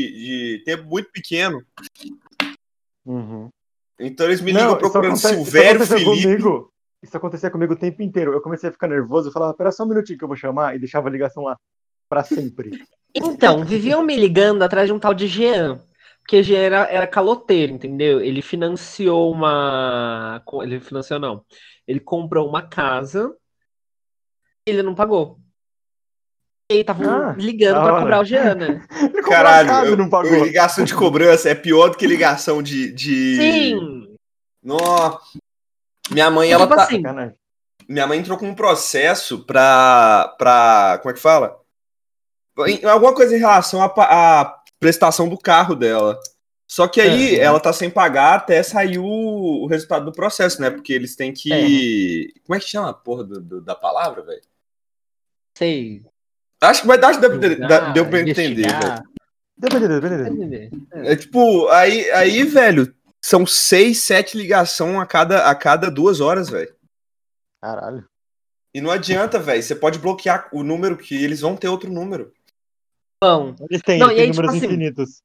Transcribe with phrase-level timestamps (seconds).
[0.00, 1.62] de tempo muito pequeno.
[3.04, 3.48] Uhum.
[3.98, 6.22] Então eles me ligam procurando acontece- Silvério, isso Felipe.
[6.22, 8.32] Comigo, isso acontecia comigo o tempo inteiro.
[8.32, 10.74] Eu comecei a ficar nervoso, eu falava, pera só um minutinho que eu vou chamar,
[10.74, 11.56] e deixava a ligação lá
[12.08, 12.82] pra sempre.
[13.14, 15.80] Então, viviam me ligando atrás de um tal de Jean.
[16.20, 18.20] Porque Jean era, era caloteiro, entendeu?
[18.20, 20.42] Ele financiou uma.
[20.62, 21.44] Ele financiou, não.
[21.88, 23.34] Ele comprou uma casa
[24.66, 25.40] e ele não pagou.
[26.70, 28.86] E aí estavam Ah, ligando pra cobrar o Jean, né?
[29.28, 30.44] Caralho, casa eu- não pagou.
[30.44, 32.92] ligação de cobrança é pior do que ligação de.
[32.92, 33.36] de...
[33.36, 34.16] Sim!
[34.62, 35.18] Nó.
[36.12, 36.84] Minha mãe, ela tipo tá.
[36.84, 37.02] assim.
[37.88, 40.32] Minha mãe entrou com um processo pra.
[40.38, 41.58] pra como é que fala?
[42.68, 46.18] Em- Alguma coisa em relação à, prestação do carro dela.
[46.68, 47.42] Só que aí Uhum.
[47.42, 50.70] ela tá sem pagar até sair o, o resultado do processo, né?
[50.70, 52.32] Porque eles têm que.
[52.46, 54.40] Como é que chama a porra do- do- da palavra, velho?
[55.58, 56.02] sei.
[56.60, 59.02] Acho que vai dar, deu, deu, deu pra entender, velho.
[59.56, 60.70] Deu pra entender, deu pra entender.
[60.92, 61.16] É.
[61.16, 66.74] Tipo, aí, aí, velho, são seis, sete ligação a cada, a cada duas horas, velho.
[67.62, 68.04] Caralho.
[68.74, 69.62] E não adianta, velho.
[69.62, 72.32] Você pode bloquear o número que eles vão ter outro número.
[73.22, 75.22] Bom, Eles têm, Não, eles têm aí, tipo números assim, infinitos.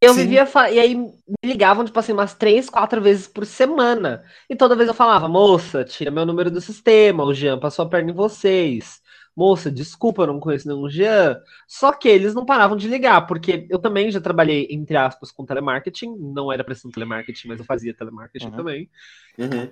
[0.00, 0.22] Eu Sim.
[0.22, 0.48] vivia.
[0.72, 1.12] E aí me
[1.44, 4.24] ligavam, tipo assim, umas três, quatro vezes por semana.
[4.50, 7.88] E toda vez eu falava, moça, tira meu número do sistema, o Jean passou a
[7.88, 9.01] perna em vocês.
[9.34, 11.40] Moça, desculpa, eu não conheço nenhum Jean.
[11.66, 15.46] Só que eles não paravam de ligar, porque eu também já trabalhei, entre aspas, com
[15.46, 16.14] telemarketing.
[16.18, 18.56] Não era pra ser um telemarketing, mas eu fazia telemarketing Uhum.
[18.56, 18.90] também.
[19.38, 19.70] Uhum.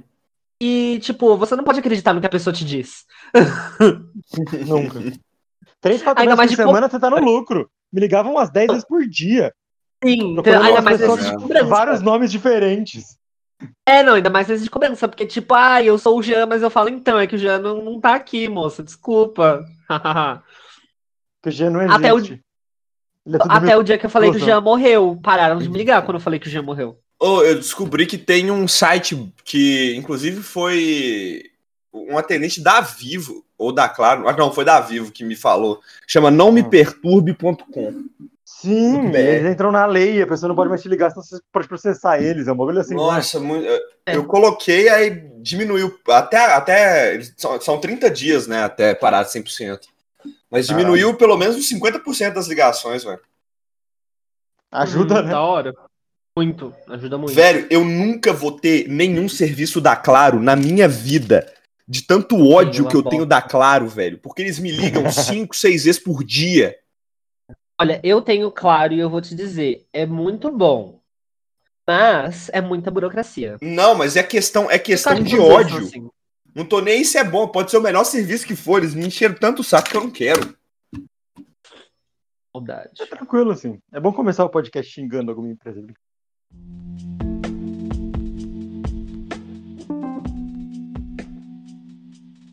[0.63, 3.07] E, tipo, você não pode acreditar no que a pessoa te diz.
[4.67, 5.01] Nunca.
[5.81, 7.71] Três, quatro Ainda vezes mais por semana você tá no lucro.
[7.93, 9.55] Me ligavam umas 10 vezes por dia.
[10.05, 11.21] Sim, ainda mais pessoas.
[11.67, 13.19] Vários nomes diferentes.
[13.87, 16.63] É, não, ainda mais vezes de cobrança, porque, tipo, ah, eu sou o Jean, mas
[16.63, 19.65] eu falo, então, é que o Jean não, não tá aqui, moça, desculpa.
[21.43, 22.41] Que o Jean não Até o- existe.
[23.27, 24.41] É Até mil- o dia que eu falei que o.
[24.41, 25.19] Jean morreu.
[25.23, 26.99] Pararam de me ligar quando eu falei que o Jean morreu.
[27.19, 31.43] Ô, eu descobri que tem um site que, inclusive, foi
[31.93, 35.81] um atendente da Vivo, ou da Claro, ah, não, foi da Vivo que me falou.
[36.07, 36.69] Chama não me Hum.
[36.71, 38.05] perturbe.com.
[38.61, 39.27] Sim, Muito bem.
[39.27, 42.21] eles entram na lei, a pessoa não pode mais te ligar, senão você pode processar
[42.23, 42.47] eles.
[42.49, 42.95] É um bagulho assim.
[42.95, 44.17] Nossa, muito, eu- É.
[44.17, 45.99] eu coloquei, aí diminuiu.
[46.09, 48.63] Até, até são, são 30 dias, né?
[48.63, 49.89] Até parar de 100%.
[50.51, 50.85] Mas Caralho.
[50.87, 53.21] diminuiu pelo menos uns 50% das ligações, velho.
[54.71, 55.31] Ajuda, Hum, né?
[55.31, 55.75] Da hora.
[56.37, 57.35] Muito, ajuda muito.
[57.35, 61.51] Velho, eu nunca vou ter nenhum serviço da Claro na minha vida.
[61.89, 64.17] De tanto ódio que eu tenho da Claro, velho.
[64.19, 66.77] Porque eles me ligam 5, 6 vezes por dia.
[67.81, 71.01] Olha, eu tenho claro e eu vou te dizer, é muito bom.
[71.87, 73.57] Mas é muita burocracia.
[73.63, 75.79] Não, mas é questão, é questão de ódio.
[75.79, 76.07] assim?
[76.55, 78.81] Não tô nem aí se é bom, pode ser o melhor serviço que for.
[78.83, 80.55] Eles me encheram tanto o saco que eu não quero.
[82.53, 82.91] Saudade.
[83.01, 83.79] É tranquilo, assim.
[83.91, 85.83] É bom começar o podcast xingando alguma empresa.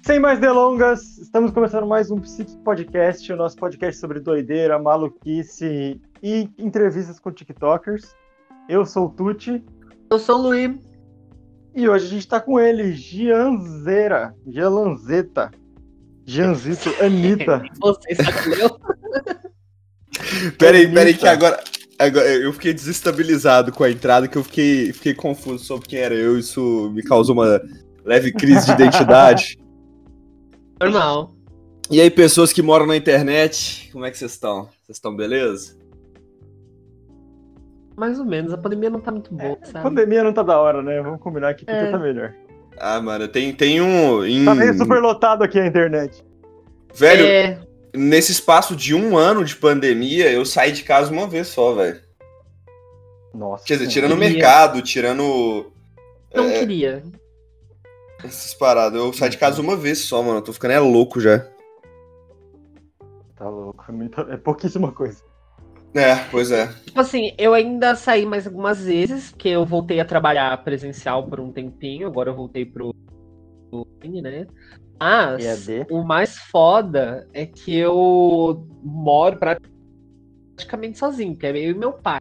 [0.05, 5.99] Sem mais delongas, estamos começando mais um Psique Podcast, o nosso podcast sobre doideira, maluquice
[6.23, 8.15] e entrevistas com TikTokers.
[8.69, 9.61] Eu sou o Tuti
[10.09, 10.79] Eu sou o Luiz.
[11.75, 15.51] e hoje a gente tá com ele, Gianzeira, Gianlanzeta,
[16.25, 17.61] Gianzito, Anitta.
[17.81, 18.79] Você sabe leu?
[20.57, 21.61] Peraí, peraí, que agora,
[21.99, 26.15] agora eu fiquei desestabilizado com a entrada, que eu fiquei, fiquei confuso sobre quem era
[26.15, 26.39] eu.
[26.39, 27.61] Isso me causou uma
[28.05, 29.59] leve crise de identidade.
[30.79, 31.31] Normal.
[31.89, 34.63] E aí, pessoas que moram na internet, como é que vocês estão?
[34.85, 35.75] Vocês estão beleza?
[37.95, 39.83] Mais ou menos, a pandemia não tá muito boa, A sabe?
[39.83, 41.01] pandemia não tá da hora, né?
[41.01, 41.89] Vamos combinar aqui porque É.
[41.91, 42.33] tá melhor.
[42.77, 44.23] Ah, mano, tem, tem um.
[44.23, 46.23] Em, Tá meio super lotado aqui a internet.
[46.93, 47.59] Velho, É,
[47.95, 51.99] nesse espaço de um ano de pandemia, eu saí de casa uma vez só, velho.
[53.33, 53.65] Nossa.
[53.65, 55.71] Quer dizer, tirando o mercado, tirando
[56.35, 56.59] não É.
[56.59, 57.01] queria.
[58.23, 58.99] Essas paradas.
[58.99, 60.39] Eu saí de casa uma vez só, mano.
[60.39, 61.47] Eu tô ficando é louco já.
[63.35, 63.83] Tá louco.
[63.91, 65.23] É, é pouquíssima coisa.
[65.93, 66.67] É, pois é.
[66.85, 71.39] Tipo assim, eu ainda saí mais algumas vezes, porque eu voltei a trabalhar presencial por
[71.39, 72.93] um tempinho, agora eu voltei pro
[73.73, 74.47] online, né?
[74.99, 75.87] Mas EAD.
[75.89, 82.19] o mais foda é que eu moro praticamente sozinho, que é eu e meu pai.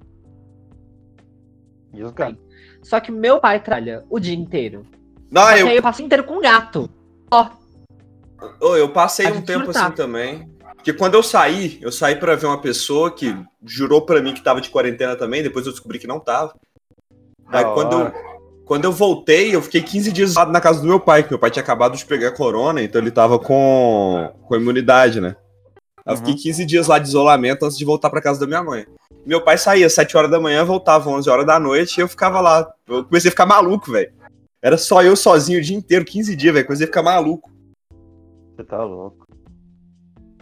[1.93, 2.39] E os gatos.
[2.83, 4.85] Só que meu pai trabalha o dia inteiro.
[5.31, 6.89] Não, eu, aí eu dia inteiro com um gato.
[7.31, 7.47] Ó,
[8.61, 9.87] Ô, eu passei um tempo surtar.
[9.87, 10.49] assim também.
[10.77, 14.43] Porque quando eu saí, eu saí pra ver uma pessoa que jurou pra mim que
[14.43, 16.55] tava de quarentena também, depois eu descobri que não tava.
[17.49, 18.13] Aí Da quando eu,
[18.65, 21.39] quando eu voltei, eu fiquei 15 dias isolado na casa do meu pai, que meu
[21.39, 25.35] pai tinha acabado de pegar corona, então ele tava com, com imunidade, né?
[26.05, 26.19] Aí eu Uhum.
[26.19, 28.87] fiquei 15 dias lá de isolamento antes de voltar pra casa da minha mãe.
[29.25, 32.01] meu pai saía às 7 horas da manhã, voltava às 11 horas da noite e
[32.01, 32.71] eu ficava lá.
[32.87, 34.13] Eu comecei a ficar maluco, velho.
[34.67, 36.67] Era só eu sozinho o dia inteiro, 15 dias, velho.
[36.67, 37.53] Comecei a ficar maluco.
[38.57, 39.25] Você tá louco.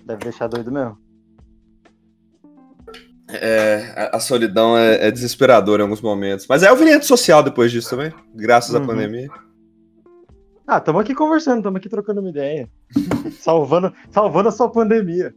[0.02, 0.96] Deve deixar doido mesmo.
[3.28, 6.46] É, a, a solidão é, é desesperadora em alguns momentos.
[6.48, 8.86] Mas eu virei rede social depois disso também, graças à Uhum.
[8.86, 9.28] pandemia.
[10.66, 12.66] Ah, tamo aqui conversando, tamo aqui trocando uma ideia.
[13.40, 15.34] salvando, salvando a sua pandemia.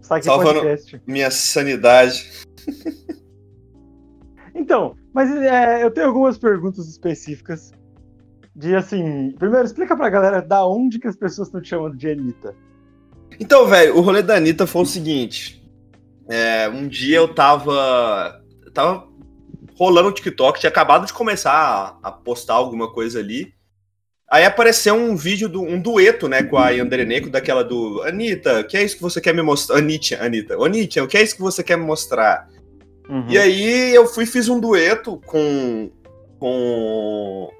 [0.00, 1.02] Salvando- podcast.
[1.06, 2.30] Minha sanidade.
[4.54, 7.72] Então, mas é, eu tenho algumas perguntas específicas.
[8.54, 12.08] De assim, primeiro, explica pra galera da onde que as pessoas estão te chamando de
[12.10, 12.54] Anitta.
[13.40, 15.62] Então, velho, o rolê da Anitta foi o seguinte.
[16.28, 18.42] É, um dia eu tava.
[18.64, 19.08] eu tava
[19.74, 23.54] rolando o TikTok, tinha acabado de começar a, a postar alguma coisa ali.
[24.30, 28.60] Aí apareceu um vídeo, do, um dueto, né, com a Yandere Neko, daquela do Anitta,
[28.60, 29.76] o que é isso que você quer me mostrar?
[29.76, 30.54] Anitta, Anitta.
[30.54, 32.48] Anitta, o que é isso que você quer me mostrar?
[33.08, 33.26] Uhum.
[33.28, 35.90] E aí eu fui e fiz um dueto com,
[36.38, 37.50] com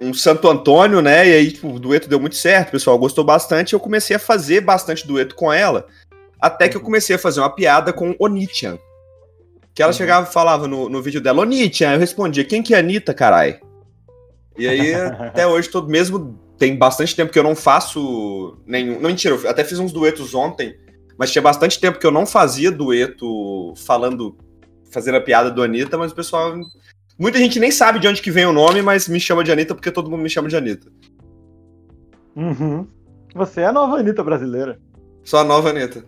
[0.00, 1.28] um Santo Antônio, né?
[1.28, 4.14] E aí, tipo, o dueto deu muito certo, o pessoal gostou bastante, e eu comecei
[4.16, 5.86] a fazer bastante dueto com ela.
[6.40, 8.78] Até que eu comecei a fazer uma piada com Onitian.
[9.74, 9.96] Que ela Uhum.
[9.98, 13.60] chegava e falava no, no vídeo dela, Onitian, eu respondia, quem que é Anitta, carai?
[14.56, 19.00] E aí, até hoje, todo mesmo tem bastante tempo que eu não faço nenhum.
[19.00, 20.76] Não, mentira, eu até fiz uns duetos ontem,
[21.16, 24.36] mas tinha bastante tempo que eu não fazia dueto falando,
[24.90, 26.54] fazendo a piada do Anitta, mas o pessoal.
[27.18, 29.74] Muita gente nem sabe de onde que vem o nome, mas me chama de Anitta
[29.74, 30.88] porque todo mundo me chama de Anitta.
[32.36, 32.86] Uhum.
[33.34, 34.78] Você é a nova Anitta brasileira.
[35.24, 36.04] Só a nova Anitta.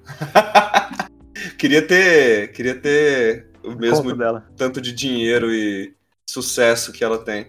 [1.58, 2.52] queria ter.
[2.52, 4.10] Queria ter o mesmo
[4.56, 5.92] tanto de dinheiro e
[6.28, 7.46] sucesso que ela tem.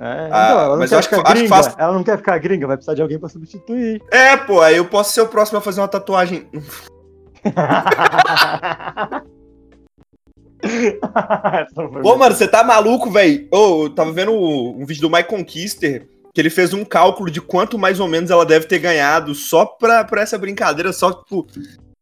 [0.00, 1.62] É, Ah, então, ela mas acho que- ficar acho que gringa.
[1.62, 4.00] faz- Ela não quer ficar gringa, vai precisar de alguém pra substituir.
[4.12, 6.46] É, pô, aí eu posso ser o próximo a fazer uma tatuagem.
[12.02, 13.46] Pô, mano, você tá maluco, velho?
[13.52, 17.40] Ô, eu tava vendo um vídeo do Mike Conquister, que ele fez um cálculo de
[17.40, 21.46] quanto mais ou menos ela deve ter ganhado só pra, pra essa brincadeira, só, tipo,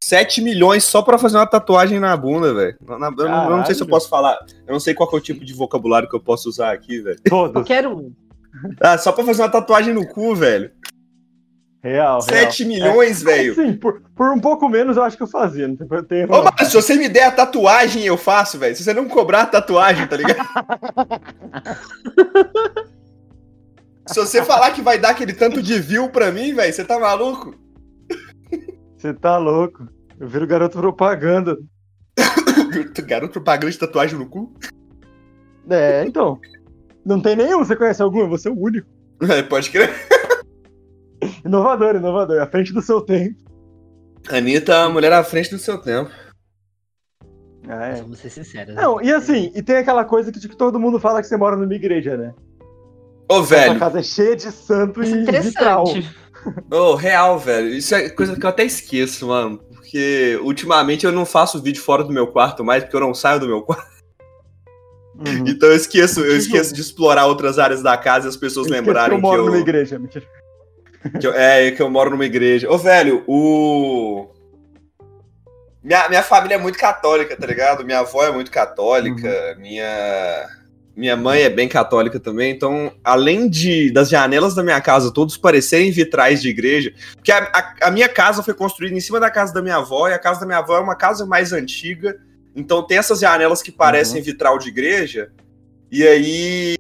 [0.03, 2.77] 7 milhões só pra fazer uma tatuagem na bunda, velho.
[2.89, 5.19] Eu, não- eu não sei se eu posso falar, eu não sei qual que é
[5.19, 7.19] o tipo de vocabulário que eu posso usar aqui, velho.
[7.29, 7.53] Todos.
[7.53, 8.13] Qualquer um.
[8.81, 10.71] Ah, só pra fazer uma tatuagem no cu, velho.
[11.87, 12.23] Real, real.
[12.23, 13.55] 7 milhões, velho.
[13.55, 15.69] Sim, por, por um pouco menos eu acho que eu fazia.
[15.69, 18.75] Não tem, tem Ô, mano, se você me der a tatuagem, eu faço, velho.
[18.75, 20.37] Se você não cobrar a tatuagem, tá ligado?
[24.09, 26.97] Se você falar que vai dar aquele tanto de view pra mim, velho, você tá
[26.97, 27.57] maluco?
[28.97, 29.89] Você tá louco.
[30.19, 31.59] Eu viro garoto propaganda.
[33.05, 34.55] Garoto propaganda de tatuagem no cu?
[35.69, 36.39] É, então.
[37.05, 38.29] Não tem nenhum, você conhece algum?
[38.29, 38.87] Você é o único.
[39.23, 39.91] É, pode crer.
[41.45, 42.41] Inovador, inovador.
[42.41, 43.37] À frente do seu tempo.
[44.29, 46.11] Anitta, é uma mulher à frente do seu tempo.
[47.69, 47.95] Ah, é.
[47.97, 48.75] Vamos ser sinceros.
[48.75, 48.83] né?
[48.83, 51.57] Não, e assim, e tem aquela coisa que tipo, todo mundo fala que você mora
[51.57, 52.33] numa igreja, né?
[53.29, 53.79] Ô, Sua velho.
[53.79, 55.83] casa é cheia de santo Isso e vitral.
[55.89, 56.17] interessante.
[56.71, 57.69] Ô, real, velho.
[57.71, 59.59] Isso é coisa que eu até esqueço, mano.
[59.59, 63.41] Porque ultimamente eu não faço vídeo fora do meu quarto mais, porque eu não saio
[63.41, 63.97] do meu quarto.
[65.17, 65.49] Uhum.
[65.49, 68.67] Então eu esqueço, eu Que esqueço de explorar outras áreas da casa e as pessoas
[68.67, 70.27] Eu lembrarem que eu moro que numa eu, igreja, mentira.
[71.21, 72.71] Que eu- É, que eu moro numa igreja.
[72.71, 74.29] Ô, velho, o.
[75.83, 77.85] Minha, minha família é muito católica, tá ligado?
[77.85, 79.61] Minha avó é muito católica, Uhum.
[79.63, 80.49] minha.
[80.97, 85.37] Minha mãe é bem católica também, então, além de das janelas da minha casa todos
[85.37, 89.31] parecerem vitrais de igreja, porque a, a- a minha casa foi construída em cima da
[89.31, 92.17] casa da minha avó, e a casa da minha avó é uma casa mais antiga,
[92.55, 95.31] então tem essas janelas que parecem vitral de igreja,
[95.93, 96.77] e aí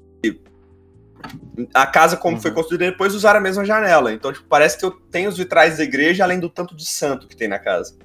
[1.75, 2.43] a casa, como Uhum.
[2.43, 4.13] foi construída, depois usaram a mesma janela.
[4.13, 7.27] Então, tipo, parece que eu tenho os vitrais da igreja, além do tanto de santo
[7.29, 7.97] que tem na casa.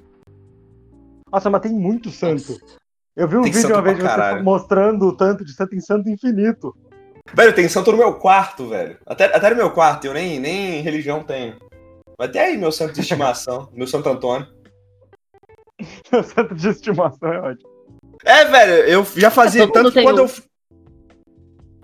[1.30, 2.58] Nossa, mas tem muito santo.
[3.16, 5.80] Eu vi um Tem vídeo uma vez de você mostrando o tanto de santo em
[5.80, 6.74] santo infinito.
[7.34, 8.98] Velho, tem santo no meu quarto, velho.
[9.06, 11.56] Até, até no meu quarto, eu nem, nem religião tenho.
[12.18, 14.46] Mas até aí, meu santo de estimação, meu Santo Antônio.
[16.12, 17.70] O santo de estimação é ótimo.
[18.24, 19.66] É, velho, eu já fazia.
[19.66, 20.26] Todo Tanto que quando um.
[20.26, 20.30] eu.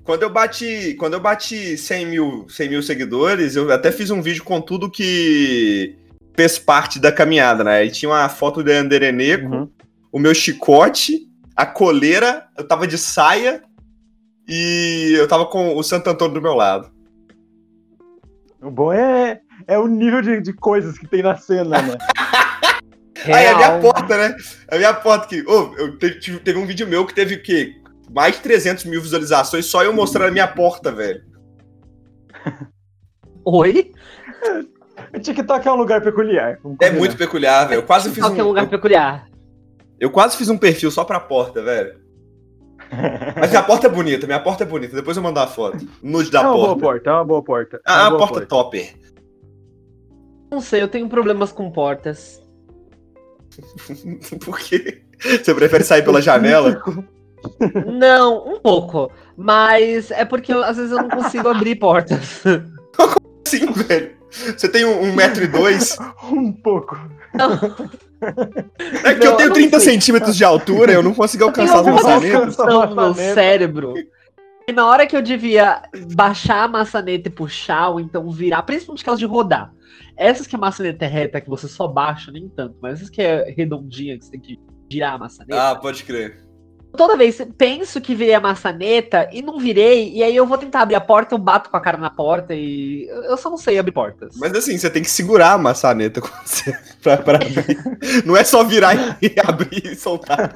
[0.08, 0.94] Quando eu bati.
[0.98, 4.90] Quando eu bati 100 mil, 100 mil seguidores, eu até fiz um vídeo com tudo
[4.90, 5.94] que
[6.34, 7.76] fez parte da caminhada, né?
[7.80, 9.70] Aí tinha uma foto do Andereneco, Uhum.
[10.10, 13.62] o meu chicote, a coleira, eu tava de saia
[14.48, 16.90] e eu tava com o Santo Antônio do meu lado.
[18.62, 21.98] O bom é, é o nível de, de coisas que tem na cena, né?
[23.26, 23.80] Aí a minha Real.
[23.80, 24.34] porta, né?
[24.70, 25.42] A minha porta que.
[25.46, 27.77] Ô, eu te- tive- teve um vídeo meu que teve o quê?
[28.10, 31.22] Mais de 300 mil visualizações só eu mostrando a minha porta, velho.
[33.44, 33.92] Oi?
[35.14, 36.58] O TikTok é um lugar peculiar.
[36.80, 37.78] É muito peculiar, velho.
[37.78, 38.48] Eu quase fiz Qual que é um um.
[38.50, 39.26] lugar eu, peculiar?
[39.98, 41.98] Eu quase fiz um perfil só pra porta, velho.
[43.38, 44.96] Mas minha porta é bonita, minha porta é bonita.
[44.96, 45.86] Depois eu mando uma foto.
[46.02, 46.66] Nude da é uma porta.
[46.66, 47.76] boa porta, é uma boa porta.
[47.76, 48.94] É Ah, uma a boa porta topper.
[50.50, 52.42] Não sei, eu tenho problemas com portas.
[54.44, 55.02] Por quê?
[55.20, 56.80] Você prefere sair pela janela?
[57.86, 59.10] Não, um pouco.
[59.36, 62.42] Mas é porque eu- às vezes eu não consigo abrir portas.
[63.46, 64.16] Sim, velho.
[64.30, 65.96] Você tem um, um metro e dois.
[66.30, 66.98] Um pouco.
[69.04, 69.92] É que Não, eu tenho eu não 30 sei.
[69.94, 72.56] centímetros de altura, eu não consigo alcançar as alguma maçanetas.
[72.56, 73.94] no meu cérebro.
[74.68, 75.82] E na hora que eu devia
[76.14, 79.72] baixar a maçaneta e puxar, ou então virar, principalmente aquelas de rodar.
[80.16, 82.76] Essas que a maçaneta é reta, que você só baixa, nem tanto.
[82.82, 84.58] Mas essas que é redondinha, que você tem que
[84.92, 85.70] girar a maçaneta.
[85.70, 86.44] Ah, pode crer.
[86.96, 90.80] Toda vez penso que virei a maçaneta e não virei, e aí eu vou tentar
[90.80, 93.06] abrir a porta, eu bato com a cara na porta e.
[93.08, 94.34] Eu só não sei abrir portas.
[94.36, 98.24] Mas assim, você tem que segurar a maçaneta você, pra, pra abrir.
[98.24, 100.50] Não é só virar e abrir e soltar.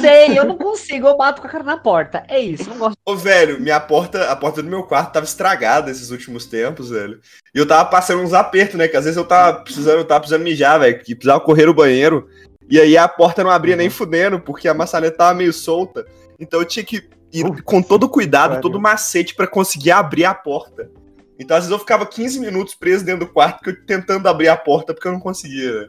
[0.00, 2.24] Sei, eu não consigo, eu bato com a cara na porta.
[2.28, 2.96] É isso, não gosto.
[3.04, 7.20] Ô, velho, minha porta, a porta do meu quarto tava estragada esses últimos tempos, velho.
[7.54, 8.88] E eu tava passando uns apertos, né?
[8.88, 10.98] Que às vezes eu tava precisando, eu tava precisando mijar, velho.
[10.98, 12.28] Que precisava correr no banheiro.
[12.68, 16.04] E aí a porta não abria nem fudendo, porque a maçaneta tava meio solta.
[16.38, 20.90] Então eu tinha que ir com todo cuidado, todo macete pra conseguir abrir a porta.
[21.38, 24.92] Então às vezes eu ficava 15 minutos preso dentro do quarto tentando abrir a porta
[24.92, 25.82] porque eu não conseguia.
[25.82, 25.88] né?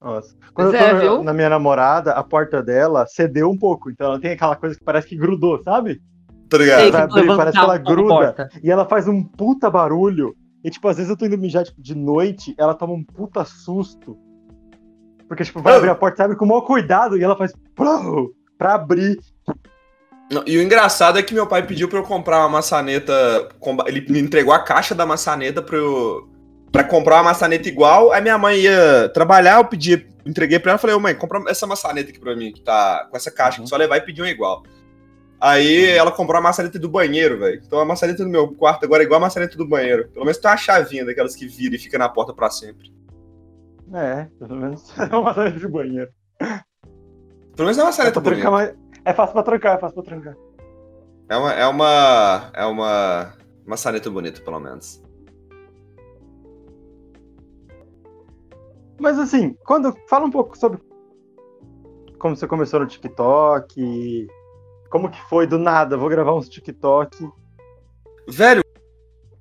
[0.00, 0.36] Nossa.
[0.54, 1.24] Quando Pois eu é, tô viu?
[1.24, 3.90] na minha namorada, a porta dela cedeu um pouco.
[3.90, 6.00] Então ela tem aquela coisa que parece que grudou, sabe?
[6.48, 6.92] Tá ligado?
[6.92, 8.48] vai abrir, parece que ela gruda.
[8.62, 10.34] E ela faz um puta barulho.
[10.64, 13.44] E, tipo, às vezes eu tô indo mijar tipo, de noite, ela toma um puta
[13.44, 14.16] susto.
[15.28, 18.74] Porque, tipo, vai abrir a porta, sabe, com o maior cuidado, e ela faz pra
[18.74, 19.18] abrir.
[20.30, 23.48] Não, E o engraçado é que meu pai pediu pra eu comprar uma maçaneta.
[23.86, 26.28] Ele me entregou a caixa da maçaneta pra eu.
[26.70, 28.12] Pra comprar uma maçaneta igual.
[28.12, 31.42] Aí minha mãe ia trabalhar, eu pedi, entreguei pra ela e falei, ô mãe, compra
[31.48, 34.20] essa maçaneta aqui pra mim, que tá com essa caixa, que só levar e pedir
[34.20, 34.62] uma igual.
[35.40, 37.62] Aí ela comprou a maçaneta do banheiro, velho.
[37.64, 40.08] Então a maçaneta do meu quarto agora é igual a maçaneta do banheiro.
[40.08, 42.92] Pelo menos tem uma chavinha daquelas que vira e fica na porta pra sempre.
[43.92, 46.10] É, pelo menos é uma maçaneta de banheiro.
[47.56, 48.50] Pelo menos é uma É, pra trancar, bonita.
[48.50, 50.36] mas é fácil pra trancar, é fácil pra trancar.
[51.28, 51.52] É uma.
[51.52, 52.50] É uma.
[52.54, 53.32] É uma.
[53.66, 55.02] Maçaneta bonita, pelo menos.
[58.98, 59.94] Mas assim, quando.
[60.08, 60.80] Fala um pouco sobre
[62.18, 64.26] como você começou no TikTok.
[64.90, 65.96] Como que foi do nada?
[65.96, 67.28] Vou gravar uns TikTok.
[68.28, 68.62] Velho,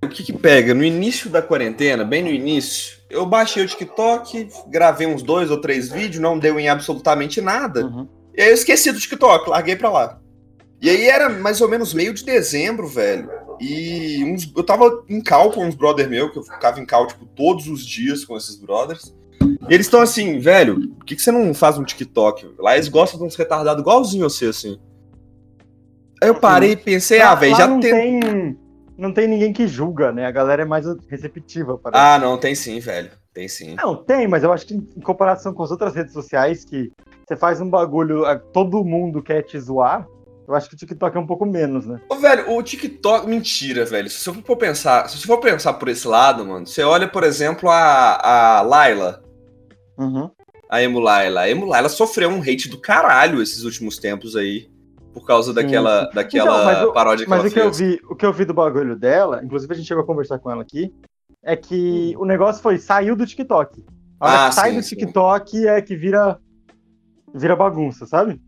[0.03, 0.73] o que que pega?
[0.73, 5.59] No início da quarentena, bem no início, eu baixei o TikTok, gravei uns dois ou
[5.61, 7.85] três vídeos, não deu em absolutamente nada.
[7.85, 8.07] Uhum.
[8.35, 10.19] E aí eu esqueci do TikTok, larguei pra lá.
[10.81, 13.29] E aí era mais ou menos meio de dezembro, velho.
[13.59, 17.07] E uns- eu tava em cal com uns brother meu, que eu ficava em cal,
[17.07, 19.15] tipo, todos os dias com esses brothers.
[19.41, 22.53] E eles estão assim, velho, por que, que você não faz um TikTok?
[22.59, 24.77] Lá eles gostam de uns retardados igualzinho você, assim.
[26.21, 28.19] Aí eu parei e pensei, ah, velho, já não tem...
[28.19, 28.59] tem.
[28.97, 30.25] Não tem ninguém que julga, né?
[30.25, 31.77] A galera é mais receptiva.
[31.77, 32.01] Parece.
[32.03, 33.11] Ah, não, tem sim, velho.
[33.33, 33.75] Tem sim.
[33.75, 36.91] Não, tem, mas eu acho que em comparação com as outras redes sociais, que
[37.27, 40.07] você faz um bagulho, todo mundo quer te zoar,
[40.47, 41.99] eu acho que o TikTok é um pouco menos, né?
[42.09, 44.09] Ô, velho, o TikTok, mentira, velho.
[44.09, 47.23] Se você for pensar, se você for pensar por esse lado, mano, você olha, por
[47.23, 49.21] exemplo, a, a Laila,
[49.97, 50.29] Uhum.
[50.69, 51.41] a Emo Laila.
[51.41, 54.69] A Emo Laila sofreu um hate do caralho esses últimos tempos aí.
[55.17, 56.15] Por causa Sim, daquela, sim.
[56.15, 57.77] daquela Então, o- paródia que Mas ela o que, eu fez.
[57.79, 60.51] vi, o que eu vi do bagulho dela, inclusive a gente chegou a conversar com
[60.51, 60.93] ela aqui,
[61.43, 63.83] é que o negócio foi, saiu do TikTok.
[64.19, 64.89] A hora Ah, que sai sim, do sim.
[64.95, 66.37] TikTok é que vira,
[67.33, 68.39] vira bagunça, sabe?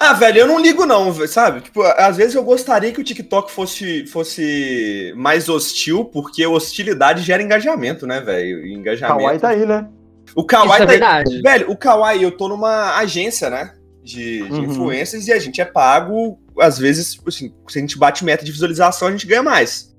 [0.00, 1.60] Ah, velho, eu não ligo não, sabe?
[1.60, 7.42] Tipo, às vezes eu gostaria que o TikTok fosse, fosse mais hostil, porque hostilidade gera
[7.42, 8.64] engajamento, né, velho?
[8.64, 9.18] Engajamento.
[9.18, 9.88] Kawaii tá aí, né?
[10.36, 10.98] O Kawaii Isso é tá aí.
[11.00, 11.42] verdade.
[11.42, 13.74] Velho, o Kawaii, eu tô numa agência, né?
[14.08, 14.62] De, de Uhum.
[14.64, 18.50] influencers e a gente é pago, às vezes, assim, se a gente bate meta de
[18.50, 19.94] visualização, a gente ganha mais.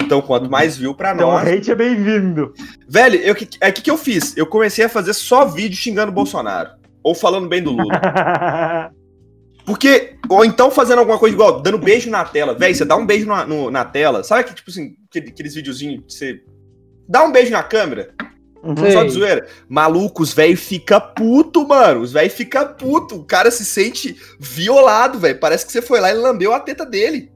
[0.00, 0.50] Então, quanto Uhum.
[0.50, 1.46] mais view pra Então nós.
[1.48, 2.54] hate é bem-vindo.
[2.88, 4.36] Velho, eu, que- é o que, que eu fiz?
[4.36, 6.70] Eu comecei a fazer só vídeo xingando o Bolsonaro.
[7.02, 7.88] Ou falando bem do Lula.
[9.66, 12.54] Porque, ou então fazendo alguma coisa igual, dando beijo na tela.
[12.54, 14.24] Velho, você dá um beijo na, no- na tela.
[14.24, 16.40] Sabe que, tipo assim, aquele- aqueles videozinhos que você.
[17.08, 18.12] Dá um beijo na câmera.
[18.62, 18.76] Uhum.
[18.76, 18.92] Sei.
[18.92, 19.46] Só de zoeira.
[19.68, 22.00] Maluco, os velho fica puto, mano.
[22.00, 23.16] Os velho fica puto.
[23.16, 25.38] O cara se sente violado, velho.
[25.40, 27.30] Parece que você foi lá e lambeu a teta dele.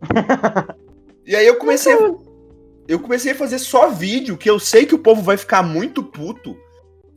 [1.26, 2.14] e aí eu comecei a,
[2.86, 6.02] eu comecei a fazer só vídeo que eu sei que o povo vai ficar muito
[6.02, 6.56] puto.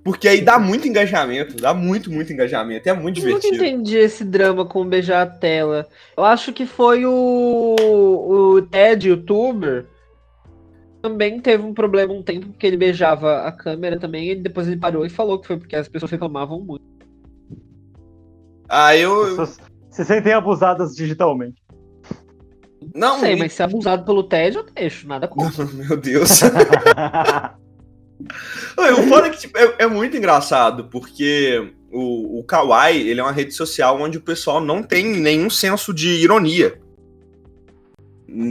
[0.04, 2.88] Porque aí dá muito engajamento, dá muito, muito engajamento.
[2.90, 3.64] É muito Eu nunca divertido.
[3.64, 5.88] entendi esse drama com beijar a tela.
[6.18, 9.86] Eu acho que foi o, o TED youtuber
[11.04, 14.78] também teve um problema um tempo porque ele beijava a câmera também, e depois ele
[14.78, 16.82] parou e falou que foi porque as pessoas reclamavam muito.
[18.70, 19.26] Ah, eu.
[19.26, 19.58] Pessoas
[19.92, 21.62] se sentem abusadas digitalmente.
[22.96, 25.66] Não, Não sei, e- mas se é abusado pelo TED, eu deixo, nada contra.
[25.66, 26.40] Meu Deus.
[28.78, 33.24] O foda é que tipo, é, é muito engraçado, porque o, o Kawaii ele é
[33.24, 36.82] uma rede social onde o pessoal não tem nenhum senso de ironia.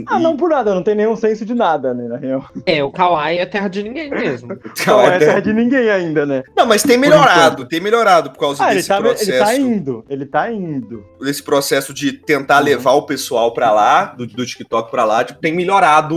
[0.07, 2.45] Ah, não por nada, não tem nenhum senso de nada, né, na real.
[2.65, 4.55] É, o Kawaii é terra de ninguém mesmo.
[4.85, 6.43] Kawaii é terra de ninguém ainda, né?
[6.55, 9.31] Não, mas tem melhorado, tem melhorado por causa Ah, ele desse tá, processo.
[9.31, 11.03] ele tá indo, ele tá indo.
[11.21, 12.65] Desse processo de tentar Uhum.
[12.65, 16.15] levar o pessoal pra lá, do, do TikTok pra lá, tipo, tem melhorado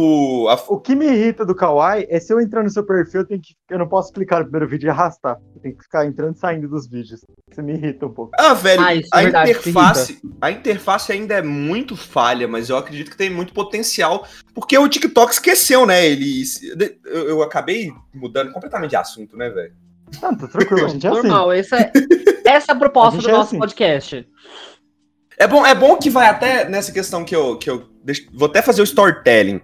[0.48, 3.26] a, O que me irrita do Kawaii é se eu entrar no seu perfil, eu,
[3.26, 5.38] tenho que, eu não posso clicar no primeiro vídeo e arrastar.
[5.54, 7.20] Eu tenho que ficar entrando e saindo dos vídeos.
[7.50, 8.32] Isso me irrita um pouco.
[8.38, 12.76] Ah, velho, Ah, é a verdade, interface, a interface ainda é muito falha, mas eu
[12.76, 16.06] acredito que tem muito potencial, porque o TikTok esqueceu, né?
[16.06, 16.42] Ele
[17.06, 19.72] eu, eu acabei mudando completamente de assunto, né, velho?
[20.22, 21.18] Não, tá tranquilo, a gente é assim.
[21.22, 21.92] Normal, essa é,
[22.44, 23.58] essa é a proposta A do é nosso assim.
[23.58, 24.28] podcast.
[25.38, 28.46] É bom, é bom que vai até nessa questão que eu que eu deixo- vou
[28.46, 29.60] até fazer o storytelling.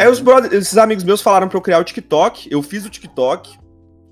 [0.00, 2.90] Aí os brothers, esses amigos meus falaram pra eu criar o TikTok, eu fiz o
[2.90, 3.58] TikTok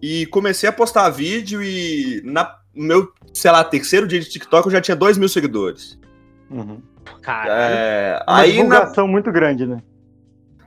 [0.02, 4.66] e comecei a postar vídeo e na no meu, sei lá, terceiro dia de TikTok
[4.66, 5.98] eu já tinha 2 mil seguidores.
[6.50, 6.80] Uhum.
[7.22, 7.50] Caralho.
[7.52, 9.82] É, Uma aí na, divulgação muito grande, né?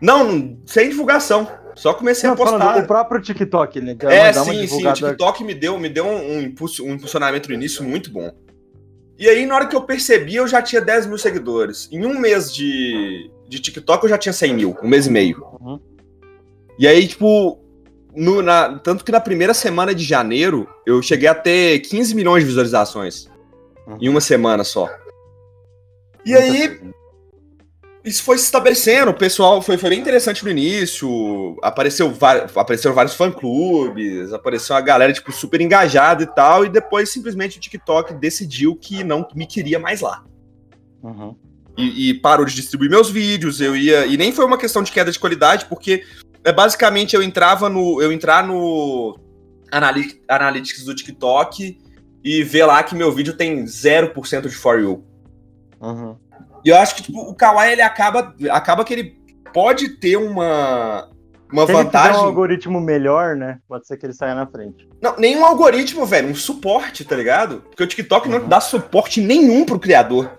[0.01, 1.47] Não, sem divulgação.
[1.75, 2.57] Só comecei Não, a postar.
[2.59, 3.95] falando, o próprio TikTok, né?
[4.01, 4.85] É, sim, sim.
[4.87, 8.31] O TikTok me deu, me deu um, um impulso, um impulsionamento no início muito bom.
[9.17, 11.87] E aí, na hora que eu percebi, eu já tinha 10 mil seguidores.
[11.91, 14.77] Em um mês de, de TikTok, eu já tinha 100 mil.
[14.81, 15.45] Um mês e meio.
[15.59, 15.79] Uhum.
[16.77, 17.59] E aí, tipo...
[18.15, 22.43] no- na- tanto que na primeira semana de janeiro, eu cheguei a ter 15 milhões
[22.43, 23.29] de visualizações.
[23.85, 23.97] Uhum.
[24.01, 24.89] Em uma semana só.
[26.29, 26.79] E aí,
[28.05, 32.13] isso foi se estabelecendo, o pessoal foi, foi bem interessante no início, apareceu
[32.55, 37.59] apareceram vários fã-clubes, apareceu uma galera, tipo, super engajada e tal, e depois simplesmente o
[37.59, 40.23] TikTok decidiu que não me queria mais lá.
[41.01, 41.35] Uhum.
[41.75, 44.05] E, e parou de distribuir meus vídeos, eu ia...
[44.05, 46.03] E nem foi uma questão de queda de qualidade, porque
[46.43, 48.01] é, basicamente eu entrava no...
[48.01, 49.17] Eu entrar no
[49.71, 51.77] Analy- Analytics do TikTok
[52.23, 55.08] e ver lá que meu vídeo tem 0% de For You.
[55.81, 56.15] Uhum.
[56.63, 59.17] E eu acho que tipo, o Kawaii ele acaba, acaba que ele
[59.53, 61.09] pode ter uma,
[61.51, 62.19] uma Se ele vantagem.
[62.21, 63.59] um algoritmo melhor, né?
[63.67, 64.87] Pode ser que ele saia na frente.
[65.01, 67.61] Não, nenhum algoritmo, velho, um suporte, tá ligado?
[67.69, 68.47] Porque o TikTok não Uhum.
[68.47, 70.31] dá suporte nenhum pro criador.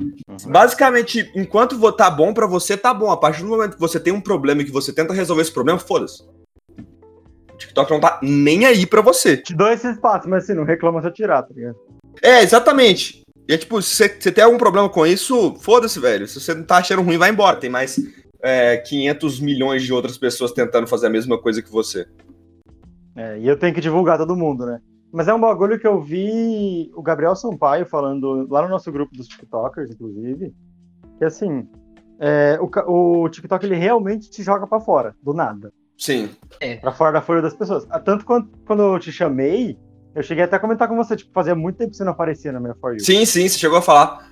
[0.00, 0.36] Uhum.
[0.50, 3.10] Basicamente, enquanto tá bom pra você, tá bom.
[3.10, 5.52] A partir do momento que você tem um problema e que você tenta resolver esse
[5.52, 6.22] problema, foda-se.
[7.52, 9.36] O TikTok não tá nem aí pra você.
[9.36, 11.76] Te dou esse espaço, mas assim, não reclama se eu tirar, tá ligado?
[12.22, 13.21] É, exatamente.
[13.52, 16.26] E é tipo, se você- tem algum problema com isso, foda-se, velho.
[16.26, 17.58] Se você não tá achando ruim, vai embora.
[17.58, 18.00] Tem mais
[18.42, 22.06] é, 500 milhões de outras pessoas tentando fazer a mesma coisa que você.
[23.14, 24.80] É, e eu tenho que divulgar todo mundo, né?
[25.12, 29.14] Mas é um bagulho que eu vi o Gabriel Sampaio falando lá no nosso grupo
[29.14, 30.54] dos TikTokers, inclusive,
[31.18, 31.68] que assim,
[32.18, 35.70] é, o, o TikTok ele realmente te joga pra fora, do nada.
[35.98, 36.30] Sim.
[36.80, 37.86] Pra fora da folha das pessoas.
[37.90, 39.76] Ah, Tanto quanto quando eu te chamei,
[40.14, 42.52] eu cheguei até a comentar com você, tipo, fazia muito tempo que você não aparecia
[42.52, 43.00] na minha For You.
[43.00, 44.30] Sim, sim, você chegou a falar.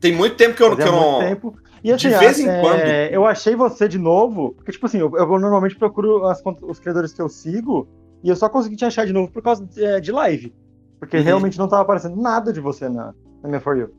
[0.00, 1.18] Tem muito tempo que eu, que Fazia eu muito não.
[1.20, 1.56] tempo.
[1.84, 2.80] E assim, De vez em é, quando.
[2.80, 7.12] eu achei você de novo, porque tipo assim, eu, eu normalmente procuro as os criadores
[7.12, 7.88] que eu sigo,
[8.22, 10.54] e eu só consegui te achar de novo por causa de, é, de live.
[11.00, 11.22] Porque Uhum.
[11.24, 13.90] realmente não tava aparecendo nada de você na, na minha For You.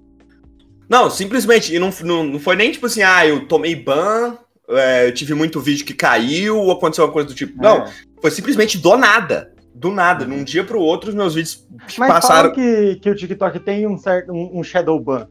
[0.89, 1.73] Não, simplesmente.
[1.75, 4.37] E não, não, não foi nem tipo assim, ah, eu tomei ban,
[4.69, 7.61] é, eu tive muito vídeo que caiu, ou aconteceu alguma coisa do tipo.
[7.61, 7.91] Não, É.
[8.21, 9.52] foi simplesmente do nada.
[9.73, 10.25] Do nada.
[10.25, 12.53] Num dia pro outro, os meus vídeos Mas passaram.
[12.53, 15.27] falam que, que o TikTok tem um certo um, um shadow ban,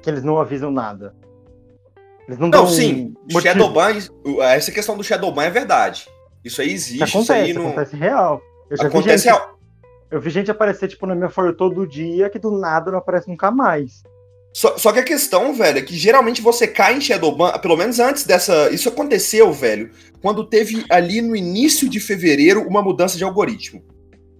[0.00, 1.14] que eles não avisam nada.
[2.26, 3.40] Eles não, Não, sim, motivo.
[3.42, 3.98] Shadowban,
[4.42, 6.08] essa questão do Shadowban é verdade.
[6.44, 7.66] Isso aí Isso existe, isso acontece, aí não.
[7.66, 8.40] acontece real.
[8.70, 9.58] Eu já vi Acontece gente, real.
[10.10, 13.28] eu vi gente aparecer, tipo, na minha You todo dia, que do nada não aparece
[13.28, 14.02] nunca mais.
[14.52, 17.98] Só, só que a questão, velho, é que geralmente você cai em Shadowban, pelo menos
[17.98, 18.70] antes dessa.
[18.70, 23.82] Isso aconteceu, velho, quando teve ali no início de fevereiro uma mudança de algoritmo.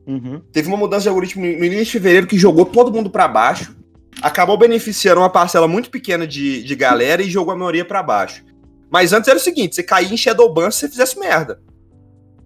[0.06, 0.42] Uhum.
[0.52, 3.74] Teve uma mudança de algoritmo no início de fevereiro que jogou todo mundo pra baixo.
[4.20, 8.44] Acabou beneficiando uma parcela muito pequena de, de galera e jogou a maioria pra baixo.
[8.90, 11.58] Mas antes era o seguinte: você caía em Shadowban se você fizesse merda.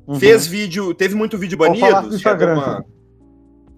[0.06, 0.20] Uhum.
[0.20, 2.54] Fez vídeo, teve muito vídeo Ou falar banido, do Instagram.
[2.54, 2.84] Shadowban.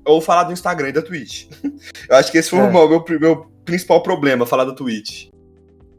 [0.04, 1.46] Ou falar do Instagram e da Twitch.
[2.08, 2.62] Eu acho que esse foi É.
[2.62, 5.28] o meu, meu, meu principal problema, falar da Twitch.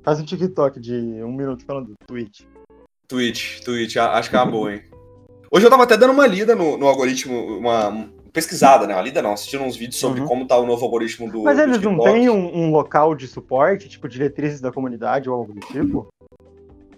[0.03, 2.41] Faz um TikTok de um minuto falando do Twitch.
[3.07, 4.81] Twitch, Twitch, acho que é uma boa, hein?
[5.51, 8.95] Hoje eu tava até dando uma lida no, no algoritmo, uma pesquisada, né?
[8.95, 10.27] Uma lida não, assistindo uns vídeos sobre Uhum.
[10.27, 11.43] como tá o novo algoritmo do.
[11.43, 15.35] Mas do eles não têm um, um local de suporte, tipo diretrizes da comunidade ou
[15.35, 16.07] algo do tipo?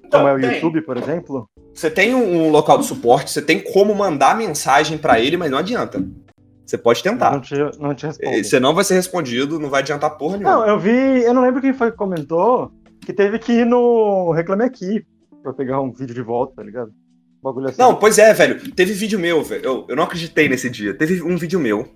[0.09, 0.53] Como é o tem.
[0.55, 1.49] YouTube, por exemplo?
[1.73, 5.51] Você tem um, um local de suporte, você tem como mandar mensagem pra ele, mas
[5.51, 6.05] não adianta.
[6.71, 7.31] Você pode tentar.
[7.31, 8.39] Não te, não te responde.
[8.39, 10.55] Eh, Você não vai ser respondido, não vai adiantar porra nenhuma.
[10.55, 14.31] Não, eu vi, eu não lembro quem foi que comentou que teve que ir no
[14.31, 15.05] Reclame Aqui
[15.43, 16.87] pra pegar um vídeo de volta, tá ligado?
[16.87, 17.81] Um bagulho assim.
[17.81, 18.71] Não, pois é, velho.
[18.73, 19.65] Teve vídeo meu, velho.
[19.65, 20.93] Eu, eu não acreditei nesse dia.
[20.93, 21.89] Teve um vídeo meu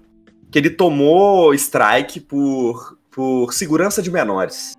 [0.51, 4.73] que ele tomou strike por, por segurança de menores.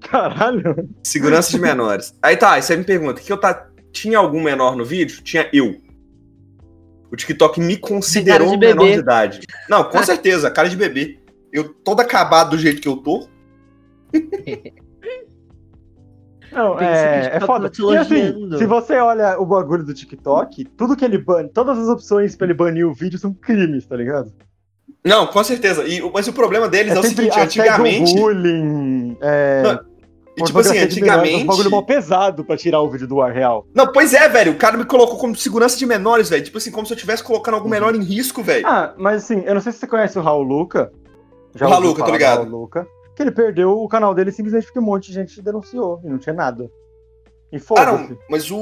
[0.00, 0.88] Caralho.
[1.02, 2.14] Segurança de menores.
[2.22, 5.22] Aí tá, aí você me pergunta, que eu tá, tinha algum menor no vídeo?
[5.22, 5.76] Tinha eu.
[7.10, 9.40] O TikTok me considerou de menor de idade.
[9.68, 11.18] Não, com certeza, cara de bebê.
[11.52, 13.26] Eu todo acabado do jeito que eu tô.
[16.50, 17.68] Não, é, é tá foda.
[17.68, 21.78] te E assim, se você olha o bagulho do TikTok, tudo que ele bane, todas
[21.78, 24.32] as opções pra ele banir o vídeo são crimes, tá ligado?
[25.04, 25.86] Não, com certeza.
[25.86, 28.14] E, mas o problema deles é, o sempre seguinte, antigamente.
[28.14, 29.80] bullying, é, Não,
[30.40, 31.34] E, tipo assim, antigamente.
[31.34, 33.66] É um bagulho mal pesado pra tirar o vídeo do ar real.
[33.74, 34.52] Não, pois é, velho.
[34.52, 36.44] O cara me colocou como segurança de menores, velho.
[36.44, 38.66] Tipo assim, como se eu estivesse colocando algum menor em risco, velho.
[38.66, 40.90] Ah, mas assim, eu não sei se você conhece o Raul Luca.
[40.92, 42.38] O ouviu Raul Luca, do ligado.
[42.42, 42.86] Raul Luca.
[43.16, 46.18] Que ele perdeu o canal dele simplesmente porque um monte de gente denunciou e não
[46.18, 46.70] tinha nada.
[47.50, 48.10] E Ah, foda-se.
[48.10, 48.18] não.
[48.30, 48.56] Mas o.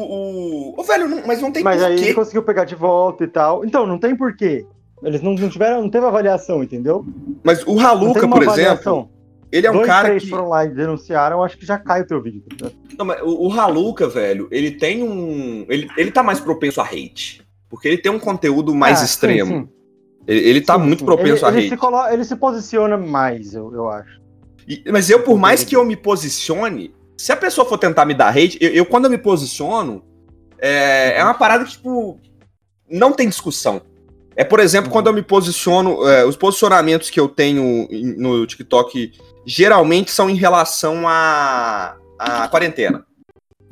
[0.77, 0.83] o...
[0.83, 2.15] Velho, não- mas não tem Mas aí ele porquê.
[2.15, 3.65] conseguiu pegar de volta e tal.
[3.65, 4.65] Então, não tem porquê.
[5.03, 7.05] Eles não, não tiveram, não teve avaliação, entendeu?
[7.45, 9.11] Mas o Raluca, por exemplo, avaliação.
[9.53, 10.31] Ele é um Dois, cara três que.
[10.31, 12.43] foram lá e denunciaram, eu acho que já cai o teu vídeo.
[12.99, 15.65] Não, mas o, o Raluca, velho, ele tem um.
[15.69, 17.43] Ele, ele tá mais propenso a hate.
[17.69, 19.51] Porque ele tem um conteúdo mais Ah, sim, extremo.
[19.61, 19.69] sim.
[20.27, 21.05] Ele, ele tá Sim, muito sim.
[21.05, 21.69] propenso ele, a ele hate.
[21.71, 24.21] se colo- ele se posiciona mais, eu, eu acho.
[24.69, 28.15] E- mas eu, por mais que eu me posicione, se a pessoa for tentar me
[28.15, 30.03] dar hate, eu, eu, quando eu me posiciono,
[30.59, 32.19] é, é uma parada que, tipo,
[32.91, 33.83] não tem discussão.
[34.37, 34.93] É, por exemplo, Uhum.
[34.93, 39.13] quando eu me posiciono, é, os posicionamentos que eu tenho no TikTok
[39.47, 43.05] geralmente são em relação à à quarentena.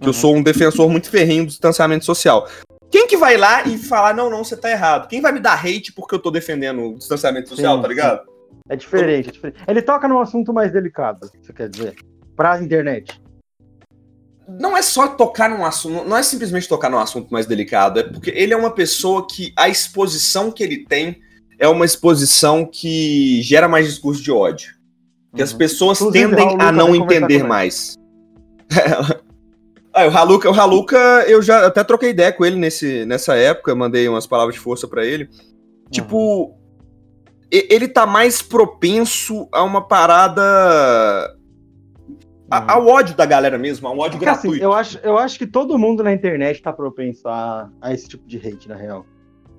[0.01, 0.13] Que eu Uhum.
[0.13, 2.47] sou um defensor muito ferrenho do distanciamento social.
[2.91, 5.09] Quem que vai lá e falar, não, não, você tá errado?
[5.09, 8.21] Quem vai me dar hate porque eu tô defendendo o distanciamento social, Sim, tá ligado?
[8.69, 9.59] É diferente, é diferente.
[9.67, 11.95] Ele toca num assunto mais delicado, você quer dizer?
[12.37, 13.21] Pra internet.
[14.49, 18.03] Não é só tocar num assunto, não é simplesmente tocar num assunto mais delicado, é
[18.03, 21.21] porque ele é uma pessoa que a exposição que ele tem
[21.59, 24.75] é uma exposição que gera mais discurso de ódio.
[25.35, 25.59] Que as Uhum.
[25.59, 27.97] pessoas Inclusive, tendem a não entender mais.
[29.93, 33.75] ah, o Haluka, o Haluka, eu já até troquei ideia com ele nesse, nessa época,
[33.75, 35.29] mandei umas palavras de força pra ele.
[35.91, 36.55] Tipo,
[37.53, 40.43] e- ele tá mais propenso a uma parada.
[42.59, 44.65] A- ao ódio da galera mesmo, a um ódio Porque, assim, gratuito.
[44.65, 48.27] eu, acho, eu acho que todo mundo na internet tá propenso a, a esse tipo
[48.27, 49.05] de hate, na real.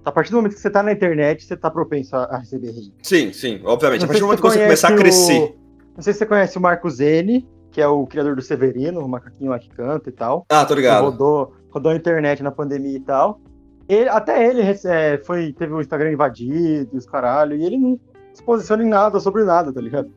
[0.04, 2.70] A partir do momento que você tá na internet, você tá propenso a, a receber
[2.70, 2.94] hate.
[3.02, 4.02] Sim, sim, obviamente.
[4.04, 5.40] A Não partir sei do momento que você começar a crescer.
[5.42, 5.56] o-
[5.96, 9.10] Não sei se você conhece o Marco Zene, que é o criador do Severino, o
[9.10, 10.46] macaquinho lá que canta e tal.
[10.50, 11.04] Ah, tô ligado.
[11.06, 13.42] rodou, rodou a internet na pandemia e tal.
[13.90, 17.78] Ele- até ele rece- é, foi, teve o Instagram invadido e os caralho, e ele
[17.78, 18.00] não
[18.34, 20.10] se posiciona em nada sobre nada, tá ligado?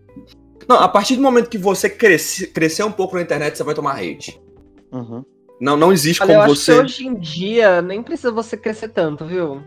[0.66, 3.74] Não, a partir do momento que você cresce, crescer um pouco na internet, você vai
[3.74, 4.40] tomar hate.
[4.92, 5.24] Uhum.
[5.60, 6.74] Não, não existe Olha, eu como acho você.
[6.74, 9.62] que hoje em dia nem precisa você crescer tanto, viu?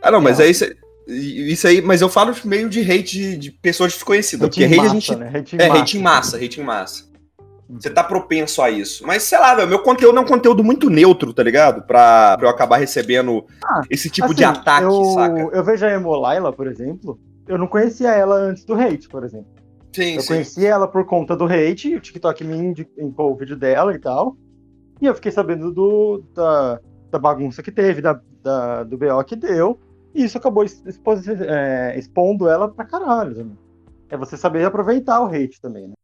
[0.00, 0.64] Ah, não, mas é isso,
[1.08, 1.80] isso aí.
[1.80, 4.46] Mas eu falo meio de hate de, de pessoas desconhecidas.
[4.48, 5.16] Hate Porque hate a massa, gente.
[5.16, 5.32] né?
[5.38, 5.80] Hate É, massa.
[5.80, 7.14] hate em massa, hate em massa.
[7.70, 9.06] Você tá propenso a isso.
[9.06, 11.82] Mas sei lá, velho, meu conteúdo é um conteúdo muito neutro, tá ligado?
[11.86, 15.38] Pra, pra eu acabar recebendo Ah, esse tipo de Assim, ataque, eu, saca?
[15.52, 19.24] Eu vejo a Emo Laila, por exemplo, eu não conhecia ela antes do hate, por
[19.24, 19.46] exemplo.
[19.94, 20.28] Sim, Eu sim.
[20.28, 24.36] conheci ela por conta do hate, o TikTok me indicou o vídeo dela e tal.
[25.00, 26.80] E eu fiquei sabendo do, da,
[27.10, 29.78] da bagunça que teve, da, da- do BO que deu.
[30.14, 31.14] E isso acabou expo-
[31.48, 33.34] é, expondo ela pra caralho.
[33.34, 33.58] também.
[34.08, 35.94] É você saber aproveitar o hate também, né?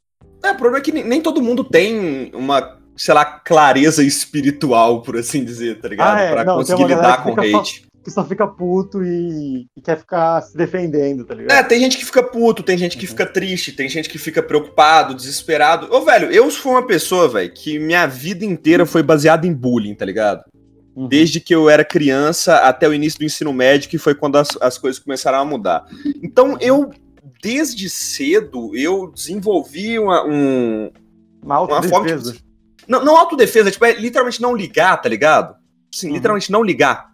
[0.45, 5.17] É, o problema é que nem, todo mundo tem uma, sei lá, clareza espiritual, por
[5.17, 6.17] assim dizer, tá ligado?
[6.17, 7.87] Ah, é, pra não, conseguir lidar com hate.
[8.03, 11.53] Que só fica puto e, e quer ficar se defendendo, tá ligado?
[11.59, 13.11] É, tem gente que fica puto, tem gente que Uhum.
[13.11, 15.87] fica triste, tem gente que fica preocupado, desesperado.
[15.95, 19.95] Ô, velho, eu fui uma pessoa, velho, que minha vida inteira foi baseada em bullying,
[19.95, 20.43] tá ligado?
[20.97, 21.09] Uhum.
[21.09, 24.49] Desde que eu era criança até o início do ensino médio, que foi quando as,
[24.63, 25.85] as coisas começaram a mudar.
[26.23, 26.91] Então, eu,
[27.43, 30.91] desde cedo, eu desenvolvi uma, um,
[31.43, 32.41] Uma uma forma de...
[32.89, 35.55] Não, não autodefesa, tipo, é literalmente não ligar, tá ligado?
[35.95, 36.15] Sim, Uhum.
[36.15, 37.10] literalmente não ligar.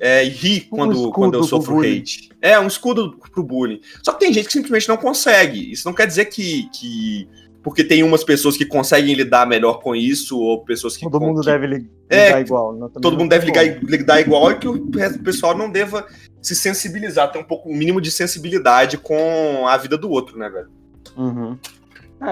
[0.00, 2.30] É, e rir Um quando, escudo quando eu sofro hate.
[2.40, 3.80] É, um escudo pro bullying.
[4.02, 5.72] Só que tem gente que simplesmente não consegue.
[5.72, 6.68] Isso não quer dizer que.
[6.70, 7.28] que
[7.60, 11.02] porque tem umas pessoas que conseguem lidar melhor com isso, ou pessoas que.
[11.02, 12.72] Todo mundo que- deve li- É, ligar igual.
[12.74, 12.88] né?
[13.02, 14.88] Todo mundo deve ligar, lidar igual e que o
[15.22, 16.06] pessoal não deva
[16.40, 20.48] se sensibilizar, ter um pouco, um mínimo de sensibilidade com a vida do outro, né,
[20.48, 20.68] velho?
[21.16, 21.58] Uhum.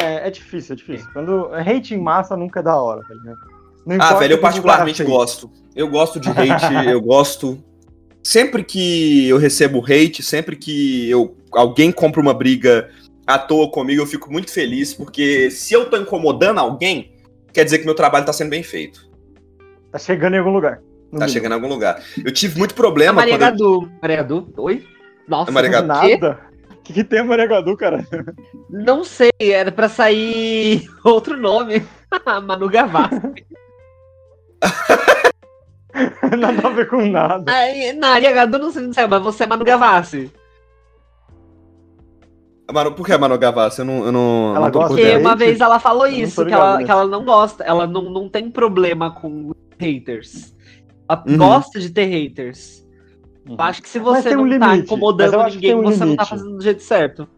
[0.00, 1.08] É, é difícil, é difícil.
[1.12, 3.55] Quando hate em massa nunca é da hora, tá ligado?
[3.86, 5.50] Não Ah, velho, eu particularmente gosto.
[5.74, 7.62] Eu gosto de hate, eu gosto.
[8.22, 12.90] Sempre que eu recebo hate, sempre que eu, alguém compra uma briga
[13.24, 17.12] à toa comigo, eu fico muito feliz, porque se eu tô incomodando alguém,
[17.52, 19.08] quer dizer que meu trabalho tá sendo bem feito.
[19.92, 20.76] Tá chegando em algum lugar.
[20.78, 21.28] Tá mínimo.
[21.30, 22.02] chegando em algum lugar.
[22.24, 23.92] Eu tive muito A problema Maria quando eu- Gadu.
[24.02, 24.52] Maria Gadu?
[24.56, 24.84] Oi?
[25.28, 25.86] Nossa, A Maria Gadu.
[25.86, 26.40] Nada.
[26.72, 28.04] O que, que tem a Maria Gadu, cara?
[28.68, 31.82] não sei, era pra sair outro nome.
[32.44, 33.20] Manu Gavassi.
[36.38, 37.50] Nada a ver com nada.
[37.52, 40.30] Aí, Na Gadu não sei, não mas você é Manu Gavassi.
[42.72, 43.80] Mano, por que a Manu Gavassi?
[43.80, 46.44] Eu não, eu não, Ela não gosta Porque uma vez ela falou Eu não isso,
[46.44, 50.54] que, ela, que ela não gosta, ela não, não tem problema com haters.
[51.08, 51.38] Ela Uhum.
[51.38, 52.84] gosta de ter haters.
[53.48, 56.24] Eu acho que se você tem um não tá incomodando ninguém, um você não tá
[56.24, 57.28] fazendo do jeito certo.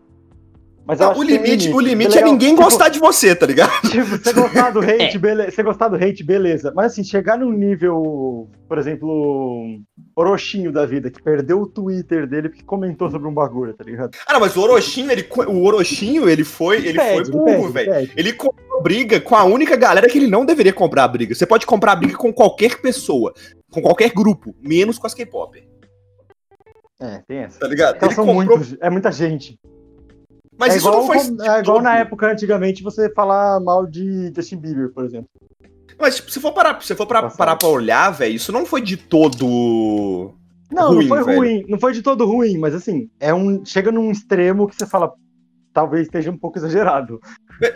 [0.88, 2.32] Mas Não, o um limite, o limite é legal.
[2.32, 3.70] ninguém Tipo, gostar de você, tá ligado?
[3.90, 5.18] Tipo, você gostar do hate, É.
[5.18, 5.50] beleza.
[5.50, 6.72] Você gostar do hate, beleza.
[6.74, 9.80] Mas assim, chegar num nível, por exemplo,
[10.16, 14.16] Orochinho da vida, que perdeu o Twitter dele porque comentou sobre um bagulho, tá ligado?
[14.26, 17.90] Ah, não, mas o Orochinho, ele, o Orochinho, ele foi, ele foi Pede, burro, pede,
[17.90, 18.10] velho.
[18.16, 21.34] Ele comprou briga com a única galera que ele não deveria comprar briga.
[21.34, 23.34] Você pode comprar briga com qualquer pessoa,
[23.70, 25.62] com qualquer grupo, menos com as K-pop,
[26.98, 27.60] É, tem essa.
[27.60, 27.96] tá ligado?
[27.96, 29.58] Então Ele são comprou, muitos, é muita gente.
[30.58, 31.18] Mas é isso igual, não foi.
[31.36, 35.28] com- é igual na época, antigamente, você falar mal de Justin Bieber, por exemplo.
[35.98, 37.38] Mas tipo, se for parar, se for pra, Passado.
[37.38, 40.32] parar pra olhar, velho, isso não foi de todo.
[40.70, 41.38] Não, Ruim, não foi velho.
[41.38, 44.86] ruim, não foi de todo ruim, mas assim, é um, chega num extremo que você
[44.86, 45.12] fala,
[45.72, 47.18] talvez esteja um pouco exagerado.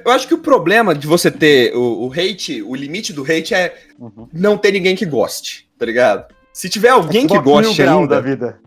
[0.04, 3.54] Eu acho que o problema de você ter o, o hate, o limite do hate
[3.54, 4.28] é Uhum.
[4.32, 6.32] não ter ninguém que goste, tá ligado?
[6.52, 8.60] Se tiver alguém que Xbox Mil goste ainda, da vida.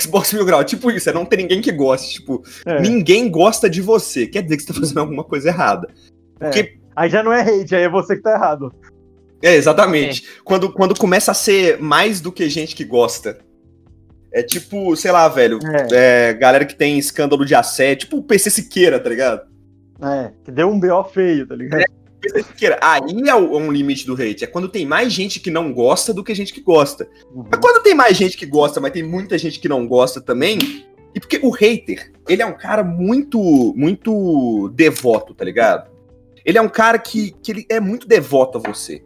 [0.00, 2.14] Xbox Mil Grau, tipo isso, é não ter ninguém que goste.
[2.14, 4.26] Tipo, É, ninguém gosta de você.
[4.26, 5.88] Quer dizer que você tá fazendo alguma coisa errada.
[6.40, 6.44] é.
[6.46, 8.72] porque- Aí já não é hate, aí é você que tá errado.
[9.42, 10.24] É, exatamente.
[10.44, 13.38] Quando, quando começa a ser mais do que gente que gosta.
[14.32, 15.58] É tipo, sei lá, velho,
[15.92, 19.42] É, é, galera que tem escândalo de assédio, tipo o PC Siqueira, tá ligado?
[20.02, 21.84] é, que deu um BO feio, tá ligado?
[22.80, 24.44] Aí é o- um limite do hate.
[24.44, 27.08] É quando tem mais gente que não gosta do que gente que gosta.
[27.32, 27.44] Uhum.
[27.50, 30.58] Mas quando tem mais gente que gosta, mas tem muita gente que não gosta também.
[31.14, 33.38] E porque o hater, ele é um cara muito,
[33.76, 35.90] muito devoto, tá ligado?
[36.44, 39.02] Ele é um cara que, que ele é muito devoto a você.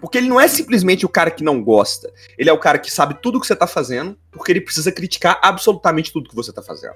[0.00, 2.12] Porque ele não é simplesmente o cara que não gosta.
[2.38, 5.40] Ele é o cara que sabe tudo que você tá fazendo, porque ele precisa criticar
[5.42, 6.94] absolutamente tudo que você tá fazendo.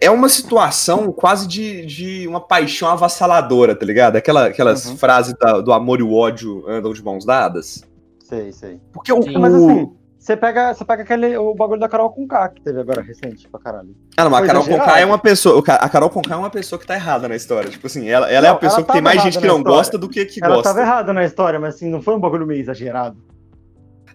[0.00, 4.16] É uma situação quase de, de uma paixão avassaladora, tá ligado?
[4.16, 4.96] Aquela, aquelas Uhum.
[4.96, 7.84] frases da- do amor e o ódio andam de mãos dadas.
[8.24, 8.80] Sei, sei.
[8.92, 9.20] Porque o.
[9.38, 12.80] Mas assim, você pega, você pega aquele, o bagulho da Carol com K que teve
[12.80, 13.94] agora recente pra caralho.
[14.16, 14.64] Ah, não, mas a Carol.
[14.64, 15.62] Conká é uma pessoa.
[15.68, 17.70] A Carol Conká é uma pessoa que tá errada na história.
[17.70, 19.58] Tipo assim, ela, ela é Não, a pessoa ela que tem mais gente que não
[19.58, 19.76] história.
[19.78, 20.70] gosta do que que Ela gosta.
[20.70, 23.16] tava errada na história, mas assim, não foi um bagulho meio exagerado.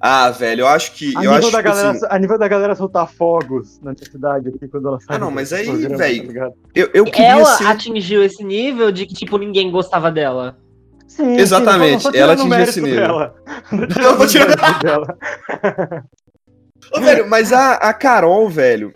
[0.04, 1.10] Ah, velho, eu acho que.
[1.16, 3.94] A eu nível, acho da tipo galera, assim, a nível da galera soltar fogos na
[3.96, 5.20] cidade aqui quando ela saiu.
[5.20, 7.68] não, mas aí, programa, véi, tá eu, eu queria Ela ser.
[7.68, 10.58] atingiu esse nível de que, tipo, ninguém gostava dela.
[11.08, 13.00] Sim, Exatamente, sim, ela atingiu esse nível.
[13.02, 13.36] dela.
[13.72, 15.18] Eu tirando- mérito dela.
[16.96, 18.94] Ô, velho, mas a, a Carol, velho,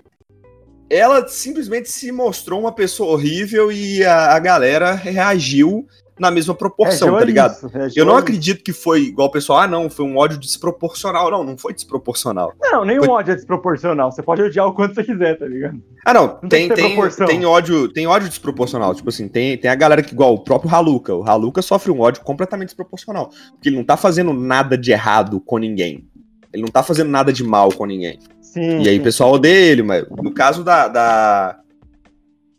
[0.90, 5.86] ela simplesmente se mostrou uma pessoa horrível e a, a galera reagiu
[6.18, 7.52] na mesma proporção, Reagiu tá ligado?
[7.54, 10.38] isso, reagiu Eu não acredito que foi igual o pessoal, ah, não, foi um ódio
[10.38, 11.30] desproporcional.
[11.30, 12.54] Não, não foi desproporcional.
[12.62, 14.12] Não, nenhum Foi- ódio é desproporcional.
[14.12, 15.82] Você pode odiar o quanto você quiser, tá ligado?
[16.06, 18.96] Ah, não, Não tem, tem tem, tem ódio, tem ódio desproporcional.
[18.96, 21.14] Tipo assim, tem, tem a galera que, igual o próprio Haluka.
[21.14, 23.30] O Haluka sofre um ódio completamente desproporcional.
[23.52, 26.08] Porque ele não tá fazendo nada de errado com ninguém.
[26.54, 28.20] Ele não tá fazendo nada de mal com ninguém.
[28.42, 28.80] Sim.
[28.82, 30.88] E aí o pessoal odeia ele, mas no caso da.
[30.88, 31.60] Da,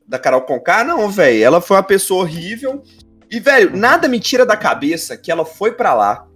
[0.06, 1.42] da Carol Conká, não, velho.
[1.42, 2.82] Ela foi uma pessoa horrível.
[3.30, 6.26] E, velho, nada me tira da cabeça que ela foi pra lá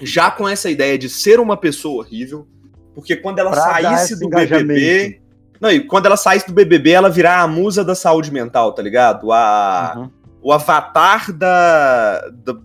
[0.00, 2.46] já com essa ideia de ser uma pessoa horrível.
[2.94, 5.20] Porque quando ela Pra saísse do BBB.
[5.60, 8.82] Não, e quando ela saísse do BBB, ela virar a musa da saúde mental, tá
[8.82, 9.30] ligado?
[9.32, 10.10] A, Uhum,
[10.42, 12.58] O avatar da, da, da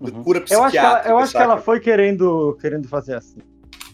[0.00, 0.22] uhum.
[0.22, 1.08] cura Eu acho que ela, psiquiátrica.
[1.10, 3.38] eu acho que ela foi querendo, querendo fazer assim.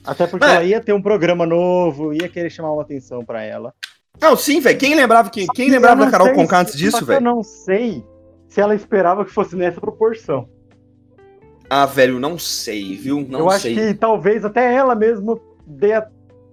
[0.04, 0.50] Até porque É.
[0.50, 3.72] ela ia ter um programa novo, ia querer chamar uma atenção pra ela.
[4.20, 4.78] Não, sim, velho.
[4.78, 7.18] Quem lembrava, quem, quem lembrava da Carol Conká antes disso, que velho?
[7.18, 8.04] Eu não sei
[8.48, 10.48] se ela esperava que fosse nessa proporção.
[11.70, 13.26] Ah, velho, não sei, viu?
[13.28, 13.72] Não eu sei.
[13.72, 16.02] acho que talvez até ela mesma dê-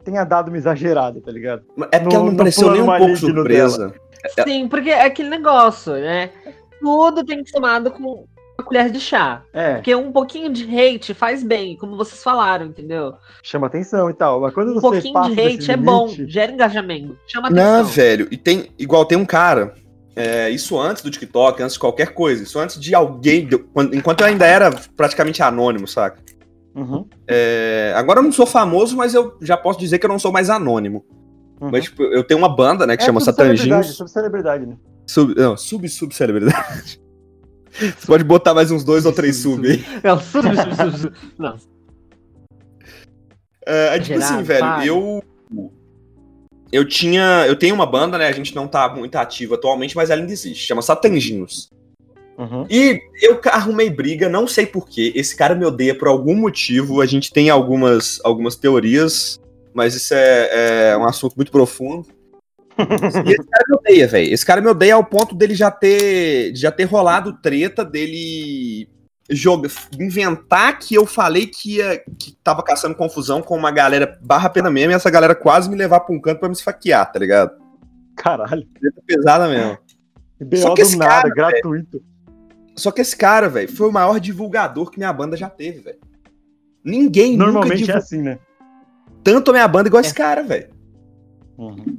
[0.03, 1.63] tenha dado uma exagerada, tá ligado?
[1.91, 3.93] É porque no- ela não pareceu nem um pouco surpresa.
[4.37, 4.43] É.
[4.43, 6.31] Sim, porque é aquele negócio, né?
[6.81, 8.25] Tudo tem que ser tomado com
[8.57, 9.43] uma colher de chá.
[9.53, 13.13] É, Porque um pouquinho de hate faz bem, como vocês falaram, entendeu?
[13.41, 14.41] chama atenção e tal.
[14.41, 17.85] Mas quando Um você pouquinho de hate é bom, limite- gera engajamento, chama Não, atenção.
[17.93, 18.27] velho.
[18.31, 18.69] E tem.
[18.77, 19.75] Igual tem um cara
[20.15, 22.43] É, isso antes do TikTok, antes de qualquer coisa.
[22.43, 23.49] Isso antes de alguém.
[23.93, 26.23] enquanto eu ainda era praticamente anônimo, saca?
[26.73, 27.05] Uhum.
[27.27, 30.31] É, agora eu não sou famoso, mas eu já posso dizer que eu não sou
[30.31, 31.05] mais anônimo.
[31.59, 31.69] uhum.
[31.71, 33.95] Mas, tipo, eu tenho uma banda, né, que É chama Satanginhos.
[33.95, 34.77] Subcelebridade, né?
[35.07, 37.01] Sub, não, sub-subcelebridade.
[37.71, 39.83] Você pode botar mais uns dois ou três sub aí.
[40.01, 41.15] Não, sub, sub, sub, sub.
[41.37, 41.57] Não.
[43.65, 44.85] É, é tipo assim, velho, para.
[44.85, 45.23] eu.
[46.71, 47.45] Eu tinha.
[47.47, 48.27] Eu tenho uma banda, né?
[48.27, 50.65] A gente não tá muito ativo atualmente, mas ela ainda existe.
[50.65, 51.69] Chama Satanginhos.
[52.37, 52.65] Uhum.
[52.69, 55.11] E eu arrumei briga, não sei porquê.
[55.15, 57.01] Esse cara me odeia por algum motivo.
[57.01, 59.39] A gente tem algumas, algumas teorias,
[59.73, 62.05] mas isso é, é um assunto muito profundo.
[62.77, 64.33] E esse cara me odeia, velho.
[64.33, 68.89] Esse cara me odeia ao ponto dele já ter, já ter rolado treta, dele
[69.29, 74.49] joga, inventar que eu falei que, ia, que tava caçando confusão com uma galera barra
[74.49, 77.19] pena mesmo e essa galera quase me levar pra um canto pra me esfaquear, tá
[77.19, 77.51] ligado?
[78.15, 78.65] Caralho.
[78.79, 79.77] Treta pesada mesmo.
[80.41, 82.03] BO Só que do esse nada, cara, gratuito.
[82.75, 85.99] Só que esse cara, velho, foi o maior divulgador que minha banda já teve, velho.
[86.83, 88.39] Ninguém Normalmente nunca é divulgou assim, né?
[89.23, 90.69] tanto a minha banda igual esse cara, velho.
[91.57, 91.97] Uhum.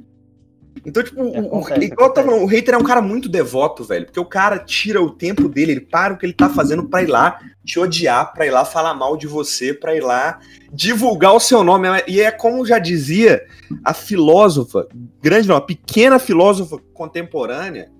[0.87, 4.05] Então, tipo, o, o, Acontece, igual tava o hater é um cara muito devoto, velho.
[4.05, 7.03] Porque o cara tira o tempo dele, ele para o que ele tá fazendo pra
[7.03, 10.39] ir lá te odiar, pra ir lá falar mal de você, pra ir lá
[10.71, 11.89] divulgar o seu nome.
[12.07, 13.45] E é como já dizia
[13.83, 14.87] a filósofa,
[15.21, 17.91] grande não, a pequena filósofa contemporânea,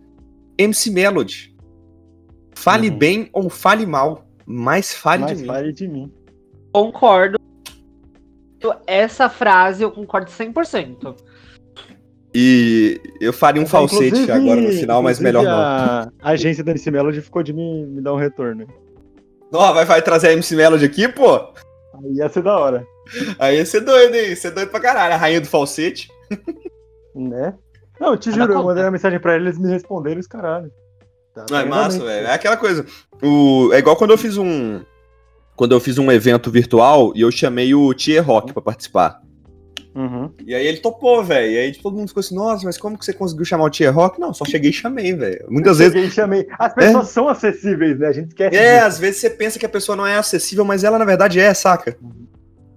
[0.58, 1.54] MC Melody.
[2.56, 2.98] Fale Uhum.
[2.98, 5.48] bem ou fale mal, mas fale Mas de mim.
[5.48, 6.12] fale de mim.
[6.72, 7.38] Concordo.
[8.88, 11.16] Essa frase eu concordo 100%.
[12.40, 15.52] E eu faria um falsete Inclusive- agora no final, mas melhor não.
[15.52, 18.68] A a agência da MC Melody ficou de me, me dar um retorno.
[19.52, 21.36] Ó, vai, vai trazer a MC Melody aqui, pô?
[21.36, 22.86] Aí ia ser da hora,
[23.40, 24.30] Aí ia ser doido, hein?
[24.30, 25.16] Ia ser doido pra caralho.
[25.16, 26.10] A rainha do falsete.
[27.16, 27.56] né?
[28.00, 30.28] Não, eu te Nada juro, eu mandei uma mensagem pra eles, eles me responderam os
[30.28, 30.72] caralho.
[31.34, 32.28] Tá, Não, é tá massa, velho.
[32.28, 32.86] É aquela coisa.
[33.24, 33.72] O...
[33.74, 34.82] É igual quando eu fiz um.
[35.56, 39.20] Quando eu fiz um evento virtual e eu chamei o Tier Rock pra participar.
[39.98, 40.30] Uhum.
[40.46, 41.52] E aí ele topou, velho.
[41.52, 43.92] E aí todo mundo ficou assim, nossa, mas como que você conseguiu chamar o Tier
[43.92, 44.20] Rock?
[44.20, 45.48] Não, só cheguei e chamei, velho.
[45.50, 45.94] Muitas vezes.
[45.94, 46.48] Cheguei e chamei.
[46.60, 48.08] As pessoas são acessíveis, né?
[48.08, 48.56] A gente esquece.
[48.56, 51.40] É, às vezes você pensa que a pessoa não é acessível, mas ela na verdade
[51.40, 51.98] é, saca?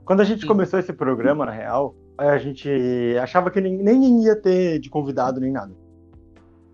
[0.07, 2.71] Quando a gente começou esse programa, na real, a gente
[3.23, 5.73] achava que nem, ia ter de convidado nem nada.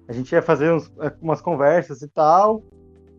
[0.08, 2.62] A gente ia fazer uns- umas conversas e tal.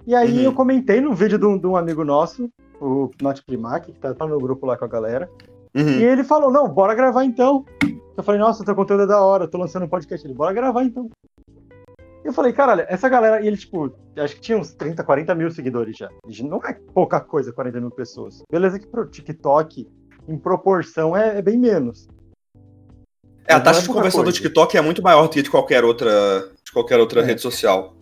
[0.08, 0.44] E aí Uhum.
[0.46, 4.13] eu comentei no vídeo de um, de um amigo nosso, o Not Primac, que tá,
[4.13, 5.30] tá no grupo lá com a galera.
[5.78, 6.00] E Uhum.
[6.00, 7.63] ele falou: Não, bora gravar então.
[8.18, 10.26] Eu falei: Nossa, teu conteúdo é da hora, tô lançando um podcast.
[10.26, 11.10] Ele, bora gravar então.
[12.24, 13.42] E eu falei: Caralho, essa galera.
[13.42, 16.10] E ele, tipo, acho que tinha uns 30, 40 mil seguidores já.
[16.28, 18.42] E Não é pouca coisa, 40 mil pessoas.
[18.52, 19.88] Beleza, que pro TikTok,
[20.28, 22.08] em proporção, é, é bem menos.
[23.48, 24.32] É, a Não taxa é de conversão do.
[24.32, 27.24] TikTok é muito maior do que de qualquer outra, de qualquer outra É.
[27.24, 27.94] rede social.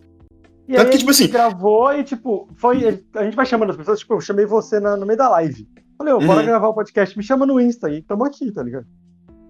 [0.66, 3.02] E Tanto aí que, a tipo gente assim- gravou e, tipo, foi.
[3.14, 5.68] A gente vai chamando as pessoas, tipo, eu chamei você na- no meio da live.
[5.98, 6.46] Falei, bora Uhum.
[6.46, 8.86] gravar o podcast, me chama no Insta aí, tamo aqui, tá ligado?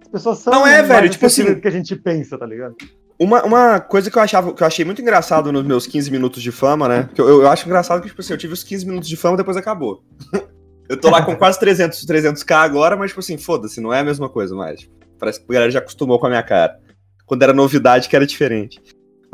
[0.03, 2.75] As pessoas são Não é, velho, tipo assim- que a gente pensa, tá ligado?
[3.19, 6.43] Uma, uma coisa que eu achava que eu achei muito engraçado nos meus 15 minutos
[6.43, 7.09] de fama, né?
[7.15, 9.35] Que eu, eu acho engraçado que, tipo assim, eu tive os 15 minutos de fama
[9.35, 10.05] e depois acabou.
[10.89, 14.05] eu tô lá com quase 300, 300k agora, mas, tipo assim, foda-se, não é a
[14.05, 14.81] mesma coisa mais.
[14.81, 16.79] Tipo, parece que a galera já acostumou com a minha cara.
[17.25, 18.81] Quando era novidade, que era diferente.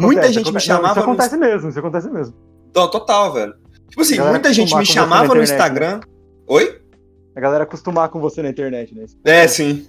[0.01, 0.93] Muita Acontece, gente me acontece- não, chamava.
[1.01, 2.35] Isso no- acontece mesmo, isso acontece mesmo.
[2.75, 3.55] Não, total, velho.
[3.89, 6.01] Tipo assim, muita gente me chamava no internet, Instagram.
[6.47, 6.81] Oi?
[7.35, 9.07] A galera acostumar com você na internet, né?
[9.25, 9.87] É, sim.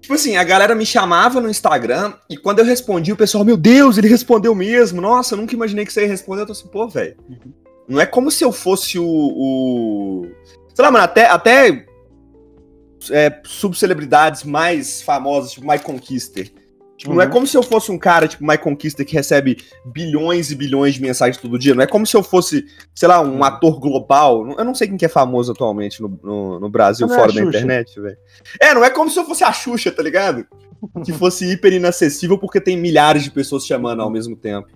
[0.00, 3.56] Tipo assim, a galera me chamava no Instagram e quando eu respondi, o pessoal, meu
[3.56, 5.00] Deus, ele respondeu mesmo.
[5.00, 6.42] Nossa, eu nunca imaginei que você ia responder.
[6.42, 7.16] Eu tô assim, pô, velho.
[7.28, 7.52] Uhum.
[7.88, 9.04] Não é como se eu fosse o.
[9.04, 10.26] o...
[10.74, 11.86] Sei lá, mano, até, até
[13.10, 16.52] é, subcelebridades mais famosas, tipo Mike Conquister.
[16.96, 17.30] Tipo, não é Uhum.
[17.30, 21.02] como se eu fosse um cara, tipo, Mike Conquister, que recebe bilhões e bilhões de
[21.02, 21.74] mensagens todo dia.
[21.74, 23.44] Não é como se eu fosse, sei lá, um Uhum.
[23.44, 24.48] ator global.
[24.58, 27.30] Eu não sei quem que é famoso atualmente no, no, no Brasil, Não é fora
[27.30, 28.16] a da internet, velho.
[28.60, 30.46] É, não é como se eu fosse a Xuxa, tá ligado?
[31.04, 34.68] Que fosse hiper inacessível porque tem milhares de pessoas chamando ao mesmo tempo.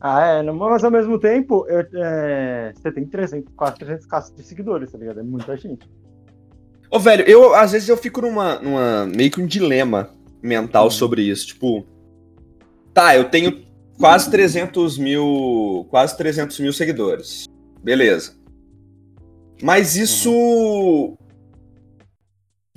[0.00, 4.42] Ah, é, mas ao mesmo tempo, eu- é, você tem 300, quase 300 casos de
[4.42, 5.20] seguidores, tá ligado?
[5.20, 5.88] É muita gente.
[6.90, 10.10] Ô, velho, eu às vezes eu fico numa, numa meio que um dilema
[10.44, 10.90] mental Uhum.
[10.90, 11.46] sobre isso.
[11.48, 11.84] Tipo,
[12.92, 13.64] tá, eu tenho
[13.98, 17.46] quase 300 mil, quase 300 mil seguidores.
[17.82, 18.34] Beleza.
[19.62, 20.30] Mas isso.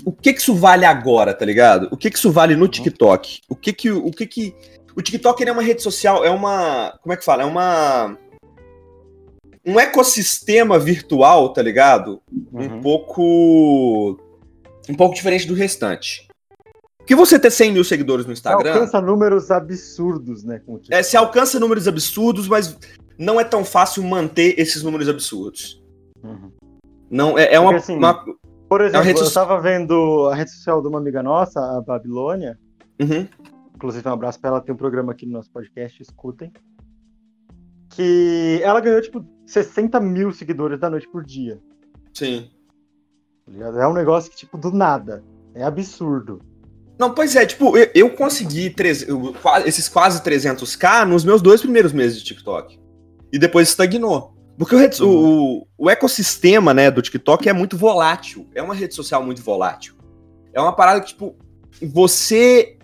[0.05, 1.88] O que que isso vale agora, tá ligado?
[1.91, 3.39] O que que isso vale no TikTok?
[3.49, 4.55] O que que o que que
[4.95, 7.43] o TikTok é uma rede social, é uma, como é que fala?
[7.43, 8.18] É uma
[9.65, 12.22] um ecossistema virtual, tá ligado?
[12.53, 12.82] um Uhum.
[12.82, 14.20] pouco
[14.89, 16.26] um pouco diferente do restante.
[17.08, 18.74] Porque você ter 100 mil seguidores no Instagram.
[18.74, 20.60] Alcança números absurdos, né?
[20.66, 22.78] Com É, se alcança números absurdos, mas
[23.18, 25.82] não é tão fácil manter esses números absurdos.
[26.22, 26.51] Uhum.
[27.10, 28.26] Não, é, é uma, Porque, assim, uma-
[28.68, 31.80] Por exemplo, rede eu soci- tava vendo a rede social de uma amiga nossa, a
[31.80, 32.60] Babilônia.
[32.99, 33.26] Uhum.
[33.74, 36.51] Inclusive, um abraço pra ela, tem um programa aqui no nosso podcast, escutem.
[37.91, 41.58] Que ela ganhou, tipo, 60 mil seguidores da noite por dia.
[42.14, 42.49] Sim.
[43.45, 43.82] tá?
[43.82, 45.24] É um negócio que, tipo, do nada.
[45.55, 46.41] É absurdo.
[46.99, 49.35] Não, pois é, tipo, eu, eu consegui treze- eu-
[49.65, 52.79] esses quase 300k nos meus dois primeiros meses de TikTok.
[53.31, 54.33] E depois estagnou.
[54.57, 55.07] Porque o, rede- o-
[55.59, 58.47] o- o ecossistema né, do TikTok é muito volátil.
[58.55, 59.93] É uma rede social muito volátil.
[60.53, 61.35] É uma parada que, tipo,
[61.81, 62.77] você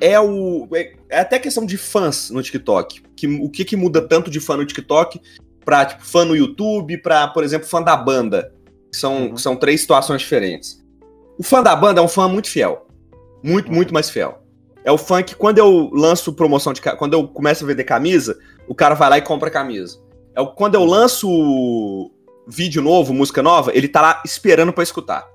[0.00, 0.66] é o.
[0.74, 3.02] É, é até questão de fãs no TikTok.
[3.16, 5.20] Que, o que, que muda tanto de fã no TikTok
[5.64, 8.52] pra, tipo, fã no YouTube, pra, por exemplo, fã da banda.
[8.90, 9.34] Que são, Uhum.
[9.34, 10.82] que são três situações diferentes.
[11.38, 12.85] O fã da banda é um fã muito fiel.
[13.42, 14.42] Muito, muito mais fiel.
[14.84, 18.38] É o fã que quando eu lanço promoção de quando eu começo a vender camisa,
[18.68, 19.98] o cara vai lá e compra a camisa.
[20.34, 22.10] É o, quando eu lanço
[22.46, 25.26] vídeo novo, música nova, ele tá lá esperando pra escutar.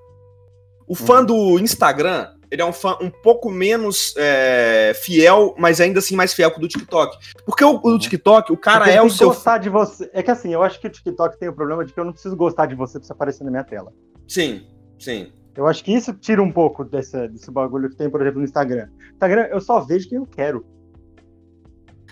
[0.87, 1.25] O fã Uhum.
[1.25, 6.33] do Instagram, ele é um fã um pouco menos é, fiel, mas ainda assim mais
[6.33, 7.17] fiel que o do TikTok.
[7.45, 9.27] Porque o, o TikTok, o cara Porque é o seu.
[9.29, 10.09] gostar de você.
[10.13, 12.11] É que assim, eu acho que o TikTok tem o problema de que eu não
[12.13, 13.91] preciso gostar de você pra você aparecer na minha tela.
[14.27, 14.65] Sim,
[14.99, 15.31] sim.
[15.55, 18.45] Eu acho que isso tira um pouco desse, desse bagulho que tem, por exemplo, no
[18.45, 18.87] Instagram.
[19.13, 20.65] Instagram, eu só vejo quem eu quero.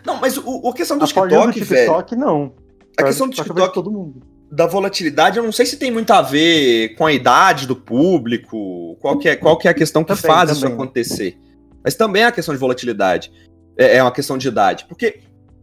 [0.06, 1.82] Não, mas o, a questão do a You do TikTok, velho.
[1.94, 2.54] TikTok, não.
[2.98, 4.22] A questão do TikTok todo mundo.
[4.52, 8.98] da volatilidade, eu não sei se tem muito a ver com a idade do público,
[9.00, 10.76] qual que é, qual que é a questão que Também, faz isso também.
[10.76, 11.38] acontecer.
[11.84, 13.32] Mas também é a questão de volatilidade.
[13.78, 14.86] É, é uma questão de idade.
[14.88, 15.22] Porque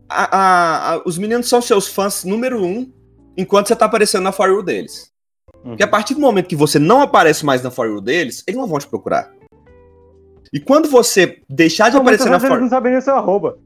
[0.09, 2.91] a- a- a- os meninos são seus fãs número um
[3.37, 5.13] enquanto você tá aparecendo na For You deles.
[5.71, 8.59] Porque a partir do momento que você não aparece mais na For You deles, eles
[8.59, 9.33] não vão te procurar.
[10.53, 13.59] E quando você deixar de aparecer na vezes For eles não sabem nem seu arroba.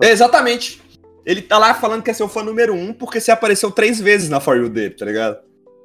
[0.00, 0.80] É, exatamente.
[1.26, 4.28] Ele tá lá falando que é seu fã número um porque você apareceu três vezes
[4.28, 5.38] na For You dele, tá ligado?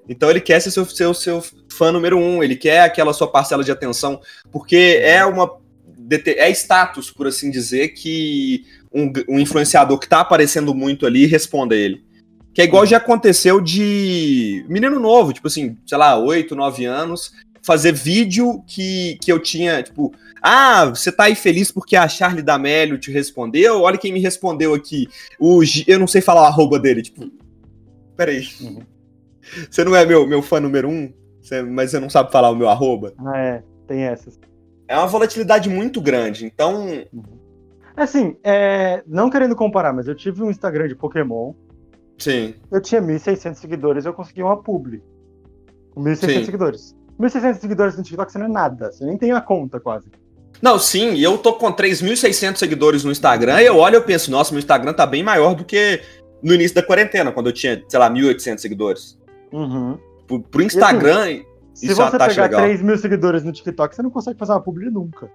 [0.08, 3.64] Então ele quer ser seu, seu, seu fã número um, ele quer aquela sua parcela
[3.64, 5.58] de atenção, porque é uma.
[6.38, 11.76] É status, por assim dizer, que um, um influenciador que tá aparecendo muito ali responda
[11.76, 12.07] a ele.
[12.58, 17.32] Que é igual já aconteceu de menino novo, tipo assim, sei lá, 8, 9 anos,
[17.62, 22.42] fazer vídeo que, que eu tinha, tipo, ah, você tá aí feliz porque a Charlie
[22.42, 23.82] D'Amelio te respondeu?
[23.84, 25.08] Olha quem me respondeu aqui.
[25.40, 27.30] O G- eu não sei falar o arroba dele, tipo.
[28.16, 28.48] Peraí.
[28.60, 28.80] Uhum.
[29.70, 31.14] Você não é meu, meu fã número um?
[31.40, 33.14] Você- mas você não sabe falar o meu arroba?
[33.20, 34.40] Ah, é, tem essas.
[34.88, 36.48] É uma volatilidade muito grande.
[36.48, 36.88] Então.
[37.96, 41.54] Assim, é, não querendo comparar, mas eu tive um Instagram de Pokémon.
[42.18, 42.56] Sim.
[42.72, 45.02] Eu tinha 1.600 seguidores, eu consegui uma publi.
[45.92, 46.46] Com 1.600 Sim.
[46.46, 46.96] seguidores.
[47.20, 48.92] 1.600 seguidores no TikTok, você não é nada.
[48.92, 50.08] Você nem tem a conta, quase.
[50.62, 54.02] Não, sim, e eu tô com 3.600 seguidores no Instagram e eu olho e eu
[54.04, 56.02] penso, nossa, meu Instagram tá bem maior do que
[56.42, 59.20] no início da quarentena, quando eu tinha, sei lá, 1.800 seguidores.
[59.52, 60.00] Uhum.
[60.28, 61.44] Pro, pro Instagram,
[61.74, 62.62] Se Isso é uma você taxa pegar legal.
[62.62, 65.30] 3 mil seguidores no TikTok, você não consegue fazer uma publi nunca.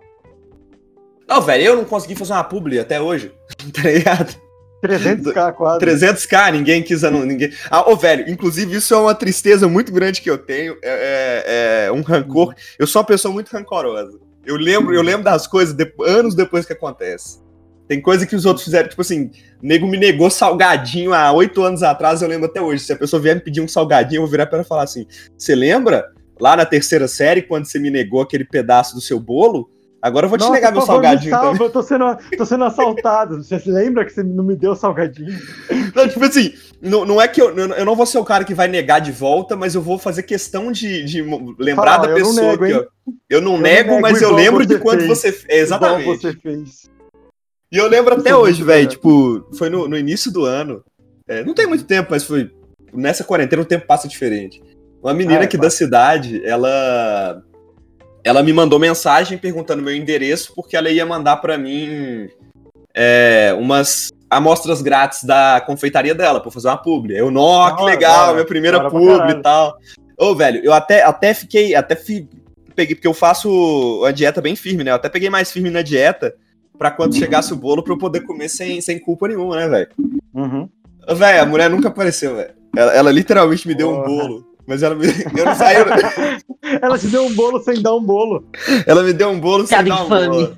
[1.29, 3.33] não, velho, eu não consegui fazer uma publi até hoje,
[3.73, 4.35] tá ligado?
[4.83, 5.81] 300k quase.
[5.85, 7.27] 300k, ninguém quis anunciar.
[7.29, 7.53] Ninguém...
[7.71, 10.77] Ah, ô, velho, inclusive isso é uma tristeza muito grande que eu tenho.
[10.83, 12.55] É, é- é um rancor.
[12.79, 14.19] Eu sou uma pessoa muito rancorosa.
[14.45, 17.41] Eu lembro, eu lembro das coisas de- anos depois que acontece.
[17.87, 19.31] Tem coisa que os outros fizeram, tipo assim,
[19.61, 22.83] nego me negou salgadinho há oito anos atrás, eu lembro até hoje.
[22.85, 25.07] Se a pessoa vier me pedir um salgadinho, eu vou virar pra ela falar assim:
[25.37, 26.07] Você lembra
[26.41, 29.69] lá na terceira série, quando você me negou aquele pedaço do seu bolo?
[30.03, 31.67] Agora eu vou te Nossa, negar meu favor, me salgadinho salva, também.
[31.67, 33.41] Eu tô sendo, tô sendo assaltado.
[33.43, 35.39] Você se lembra que você não me deu salgadinho?
[35.95, 38.53] Não, tipo assim, não, não é que eu, eu não vou ser o cara que
[38.53, 41.23] vai negar de volta, mas eu vou fazer questão de, de
[41.57, 42.89] lembrar Fala, da eu não pessoa nego, que eu,
[43.31, 45.09] eu não Eu nego, nego mas eu lembro de você quando fez.
[45.09, 45.45] você.
[45.49, 46.03] É, exatamente.
[46.03, 46.91] Igual você fez.
[47.71, 48.79] E eu lembro até Isso é hoje, velho.
[48.81, 48.91] legal.
[48.91, 50.83] Tipo, foi no, no início do ano.
[51.29, 52.51] É, não tem muito tempo, mas foi.
[52.93, 54.61] Nessa quarentena o tempo passa diferente.
[55.01, 57.41] Uma menina Ah, é aqui da cidade, ela.
[58.25, 62.29] Ela me mandou mensagem perguntando meu endereço, porque ela ia mandar pra mim
[62.95, 67.17] é, umas amostras grátis da confeitaria dela, pra fazer uma publi.
[67.17, 68.33] Eu, nó, que legal, da hora.
[68.35, 69.77] minha primeira pra publi e tal.
[70.17, 71.75] Ô, velho, eu até, até fiquei.
[71.75, 72.29] Até fi,
[72.75, 73.51] peguei, porque eu faço
[73.99, 74.91] uma dieta bem firme, né?
[74.91, 76.35] Eu até peguei mais firme na dieta
[76.79, 79.89] pra quando chegasse o bolo pra eu poder comer sem, sem culpa nenhuma, né, velho?
[80.35, 80.69] Uhum.
[81.15, 82.55] Véi, a mulher nunca apareceu, velho.
[82.77, 84.52] Ela, ela literalmente me deu um bolo.
[84.67, 85.07] Mas ela me.
[85.37, 85.77] Eu não saí.
[86.81, 88.47] Ela te deu um bolo sem dar um bolo.
[88.87, 90.29] ela me deu um bolo sem Piada dar um infame.
[90.29, 90.57] bolo.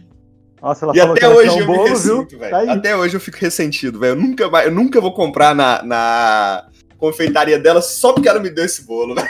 [0.62, 2.18] Nossa, ela E falou até hoje eu um me bolo, viu?
[2.18, 2.50] ressinto, velho.
[2.66, 2.72] Tá.
[2.74, 4.12] Até hoje eu fico ressentido, velho.
[4.12, 6.66] Eu nunca, mais- eu nunca vou comprar na, na
[6.98, 9.28] confeitaria dela só porque ela me deu esse bolo, velho.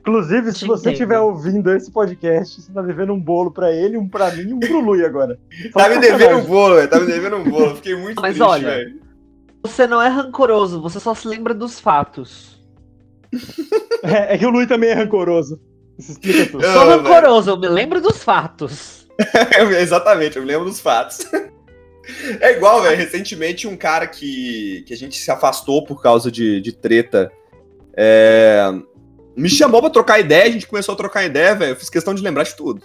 [0.00, 4.08] Inclusive, se você estiver ouvindo esse podcast, você tá devendo um bolo pra ele, um
[4.08, 5.38] pra mim e um pro Lui agora.
[5.72, 6.88] Só Tá me devendo um bolo, velho.
[6.88, 7.76] Tá me devendo um bolo.
[7.76, 9.00] Fiquei muito Mas triste, olha, velho.
[9.64, 12.49] Você não é rancoroso, você só se lembra dos fatos.
[14.02, 15.60] É, é que o Lui também é rancoroso.
[15.98, 16.64] Isso explica tudo.
[16.64, 19.06] Eu- Sou rancoroso, eu me lembro dos fatos.
[19.80, 21.26] Exatamente, eu me lembro dos fatos.
[22.40, 22.96] É igual, velho.
[22.96, 27.30] Recentemente, um cara que, que a gente se afastou por causa de, de treta
[27.96, 28.64] é,
[29.36, 30.44] me chamou pra trocar ideia.
[30.44, 31.72] A gente começou a trocar ideia, velho.
[31.72, 32.82] Eu fiz questão de lembrar de tudo.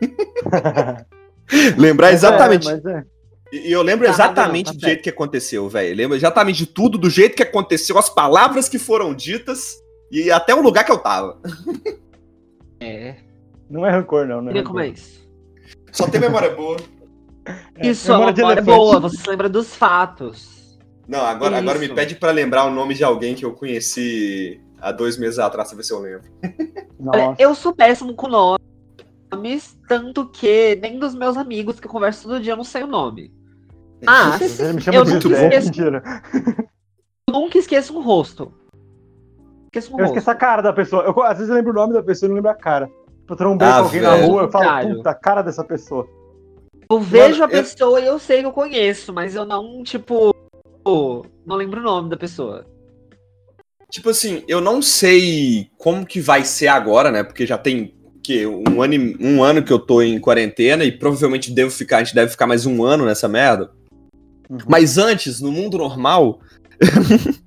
[1.76, 2.68] Lembrar exatamente.
[2.68, 3.04] É, mas é.
[3.52, 5.94] E eu lembro Tá, exatamente não, tá do jeito que aconteceu, velho.
[5.96, 9.76] Lembro exatamente de tudo, do jeito que aconteceu, as palavras que foram ditas
[10.16, 11.38] e até o lugar que eu tava.
[12.80, 13.16] É.
[13.68, 14.40] Não é rancor, não.
[14.40, 15.28] não é Queria como é isso?
[15.92, 16.76] Só tem memória boa.
[17.76, 20.78] É, Isso, a memória de memória é boa, você se lembra dos fatos.
[21.06, 24.90] Não, agora, agora me pede pra lembrar o nome de alguém que eu conheci há
[24.90, 26.28] dois meses atrás, pra ver se eu lembro.
[26.98, 27.36] Nossa.
[27.38, 32.40] eu sou péssimo com nomes, tanto que nem dos meus amigos que eu converso todo
[32.40, 33.32] dia eu não sei o nome.
[34.02, 35.66] Mas me chama eu José, esqueço.
[35.66, 36.02] mentira.
[37.28, 38.52] eu nunca esqueço um rosto.
[39.66, 41.02] Esqueço Eu esqueço a cara da pessoa.
[41.04, 42.86] Eu, às vezes eu lembro o nome da pessoa e não lembro a cara.
[42.86, 44.96] Tipo, Eu trombei Ah, com alguém na rua, eu falo, Caralho.
[44.96, 46.06] puta, a cara dessa pessoa.
[46.90, 49.82] Eu vejo Mano, a eu- pessoa e eu sei que eu conheço, mas eu não,
[49.82, 50.32] tipo,
[51.44, 52.64] não lembro o nome da pessoa.
[53.90, 57.22] Tipo assim, eu não sei como que vai ser agora, né?
[57.24, 60.90] Porque já tem que um ano, e- um ano que eu tô em quarentena e
[60.90, 63.70] provavelmente devo ficar, a gente deve ficar mais um ano nessa merda.
[64.50, 64.58] Uhum.
[64.68, 66.40] Mas antes, no mundo normal,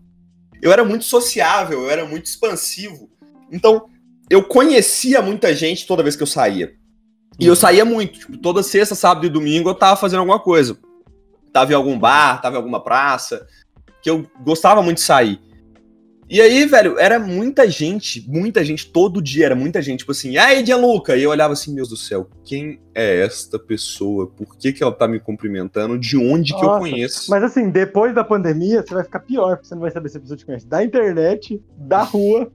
[0.62, 3.10] eu era muito sociável, eu era muito expansivo.
[3.52, 3.88] Então,
[4.30, 6.74] eu conhecia muita gente toda vez que eu saía.
[7.40, 10.78] E eu saía muito, tipo, toda sexta, sábado e domingo eu tava fazendo alguma coisa.
[11.54, 13.48] Tava em algum bar, tava em alguma praça,
[14.04, 15.40] que eu gostava muito de sair.
[16.30, 20.38] E aí, velho, era muita gente, muita gente, todo dia era muita gente, tipo assim,
[20.38, 21.18] aí, Gianluca!
[21.18, 24.28] E eu olhava assim, meu Deus do céu, quem é esta pessoa?
[24.28, 25.98] Por que, que ela tá me cumprimentando?
[25.98, 27.32] De onde que eu Nossa, conheço?
[27.32, 30.18] Mas assim, depois da pandemia, você vai ficar pior, porque você não vai saber se
[30.18, 30.68] a pessoa te conhece.
[30.68, 32.52] Da internet, da rua.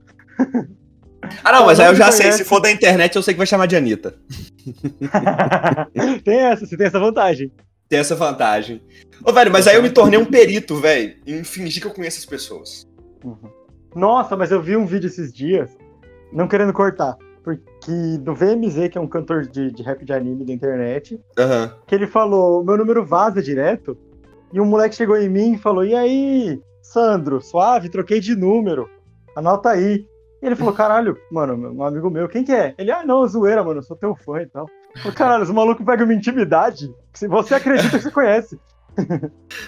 [1.43, 3.47] Ah, não, mas aí eu já sei, se for da internet, eu sei que vai
[3.47, 4.15] chamar de Anitta.
[6.23, 7.51] tem essa, você tem essa vantagem.
[7.89, 8.81] Tem essa vantagem.
[9.21, 12.19] Ô, velho, mas aí eu me tornei um perito, velho, em fingir que eu conheço
[12.19, 12.87] as pessoas.
[13.23, 13.64] Uhum.
[13.95, 15.75] Nossa, mas eu vi um vídeo esses dias,
[16.31, 20.43] não querendo cortar, porque do VMZ, que é um cantor de, de rap de anime
[20.43, 21.73] da internet, Aham.
[21.87, 23.97] que ele falou: meu número vaza direto.
[24.51, 28.89] E um moleque chegou em mim e falou: E aí, Sandro, suave, troquei de número.
[29.35, 30.05] Anota aí.
[30.41, 32.73] E ele falou: Caralho, mano, um amigo meu, quem que é?
[32.77, 34.67] Ele, ah, não, zoeira, mano, eu sou teu fã e tal.
[34.95, 36.93] Eu falei, Caralho, os malucos pegam minha intimidade.
[37.13, 38.59] se Você acredita que você conhece.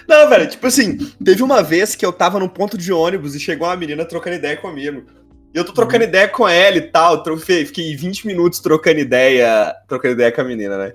[0.08, 3.40] Não, velho, tipo assim, teve uma vez que eu tava num ponto de ônibus e
[3.40, 5.02] chegou uma menina trocando ideia comigo.
[5.54, 9.00] E eu tô trocando ideia com ela e tal, tro- fe- fiquei 20 minutos trocando
[9.00, 10.92] ideia, trocando ideia com a menina, né?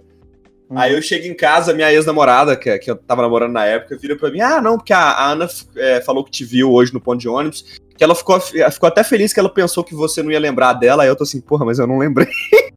[0.75, 4.15] Aí eu chego em casa, minha ex-namorada, que, que eu tava namorando na época, vira
[4.15, 6.99] pra mim, ah, não, porque a, a Ana é, falou que te viu hoje no
[7.01, 7.63] ponto de ônibus,
[7.95, 11.03] que ela ficou, ficou até feliz que ela pensou que você não ia lembrar dela,
[11.03, 12.27] aí eu tô assim, porra, mas eu não lembrei.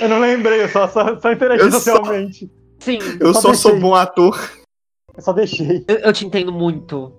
[0.00, 2.48] Eu não lembrei, eu só, só, só interagi Eu socialmente.
[2.78, 4.38] Sim, Eu Só só sou bom ator.
[5.16, 5.84] Eu só deixei.
[5.88, 7.12] eu, eu te entendo muito.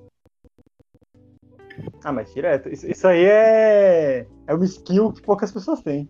[2.04, 2.70] Ah, mas direto.
[2.70, 4.26] Isso, isso aí é.
[4.48, 6.08] É uma skill que poucas pessoas têm.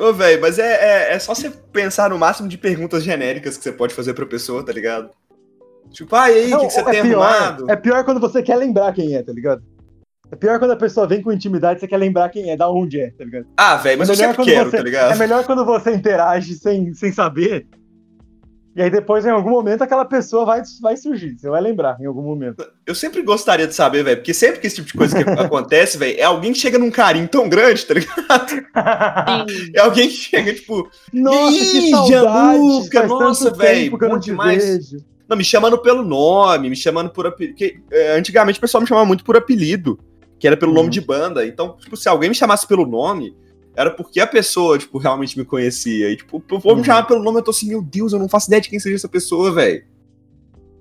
[0.00, 3.62] Ô, velho, mas é, é, é só você pensar no máximo de perguntas genéricas que
[3.62, 5.10] você pode fazer pra pessoa, tá ligado?
[5.90, 7.70] Tipo, ah, e aí, o que, que você é tem pior, arrumado?
[7.70, 9.62] É pior quando você quer lembrar quem é, tá ligado?
[10.32, 12.68] É pior quando a pessoa vem com intimidade e você quer lembrar quem é, da
[12.68, 13.46] onde é, tá ligado?
[13.56, 15.12] Ah, velho, mas É eu melhor sempre quero, você- tá ligado?
[15.12, 17.68] É melhor quando você interage sem, sem saber.
[18.76, 21.34] E aí depois, em algum momento, aquela pessoa vai, vai surgir.
[21.38, 22.62] Você vai lembrar em algum momento.
[22.86, 25.96] Eu sempre gostaria de saber, velho, porque sempre que esse tipo de coisa que acontece,
[25.96, 28.66] velho, é alguém que chega num carinho tão grande, tá ligado?
[29.74, 32.90] É alguém que chega, tipo, Nossa, que saudade!
[32.92, 34.64] Faz nossa, eu bom demais.
[34.90, 35.04] vejo.
[35.28, 37.54] não, me chamando pelo nome, me chamando por apelido.
[37.56, 39.98] Porque, é, antigamente o pessoal me chamava muito por apelido,
[40.38, 40.78] que era pelo Uhum.
[40.78, 41.46] nome de banda.
[41.46, 43.34] Então, tipo, se alguém me chamasse pelo nome,
[43.76, 46.10] era porque a pessoa, tipo, realmente me conhecia.
[46.10, 46.76] E, tipo, o povo Uhum.
[46.76, 48.78] me chamar pelo nome, eu tô assim, meu Deus, eu não faço ideia de quem
[48.80, 49.84] seja essa pessoa, velho.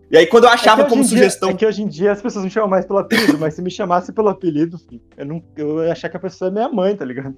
[0.10, 1.50] E aí, quando eu achava É como dia- sugestão.
[1.50, 3.72] é que hoje em dia as pessoas me chamam mais pelo apelido, mas se me
[3.72, 6.96] chamasse pelo apelido, filho, eu, não, eu ia achar que a pessoa é minha mãe,
[6.96, 7.36] tá ligado?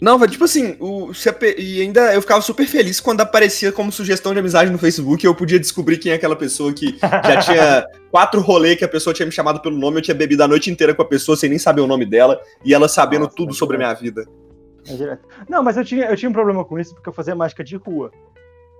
[0.00, 1.10] Não, velho, tipo assim, o,
[1.58, 5.28] e ainda eu ficava super feliz quando aparecia como sugestão de amizade no Facebook e
[5.28, 7.00] eu podia descobrir quem é aquela pessoa que já
[7.42, 10.48] tinha quatro rolês que a pessoa tinha me chamado pelo nome, eu tinha bebido a
[10.48, 13.34] noite inteira com a pessoa sem nem saber o nome dela e ela sabendo Nossa,
[13.36, 14.24] tudo é sobre a minha vida.
[14.86, 15.26] É direto.
[15.48, 17.76] Não, mas eu tinha, eu tinha um problema com isso porque eu fazia mágica de
[17.76, 18.10] rua.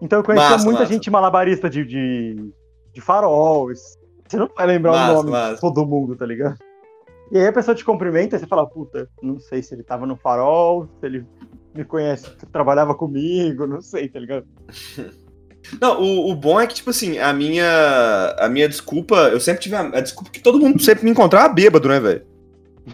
[0.01, 0.93] Então eu conhecia Massa, muita massa.
[0.93, 2.53] gente malabarista de, de,
[2.93, 3.69] de farol.
[3.69, 5.55] Você não vai lembrar Massa, o nome massa.
[5.55, 6.57] de todo mundo, tá ligado?
[7.31, 10.07] E aí a pessoa te cumprimenta e você fala, puta, não sei se ele tava
[10.07, 11.27] no farol, se ele
[11.75, 14.47] me conhece, trabalhava comigo, não sei, tá ligado?
[15.81, 19.61] Não, o, o, bom é que, tipo assim, a minha, a minha desculpa, eu sempre
[19.61, 22.25] tive a, a desculpa que todo mundo sempre me encontrava bêbado, né, velho?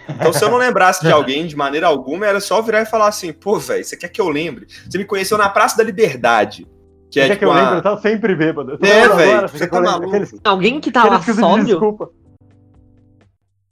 [0.09, 3.09] Então, se eu não lembrasse de alguém de maneira alguma, era só virar e falar
[3.09, 4.67] assim, pô, velho, você quer que eu lembre?
[4.89, 6.67] Você me conheceu na Praça da Liberdade.
[7.11, 7.77] Que é, quer tipo, que eu lembre?
[7.77, 8.79] Eu tava sempre bêbado.
[8.85, 10.09] É, velho, você tá maluco.
[10.09, 10.35] Aqueles...
[10.43, 11.67] Alguém que tava sóbrio?
[11.67, 12.11] Desculpa.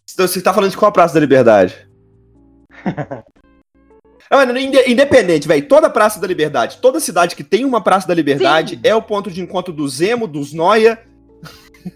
[0.06, 1.88] Você tá falando de qual Praça da Liberdade?
[4.30, 5.66] Mano, independente, velho.
[5.68, 8.80] Toda Praça da Liberdade, toda cidade que tem uma Praça da Liberdade Sim.
[8.82, 10.98] é o ponto de encontro do Zemo, dos Noia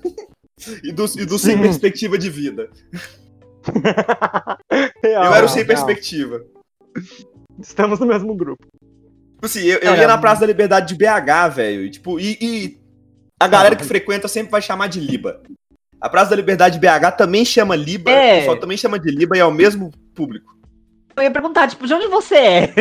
[0.85, 2.69] e dos, e do sem perspectiva de vida.
[5.03, 5.69] Real, eu era o sem real.
[5.69, 6.43] perspectiva.
[7.61, 8.67] Estamos no mesmo grupo.
[9.35, 11.91] Tipo assim, eu, eu é, ia na Praça da Liberdade de BH, velho.
[11.91, 12.81] Tipo, e, e
[13.41, 15.43] a galera que frequenta sempre vai chamar de Liba.
[16.01, 18.35] A Praça da Liberdade de BH também chama Liba, é.
[18.35, 20.57] o pessoal também chama de Liba e é o mesmo público.
[21.17, 22.73] Eu ia perguntar, tipo, de onde você é?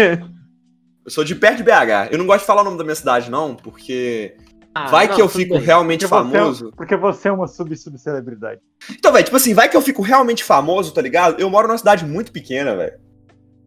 [1.06, 2.12] Eu sou de perto de BH.
[2.12, 4.36] Eu não gosto de falar o nome da minha cidade, não, porque.
[4.78, 5.64] Ah, vai não, que eu fico bem.
[5.64, 6.66] realmente porque famoso.
[6.66, 8.60] Você é, porque você é uma sub-sub-celebridade.
[8.92, 11.40] Então, velho, tipo assim, vai que eu fico realmente famoso, tá ligado?
[11.40, 12.94] Eu moro numa cidade muito pequena, velho.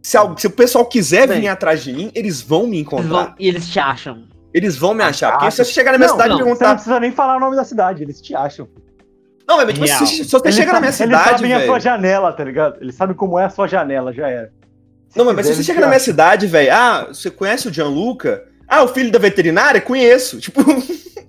[0.02, 3.04] Se, se, o pessoal quiser bem, vir atrás de mim, eles vão me encontrar.
[3.08, 4.24] Eles vão, e eles te acham.
[4.52, 5.32] Eles vão me achar.
[5.32, 6.58] Porque se você chegar na minha não, cidade não, e perguntar.
[6.58, 8.68] Você não precisa nem falar o nome da cidade, eles te acham.
[9.46, 11.14] Não, mas tipo, se, se, você chega na minha cidade.
[11.14, 12.82] Eles sabem véio, a sua janela, tá ligado?
[12.82, 14.52] Eles sabem como é a sua janela, já era.
[15.08, 18.44] Se não, mas se você chega na minha cidade, velho, ah, você conhece o Gianluca?
[18.68, 19.80] Ah, o filho da veterinária?
[19.80, 20.38] Conheço.
[20.48, 20.62] Tipo,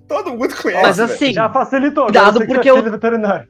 [0.06, 0.82] todo mundo conhece.
[0.82, 1.34] Mas assim, véio.
[1.34, 2.04] já facilitou.
[2.04, 3.48] Cuidado porque o veterinário.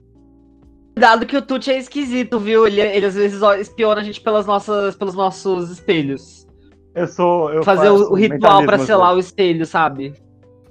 [0.94, 2.66] Cuidado que o Tuti é esquisito, viu?
[2.66, 6.46] Ele, ele às vezes espiona a gente pelas nossas, pelos nossos espelhos.
[6.94, 7.52] Eu sou.
[7.52, 10.12] Eu Fazer o, o ritual pra selar o espelho, sabe?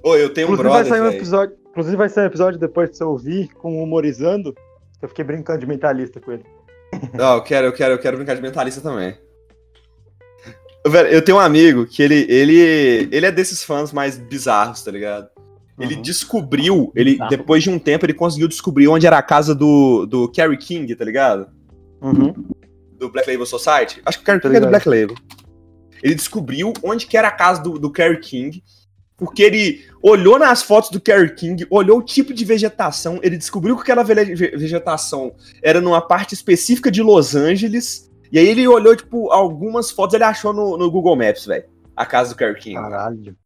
[0.02, 0.88] Ô, eu tenho um inclusive brother.
[0.88, 4.54] Vai sair um episódio, inclusive vai sair um episódio depois de você ouvir com humorizando.
[5.02, 6.44] Eu fiquei brincando de mentalista com ele.
[7.14, 9.16] Não, eu quero, eu quero, eu quero brincar de mentalista também.
[10.86, 14.90] Velho, eu tenho um amigo que ele, ele, ele é desses fãs mais bizarros, tá
[14.90, 15.28] ligado?
[15.78, 16.02] Ele uhum.
[16.02, 20.28] descobriu, ele, depois de um tempo, ele conseguiu descobrir onde era a casa do, do
[20.28, 21.48] Kerry King, tá ligado?
[22.02, 22.34] Uhum.
[22.98, 24.00] Do Black Label Society.
[24.04, 25.16] Acho que o Kerry King é do Black Label.
[26.02, 28.62] Ele descobriu onde que era a casa do, do Kerry King,
[29.16, 33.76] porque ele olhou nas fotos do Kerry King, olhou o tipo de vegetação, ele descobriu
[33.76, 39.30] que aquela vegetação era numa parte específica de Los Angeles, e aí ele olhou, tipo,
[39.32, 41.64] algumas fotos, ele achou no, no Google Maps, velho.
[41.96, 42.76] A casa do Kerry King.
[42.76, 43.36] Caralho.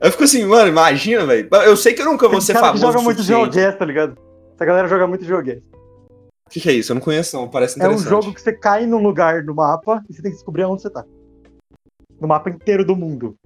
[0.00, 1.48] Eu fico assim, mano, imagina, velho.
[1.64, 2.84] Eu sei que eu nunca vou ser cara famoso.
[2.84, 4.16] Que joga muito joguês, tá ligado?
[4.54, 5.62] Essa galera joga muito joguês.
[6.46, 6.92] O que, que, é isso?
[6.92, 7.48] Eu não conheço, não.
[7.48, 8.04] Parece interessante.
[8.04, 10.64] É um jogo que você cai num lugar no mapa e você tem que descobrir
[10.64, 11.04] onde você tá.
[12.20, 13.36] No mapa inteiro do mundo.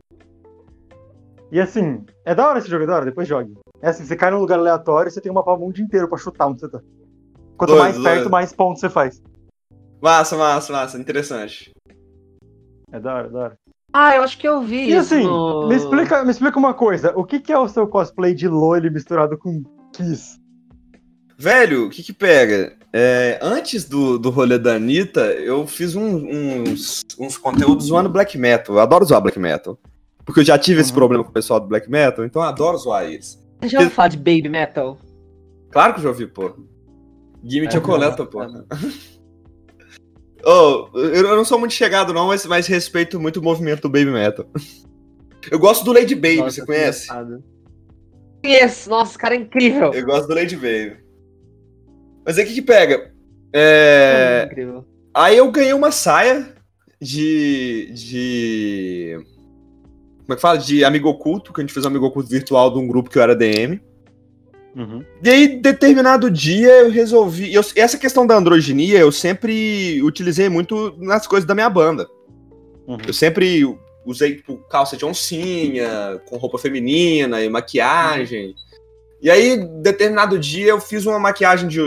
[1.51, 3.55] E assim, é da hora esse jogo, é da hora, depois jogue.
[3.81, 6.17] É assim, você cai num lugar aleatório e você tem um mapa mundo inteiro pra
[6.17, 6.81] chutar onde você tá.
[7.57, 8.31] Quanto doido, mais perto, doido.
[8.31, 9.23] mais pontos você faz.
[10.03, 10.99] Massa, massa, massa.
[10.99, 11.71] Interessante.
[12.91, 13.59] É da hora, é da hora.
[13.93, 15.69] Ah, eu acho que eu vi e assim, no...
[15.69, 17.13] me, explica, me explica uma coisa.
[17.15, 20.41] O que, que é o seu cosplay de Loli misturado com Kiss?
[21.39, 22.77] Velho, o que que pega?
[22.93, 28.37] É, antes do, do rolê da Anitta, eu fiz um, uns, uns conteúdos zoando black
[28.37, 28.75] metal.
[28.75, 29.79] Eu adoro zoar black metal.
[30.25, 30.83] Porque eu já tive uhum.
[30.83, 33.41] esse problema com o pessoal do black metal, então eu adoro zoar eles.
[33.61, 34.99] Você já ouviu falar de baby metal?
[35.71, 36.55] Claro que eu já ouvi, pô.
[37.45, 38.41] Gimme é, chocolate, pô.
[40.45, 43.89] É, Oh, eu não sou muito chegado, não, mas, mas respeito muito o movimento do
[43.89, 44.47] Baby Metal.
[45.51, 47.09] Eu gosto do Lady Baby, nossa, você conhece?
[48.43, 49.93] Conheço, nossa, cara é incrível.
[49.93, 50.99] Eu gosto do Lady Baby.
[52.25, 53.13] Mas aí o que, que pega?
[53.53, 54.47] É...
[54.51, 54.85] incrível.
[55.15, 56.55] Aí eu ganhei uma saia
[57.01, 57.93] de.
[57.93, 59.19] de.
[60.21, 60.59] Como é que fala?
[60.59, 63.19] De amigo oculto, que a gente fez um amigo oculto virtual de um grupo que
[63.19, 63.81] eu era DM.
[64.75, 65.05] Uhum.
[65.23, 67.53] E aí, determinado dia, eu resolvi.
[67.53, 72.09] Eu, essa questão da androginia eu sempre utilizei muito nas coisas da minha banda.
[72.87, 72.99] Uhum.
[73.07, 73.65] Eu sempre
[74.05, 78.49] usei tipo, calça de oncinha, com roupa feminina e maquiagem.
[78.49, 78.55] Uhum.
[79.23, 81.81] E aí, determinado dia, eu fiz uma maquiagem de.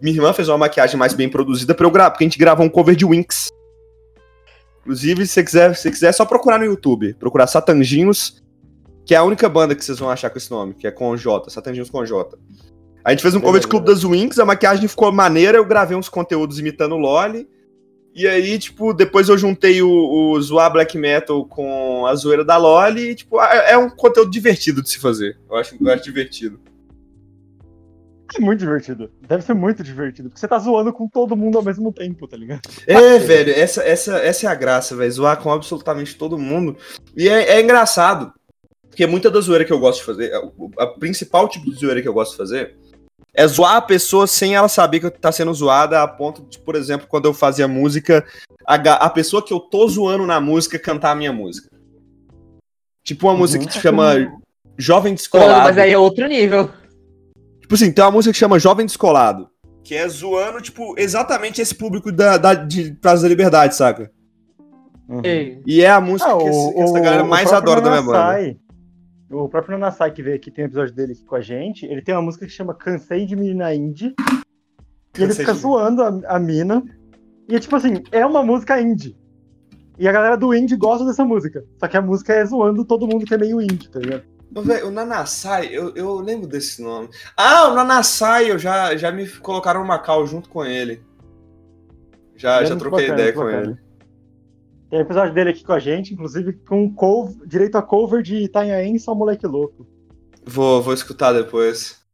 [0.00, 2.64] Minha irmã fez uma maquiagem mais bem produzida pra eu gravar, porque a gente gravou
[2.64, 3.48] um cover de Winx.
[4.80, 7.14] Inclusive, se você quiser, se quiser, é só procurar no YouTube.
[7.14, 8.40] Procurar Satanginhos
[9.06, 11.16] que é a única banda que vocês vão achar com esse nome, que é com
[11.16, 12.36] J, Satanginhos com J.
[13.04, 15.96] A gente fez um cover de Clube das Winx, a maquiagem ficou maneira, eu gravei
[15.96, 17.48] uns conteúdos imitando o Loli.
[18.12, 22.56] E aí, tipo, depois eu juntei o, o zoar black metal com a zoeira da
[22.56, 25.38] Loli e, tipo, é, é um conteúdo divertido de se fazer.
[25.48, 26.58] Eu acho, eu acho divertido.
[28.34, 29.08] É muito divertido.
[29.28, 30.28] Deve ser muito divertido.
[30.28, 32.62] Porque você tá zoando com todo mundo ao mesmo tempo, tá ligado?
[32.88, 35.12] É, velho, essa, essa, essa é a graça, velho.
[35.12, 36.76] Zoar com absolutamente todo mundo.
[37.16, 38.32] E é, é engraçado.
[38.96, 42.00] Porque muita da zoeira que eu gosto de fazer, a, a principal tipo de zoeira
[42.00, 42.74] que eu gosto de fazer
[43.34, 46.74] É zoar a pessoa sem ela saber que tá sendo zoada, a ponto de, por
[46.74, 48.24] exemplo, quando eu fazia música,
[48.66, 51.68] a, a pessoa que eu tô zoando na música cantar a minha música.
[53.04, 53.40] Tipo uma uhum.
[53.40, 54.32] música que se chama
[54.78, 55.64] Jovem Descolado.
[55.64, 56.70] Mas aí é outro nível.
[57.60, 59.50] Tipo assim, tem uma música que chama Jovem Descolado.
[59.84, 64.10] Que é zoando, tipo, exatamente esse público da, da, de Praça da Liberdade, saca?
[65.06, 65.20] Uhum.
[65.66, 68.56] E é a música ah, que, o, que, essa galera mais adora da minha banda.
[69.30, 72.00] O próprio Nanasai, que veio aqui, tem um episódio dele aqui com a gente, ele
[72.00, 74.14] tem uma música que chama Cansei de Menina Indie.
[75.18, 76.82] E ele fica zoando a, a mina.
[77.48, 79.16] E, tipo assim, é uma música indie.
[79.98, 81.64] E a galera do indie gosta dessa música.
[81.78, 84.24] Só que a música é zoando todo mundo que é meio indie, tá ligado?
[84.84, 87.08] o Nanasai, eu, eu lembro desse nome.
[87.36, 91.02] Ah, o Nanasai, eu já, já me colocaram no Macau junto com ele.
[92.36, 93.62] Já, já troquei bacana, ideia com bacana.
[93.62, 93.85] ele.
[94.88, 98.98] Tem episódio dele aqui com a gente, inclusive com cover, direito a cover de Itanhaém
[98.98, 99.86] Só Moleque Louco.
[100.44, 102.06] Vou, vou escutar depois.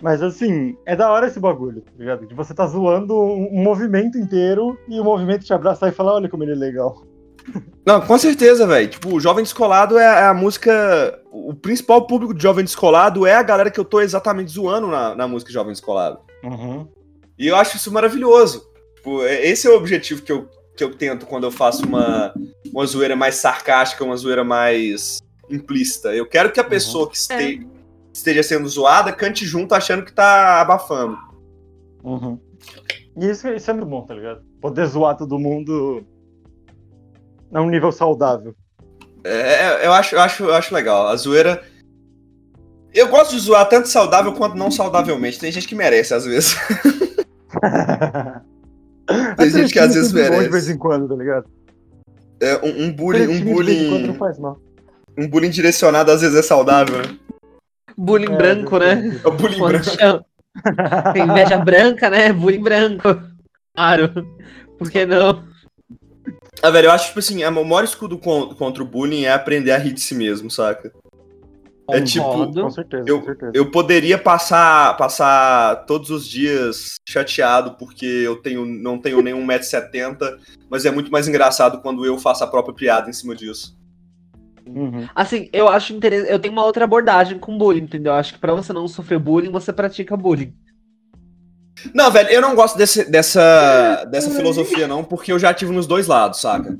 [0.00, 2.26] Mas assim, é da hora esse bagulho, tá ligado?
[2.26, 6.28] De você tá zoando um movimento inteiro e o movimento te abraçar e falar, olha
[6.28, 7.04] como ele é legal.
[7.84, 8.88] Não, com certeza, velho.
[8.88, 11.20] Tipo, o Jovem Descolado é, é, a música.
[11.30, 15.14] O principal público de Jovem Descolado é a galera que eu tô exatamente zoando na,
[15.14, 16.20] na música Jovem Descolado.
[16.42, 16.88] Uhum.
[17.38, 18.69] E eu acho isso maravilhoso.
[19.00, 20.46] Tipo, é, esse é o objetivo que eu,
[20.76, 22.34] que eu tento quando eu faço uma,
[22.70, 26.14] uma zoeira mais sarcástica, uma zoeira mais implícita.
[26.14, 26.68] Eu quero que a uhum.
[26.68, 27.60] pessoa que este, é.
[28.12, 31.16] esteja sendo zoada cante junto achando que tá abafando.
[32.04, 32.38] Uhum.
[33.16, 34.42] E isso, isso é muito bom, tá ligado?
[34.60, 36.04] Poder zoar todo mundo
[37.54, 38.54] a um nível saudável.
[39.24, 41.08] É, eu acho, eu acho, eu acho legal.
[41.08, 41.62] A zoeira.
[42.92, 45.38] Eu gosto de zoar tanto saudável quanto não saudavelmente.
[45.38, 46.54] Tem gente que merece, às vezes.
[49.36, 50.44] Tem gente que às vezes merece.
[50.44, 51.44] de vez em quando, tá ligado?
[52.40, 53.26] É, um, um bullying.
[53.28, 54.06] Um bullying.
[54.06, 54.58] Não faz mal.
[55.18, 57.18] Um bullying direcionado às vezes é saudável, né?
[57.96, 59.20] Bullying é, branco, né?
[59.22, 60.24] É o bullying branco.
[61.12, 62.32] Tem inveja branca, né?
[62.32, 63.22] Bullying branco.
[63.74, 64.26] Claro.
[64.78, 65.44] Por que não?
[66.62, 69.78] Ah, velho, eu acho, tipo assim, o maior escudo contra o bullying é aprender a
[69.78, 70.92] rir de si mesmo, saca?
[71.92, 73.52] É tipo, com certeza, eu, com certeza.
[73.54, 80.38] eu poderia passar, passar todos os dias chateado porque eu tenho, não tenho nenhum 1,70m,
[80.68, 83.78] mas é muito mais engraçado quando eu faço a própria piada em cima disso.
[84.66, 85.08] Uhum.
[85.14, 86.30] Assim, eu acho interessante.
[86.30, 88.12] Eu tenho uma outra abordagem com bullying, entendeu?
[88.12, 90.54] Eu acho que pra você não sofrer bullying, você pratica bullying.
[91.94, 95.86] Não, velho, eu não gosto desse, dessa, dessa filosofia, não, porque eu já tive nos
[95.86, 96.76] dois lados, saca?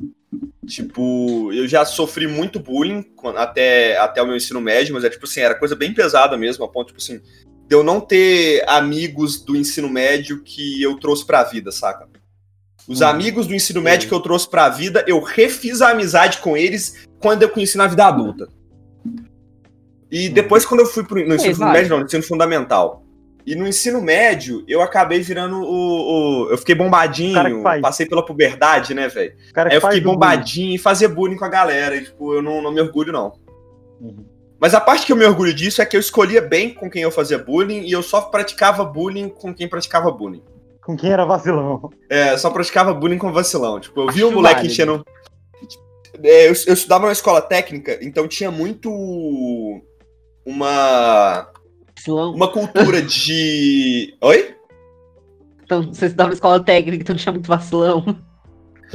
[0.71, 3.05] Tipo, eu já sofri muito bullying
[3.37, 6.65] até, até o meu ensino médio, mas é tipo assim, era coisa bem pesada mesmo,
[6.65, 7.21] a ponto, tipo assim,
[7.69, 12.09] de eu não ter amigos do ensino médio que eu trouxe pra vida, saca?
[12.87, 13.07] Os hum.
[13.07, 17.05] amigos do ensino médio que eu trouxe pra vida, eu refiz a amizade com eles
[17.19, 18.49] quando eu conheci na vida adulta.
[20.09, 20.33] E hum.
[20.33, 23.05] depois, quando eu fui pro, no ensino é, médio, não, no ensino fundamental,
[23.47, 26.47] e no ensino médio, eu acabei virando o.
[26.47, 29.35] o eu fiquei bombadinho, passei pela puberdade, né, velho?
[29.55, 31.97] Aí eu fiquei bombadinho e fazia bullying com a galera.
[31.97, 33.33] E, tipo, eu não, não me orgulho, não.
[34.01, 34.25] Uhum.
[34.61, 37.03] Mas a parte que eu me orgulho disso é que eu escolhia bem com quem
[37.03, 40.43] eu fazia bullying e eu só praticava bullying com quem praticava bullying.
[40.85, 41.89] Com quem era vacilão.
[42.11, 43.81] É, só praticava bullying com vacilão.
[43.81, 45.05] Tipo, eu vi um moleque enchendo.
[46.23, 48.91] É, eu, eu estudava na escola técnica, então tinha muito.
[50.45, 51.51] Uma
[52.09, 54.17] Uma cultura de.
[54.21, 54.55] Oi?
[55.65, 58.05] Então, você estudava na escola técnica, então tinha muito vacilão.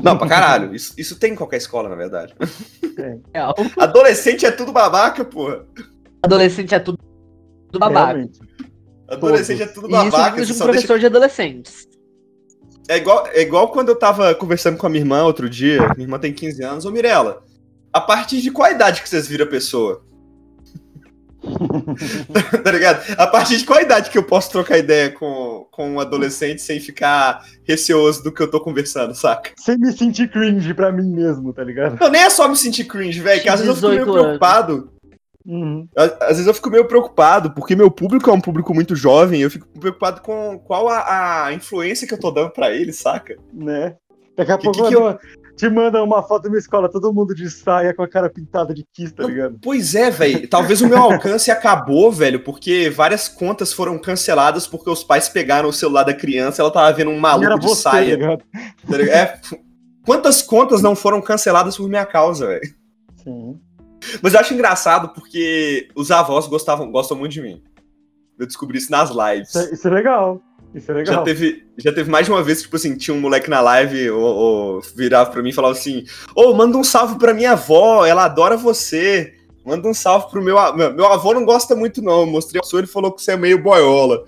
[0.03, 0.75] Não, pra caralho.
[0.75, 2.35] Isso, isso tem em qualquer escola, na verdade.
[3.33, 3.39] É.
[3.77, 5.65] Adolescente é tudo babaca, porra.
[6.23, 6.97] Adolescente é tudo,
[7.67, 8.07] tudo babaca.
[8.07, 8.39] Realmente.
[9.07, 9.71] Adolescente Todos.
[9.71, 10.41] é tudo babaca.
[10.41, 10.99] Isso de um professor deixa...
[10.99, 11.87] de adolescentes.
[12.87, 15.79] É igual, é igual quando eu tava conversando com a minha irmã outro dia.
[15.95, 16.85] Minha irmã tem 15 anos.
[16.85, 17.43] Ô, Mirella,
[17.91, 20.05] a partir de qual idade que vocês viram a pessoa?
[22.63, 23.03] tá ligado?
[23.17, 26.79] A partir de qual idade que eu posso trocar ideia com, com um adolescente sem
[26.79, 29.51] ficar receoso do que eu tô conversando, saca?
[29.57, 31.97] Sem me sentir cringe pra mim mesmo, tá ligado?
[31.99, 34.91] Não, nem é só me sentir cringe, velho, que às vezes eu fico meio preocupado.
[35.45, 35.87] Uhum.
[35.95, 39.51] Às, vezes eu fico meio preocupado, porque meu público é um público muito jovem, eu
[39.51, 43.35] fico preocupado com qual a, a influência que eu tô dando pra ele, saca?
[43.53, 43.95] Né?
[44.35, 45.17] Daqui a que, pouco que eu
[45.55, 48.73] te manda uma foto da minha escola, todo mundo de saia com a cara pintada
[48.73, 49.57] de kiss, tá ligado?
[49.61, 50.47] Pois é, velho.
[50.47, 55.69] Talvez o meu alcance acabou, velho, porque várias contas foram canceladas porque os pais pegaram
[55.69, 58.37] o celular da criança ela tava vendo um maluco de você, saia.
[58.37, 59.39] Tá é,
[60.05, 62.75] quantas contas não foram canceladas por minha causa, velho?
[63.23, 63.59] Sim.
[64.21, 67.63] Mas eu acho engraçado porque os avós gostavam, gostam muito de mim.
[68.37, 69.49] Eu descobri isso nas lives.
[69.49, 70.41] Isso é, isso é legal.
[70.75, 71.15] Isso é legal.
[71.15, 74.09] Já teve, já teve mais de uma vez, tipo assim, tinha um moleque na live,
[74.09, 76.05] ou, ou virava pra mim e falava assim:
[76.35, 79.33] Ô, oh, manda um salve pra minha avó, ela adora você.
[79.65, 80.93] Manda um salve pro meu, meu.
[80.93, 82.19] Meu avô não gosta muito, não.
[82.19, 84.25] Eu mostrei o ele falou que você é meio boiola.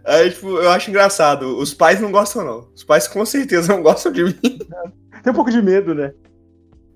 [0.04, 1.56] Aí, tipo, eu acho engraçado.
[1.56, 2.68] Os pais não gostam, não.
[2.74, 4.32] Os pais com certeza não gostam de mim.
[5.22, 6.12] Tem um pouco de medo, né?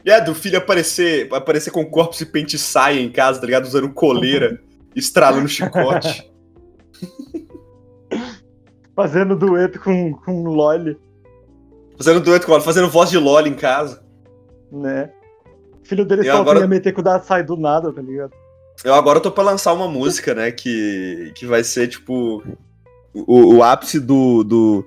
[0.04, 3.66] É, do filho aparecer, aparecer com corpos e pente saia em casa, tá ligado?
[3.66, 4.60] Usando coleira,
[4.94, 6.30] estralando chicote.
[8.94, 10.98] Fazendo dueto com, com Loli.
[11.96, 14.02] Fazendo dueto com Loli, fazendo voz de Loli em casa.
[14.70, 15.10] Né?
[15.82, 16.66] O filho dele só agora...
[16.66, 18.32] meter com o sai do nada, tá ligado?
[18.84, 20.50] Eu agora tô pra lançar uma música, né?
[20.50, 22.42] Que, que vai ser, tipo,
[23.14, 24.86] o, o ápice do, do.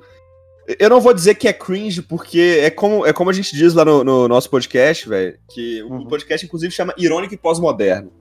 [0.79, 3.73] Eu não vou dizer que é cringe, porque é como, é como a gente diz
[3.73, 5.37] lá no, no nosso podcast, velho.
[5.49, 5.99] Que uhum.
[5.99, 8.11] o podcast, inclusive, chama Irônico e Pós-Moderno.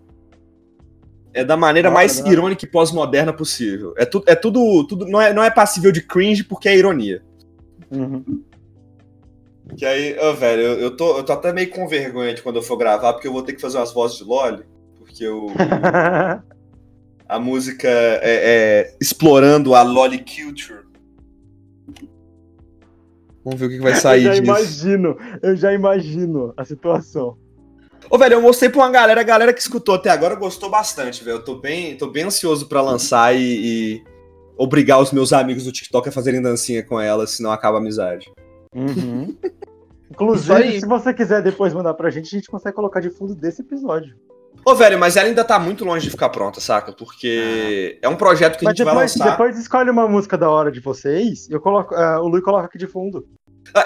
[1.34, 3.92] É da maneira mais irônica e pós-moderna possível.
[3.96, 4.86] É, tu, é tudo.
[4.86, 7.20] tudo não, é, não é passível de cringe porque é ironia.
[7.90, 8.42] Uhum.
[9.76, 12.56] Que aí, oh, velho, eu, eu, tô, eu tô até meio com vergonha de quando
[12.56, 14.62] eu for gravar, porque eu vou ter que fazer umas vozes de Loli.
[14.96, 15.46] Porque eu.
[17.28, 20.84] a música é, é, explorando a Loli Culture.
[23.44, 24.30] Vamos ver o que vai sair disso.
[24.30, 24.52] Eu já disso.
[24.52, 27.36] imagino, eu já imagino a situação.
[28.10, 31.24] Ô, velho, eu mostrei pra uma galera, a galera que escutou até agora gostou bastante,
[31.24, 31.36] velho.
[31.36, 34.04] Eu tô bem, tô bem ansioso para lançar e, e,
[34.56, 38.30] obrigar os meus amigos do TikTok a fazerem dancinha com ela, senão acaba a amizade.
[38.74, 39.36] Uhum.
[40.10, 43.62] Inclusive, se você quiser depois mandar pra gente, a gente consegue colocar de fundo desse
[43.62, 44.14] episódio.
[44.64, 46.92] Ô, velho, mas ela ainda tá muito longe de ficar pronta, saca?
[46.92, 48.06] Porque ah.
[48.06, 49.30] é um projeto que mas a gente depois, vai lançar.
[49.32, 52.78] Depois escolhe uma música da hora de vocês, eu coloco, uh, o Lui coloca aqui
[52.78, 53.26] de fundo.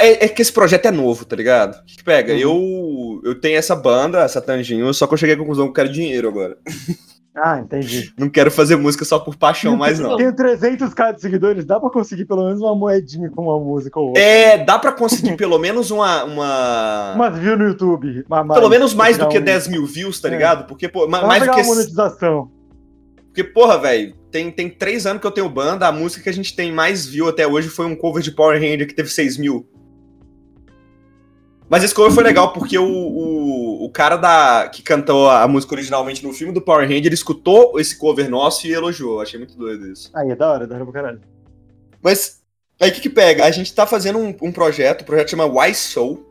[0.01, 1.81] É, é, que esse projeto é novo, tá ligado?
[1.81, 2.33] O que pega?
[2.33, 2.39] Uhum.
[2.39, 5.74] Eu, eu tenho essa banda, essa Tanginho, só que eu cheguei à conclusão que eu
[5.74, 6.57] quero dinheiro agora.
[7.41, 8.12] Ah, entendi.
[8.18, 10.16] Não quero fazer música só por paixão mais, não.
[10.16, 14.09] Tenho 300k de seguidores, dá pra conseguir pelo menos uma moedinha com uma música ou
[14.09, 14.22] outra.
[14.22, 16.24] É, dá pra conseguir pelo menos uma.
[16.24, 18.24] Uma, uma view no YouTube.
[18.29, 19.45] pelo menos mais do que um...
[19.45, 20.33] 10 mil views, tá é.
[20.33, 20.66] ligado?
[20.66, 21.61] Porque, pô, Vamos mais do que.
[21.61, 22.51] Uma monetização.
[23.26, 26.33] Porque, porra, velho, tem, tem três anos que eu tenho banda, a música que a
[26.33, 29.37] gente tem mais view até hoje foi um cover de Power Ranger que teve 6
[29.39, 29.68] mil.
[31.68, 35.74] Mas esse cover foi legal porque o, o, o, cara da, que cantou a música
[35.74, 39.20] originalmente no filme do Power Ranger escutou esse cover nosso e elogiou.
[39.20, 40.11] Achei muito doido isso.
[40.14, 41.20] Aí é da hora, da hora pra caralho.
[42.03, 42.41] Mas
[42.81, 43.45] aí o que, que pega?
[43.45, 46.24] A gente tá fazendo um, um projeto, o projeto chama Why Soul,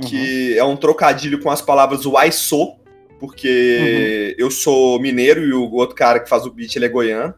[0.00, 0.58] que uhum.
[0.58, 2.76] é um trocadilho com as palavras Why So,
[3.26, 4.44] porque uhum.
[4.44, 7.34] eu sou mineiro e o outro cara que faz o beat ele é goiano.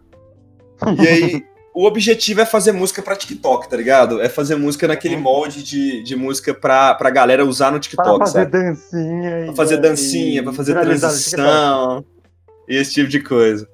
[0.99, 4.21] E aí o objetivo é fazer música pra TikTok, tá ligado?
[4.21, 5.23] É fazer música naquele uhum.
[5.23, 8.51] molde de, de música pra, pra galera usar no TikTok, pra fazer sabe?
[8.51, 9.45] dancinha.
[9.45, 12.05] Pra fazer dancinha, pra fazer transição,
[12.69, 13.69] e esse tipo de coisa.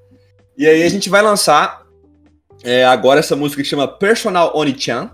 [0.55, 1.83] E aí a gente vai lançar
[2.63, 5.09] é, agora essa música que chama Personal Oni-chan,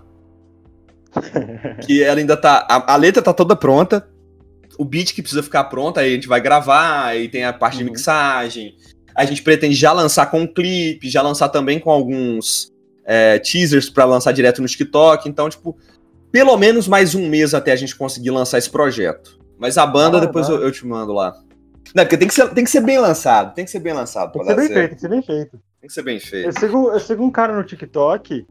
[1.86, 2.66] que ela ainda tá...
[2.68, 4.06] A, a, letra tá toda pronta,
[4.80, 7.78] o beat que precisa ficar pronto, aí a gente vai gravar, aí tem a parte
[7.78, 7.84] uhum.
[7.84, 8.76] de mixagem...
[9.12, 12.72] A gente pretende já lançar com um clipe, já lançar também com alguns
[13.04, 15.28] é, teasers para lançar direto no TikTok.
[15.28, 15.76] Então, tipo,
[16.30, 19.38] pelo menos mais um mês até a gente conseguir lançar esse projeto.
[19.58, 21.34] Mas a banda, ah, depois eu, eu, te mando lá.
[21.94, 23.52] Não, porque tem que, ser, tem que ser bem lançado.
[23.54, 24.32] Tem que ser bem lançado.
[24.32, 25.50] Tem que ser bem feito, tem que ser bem feito.
[25.50, 26.46] Tem que ser bem feito.
[26.46, 28.46] Eu sigo, eu sigo um cara no TikTok,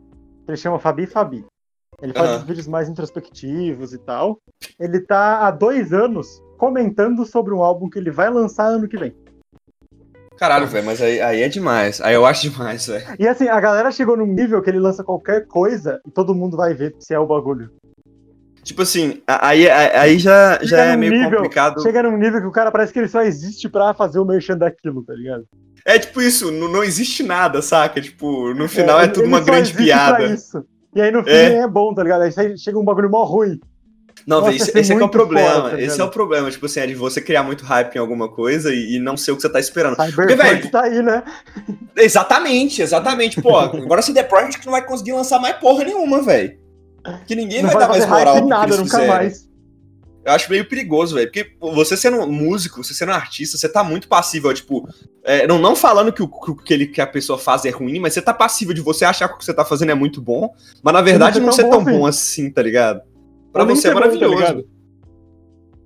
[0.48, 1.46] ele chama Fabi Fabi.
[2.02, 2.46] Ele faz uhum.
[2.46, 4.40] vídeos mais introspectivos e tal.
[4.80, 8.98] Ele tá há dois anos comentando sobre um álbum que ele vai lançar ano que
[8.98, 9.16] vem.
[10.38, 12.00] Caralho, velho, mas aí, aí é demais.
[12.00, 13.06] Aí eu acho demais, velho.
[13.20, 16.56] E assim, a galera chegou num nível que ele lança qualquer coisa e todo mundo
[16.56, 17.70] vai ver se é o bagulho.
[18.64, 21.82] Tipo assim, aí, aí já, já é meio nível, complicado.
[21.82, 24.58] Chega num nível que o cara parece que ele só existe pra fazer o merchan
[24.58, 25.46] daquilo, tá ligado?
[25.86, 28.00] É tipo isso, não, não existe nada, saca?
[28.00, 30.36] Tipo, no final é, é tudo uma grande piada.
[30.96, 31.58] E aí no fim é.
[31.60, 32.24] é bom, tá ligado?
[32.24, 33.60] Aí chega um bagulho mó ruim.
[34.28, 35.72] Não, Nossa, esse, esse é, é o problema.
[35.72, 38.28] Tá esse é o problema, tipo assim, é de você criar muito hype em alguma
[38.30, 39.96] coisa e, e não ser o que você tá esperando.
[39.96, 41.24] Cyberpunk velho, tá aí, né?
[41.96, 43.42] Exatamente, exatamente.
[43.42, 46.58] Pô, agora se der Project não vai conseguir lançar mais porra nenhuma, velho.
[47.26, 49.08] Que ninguém vai, vai, dar mais moral nada, nunca fizeram.
[49.08, 49.49] mais.
[50.30, 51.28] Eu acho meio perigoso, velho.
[51.28, 54.88] Porque você sendo um músico, você sendo um artista, você tá muito passível, tipo.
[55.24, 58.14] É, não, não falando que o que, ele, que a pessoa faz é ruim, mas
[58.14, 60.54] você tá passível de você achar que o que você tá fazendo é muito bom,
[60.82, 62.52] mas na verdade não, não ser tão bom assim.
[62.52, 63.02] tá ligado?
[63.52, 64.64] Pra você é maravilhoso.
[64.64, 64.80] Tá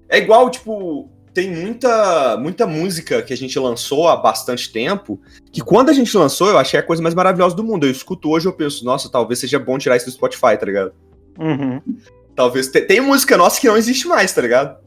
[0.10, 5.20] é igual, tipo, tem muita, muita música que a gente lançou há bastante tempo,
[5.52, 7.86] que quando a gente lançou, eu achei a coisa mais maravilhosa do mundo.
[7.86, 10.94] Eu escuto hoje eu penso, nossa, talvez seja bom tirar isso do Spotify, tá ligado?
[11.40, 11.82] Uhum.
[12.36, 12.68] Talvez.
[12.68, 14.78] Te, tem música nossa que não existe mais, tá ligado?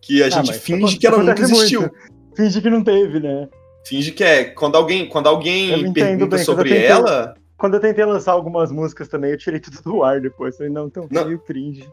[0.00, 1.82] Que a ah, gente finge que ela nunca existiu.
[1.82, 1.96] Muito.
[2.36, 3.48] Finge que não teve, né?
[3.86, 4.44] Finge que é.
[4.44, 7.34] Quando alguém, quando alguém pergunta bem, sobre tentei, ela.
[7.58, 10.56] Quando eu tentei lançar algumas músicas também, eu tirei tudo do ar depois.
[10.56, 11.88] Falei, não, então meio cringe.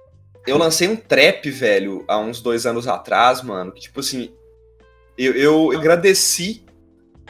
[0.47, 3.71] eu lancei um trap, velho, há uns dois anos atrás, mano.
[3.71, 4.31] Que, tipo assim,
[5.17, 6.63] eu, eu agradeci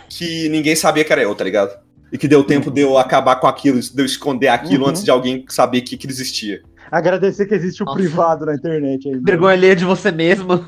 [0.07, 1.77] que ninguém sabia que era eu, tá ligado?
[2.11, 4.89] E que deu tempo de eu acabar com aquilo, de eu esconder aquilo Uhum.
[4.89, 6.61] antes de alguém saber que aquilo existia.
[6.91, 7.97] Agradecer que existe o Nossa.
[7.97, 9.19] privado na internet aí.
[9.19, 10.65] Vergonha alheia de você mesmo.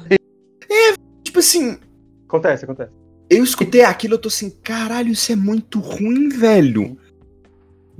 [1.24, 1.78] Tipo assim,
[2.28, 2.91] Acontece, acontece.
[3.30, 6.97] eu escutei aquilo, eu tô assim, caralho, isso é muito ruim, velho.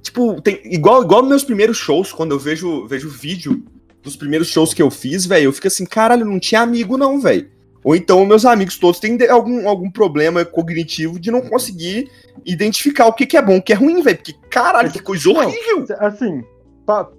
[0.01, 3.63] Tipo, tem, igual, igual meus primeiros shows, quando eu vejo, vejo vídeo
[4.01, 7.19] dos primeiros shows que eu fiz, velho, eu fico assim, caralho, não tinha amigo não,
[7.19, 7.49] velho.
[7.84, 12.09] Ou então meus amigos todos têm algum, algum problema cognitivo de não conseguir
[12.45, 14.17] identificar o que, que é bom, o que é ruim, velho.
[14.17, 15.86] Porque, caralho, que coisa horrível.
[15.99, 16.43] Assim,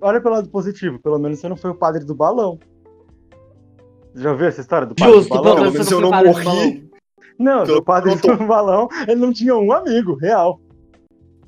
[0.01, 0.99] olha pelo lado positivo.
[0.99, 2.59] Pelo menos você não foi o padre do balão.
[4.13, 5.57] Você já ouviu essa história do padre Justo, do balão?
[5.57, 6.91] pelo menos eu você não morri.
[7.39, 10.61] Não, o padre do balão, ele não tinha um amigo, real.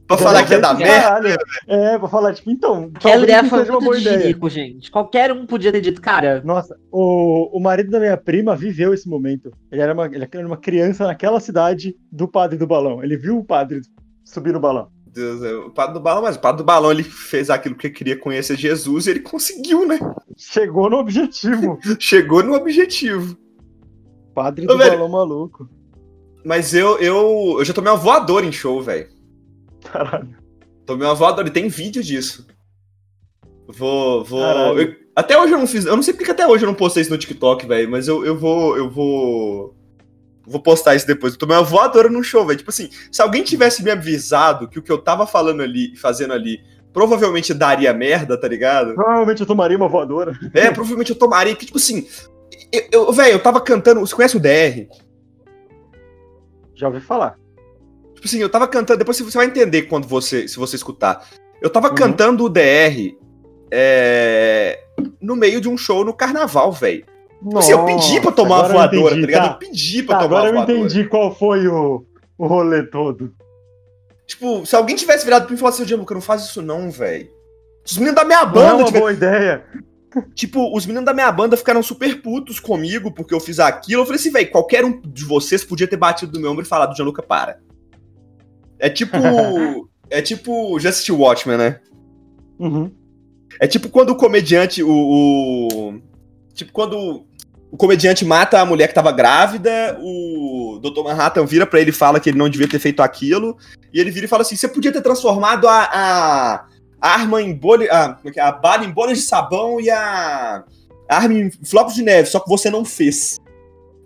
[0.06, 1.36] Pra falar que é da merda.
[1.66, 4.26] É, pra falar, tipo, então, ideia não foi uma boa de ideia.
[4.26, 4.90] rico, gente.
[4.90, 9.08] Qualquer um podia ter dito, cara, Nossa, o, o marido da minha prima viveu esse
[9.08, 9.50] momento.
[9.72, 13.02] Ele era, uma, ele era uma criança naquela cidade do padre do balão.
[13.02, 13.80] Ele viu o padre
[14.24, 14.88] subir no balão.
[15.14, 17.88] Deus, é, o padre do balão, mas o padre do balão ele fez aquilo que
[17.88, 19.98] queria conhecer Jesus e ele conseguiu, né?
[20.36, 21.78] Chegou no objetivo.
[22.00, 23.36] Chegou no objetivo.
[24.34, 25.68] Padre do balão maluco.
[26.44, 29.08] Mas eu, eu, eu já tomei uma voadora em show, velho.
[29.84, 30.36] Caralho.
[30.84, 32.46] Tomei uma voadora e tem vídeo disso.
[33.68, 34.24] Vou.
[34.24, 34.40] vou
[34.78, 35.86] eu- até hoje eu não fiz.
[35.86, 37.88] Eu não sei porque que até hoje eu não postei isso no TikTok, velho.
[37.88, 38.76] Mas eu, eu vou.
[38.76, 39.76] Eu vou.
[40.46, 41.32] Vou postar isso depois.
[41.34, 42.58] Eu tomei uma voadora no show, velho.
[42.58, 46.32] Tipo assim, se alguém tivesse me avisado que o que eu tava falando ali, fazendo
[46.34, 46.60] ali,
[46.92, 48.94] provavelmente daria merda, tá ligado?
[48.94, 50.38] Provavelmente eu tomaria uma voadora.
[50.52, 51.56] É, provavelmente eu tomaria.
[51.56, 52.06] Que, tipo assim.
[52.72, 54.00] Eu, eu- velho, eu tava cantando.
[54.00, 54.86] Você conhece o DR?
[56.74, 57.38] Já ouvi falar.
[58.14, 58.98] Tipo assim, eu tava cantando.
[58.98, 61.26] Depois você vai entender quando você, se você escutar.
[61.62, 61.94] Eu tava Uhum.
[61.94, 63.16] cantando o DR
[63.70, 64.78] é,
[65.20, 67.04] no meio de um show no carnaval, velho.
[67.44, 69.46] Tipo assim, eu pedi pra tomar uma agora eu voadora, tá ligado?
[69.48, 69.52] tá.
[69.52, 70.78] Eu pedi pra Tá, tomar agora uma eu voadora.
[70.78, 72.04] entendi qual foi o,
[72.38, 73.34] o rolê todo.
[74.26, 76.90] Tipo, se alguém tivesse virado pra mim e falasse assim, Gianluca, não faz isso não,
[76.90, 77.28] velho.
[77.86, 79.64] Os meninos da minha Não é banda, uma tiver- boa ideia.
[80.34, 84.00] tipo, os meninos da minha banda ficaram super putos comigo porque eu fiz aquilo.
[84.02, 86.68] Eu falei assim, velho, qualquer um de vocês podia ter batido no meu ombro e
[86.68, 87.58] falado, Gianluca, para.
[88.78, 89.16] É tipo.
[90.08, 90.78] é tipo.
[90.80, 91.80] Já assistiu Watchmen, né?
[92.58, 92.90] Uhum.
[93.60, 96.00] É tipo quando o comediante, o, o-
[96.54, 97.26] Tipo quando
[97.74, 101.02] o comediante mata a mulher que tava grávida, o Dr.
[101.02, 103.56] Manhattan vira pra ele e fala que ele não devia ter feito aquilo,
[103.92, 106.66] e ele vira e fala assim: você podia ter transformado a, a,
[107.00, 107.88] arma em bolha.
[107.90, 108.40] A, é é?
[108.40, 110.62] a bala em bolhas de sabão e a,
[111.10, 113.40] a arma em flocos de neve, só que você não fez.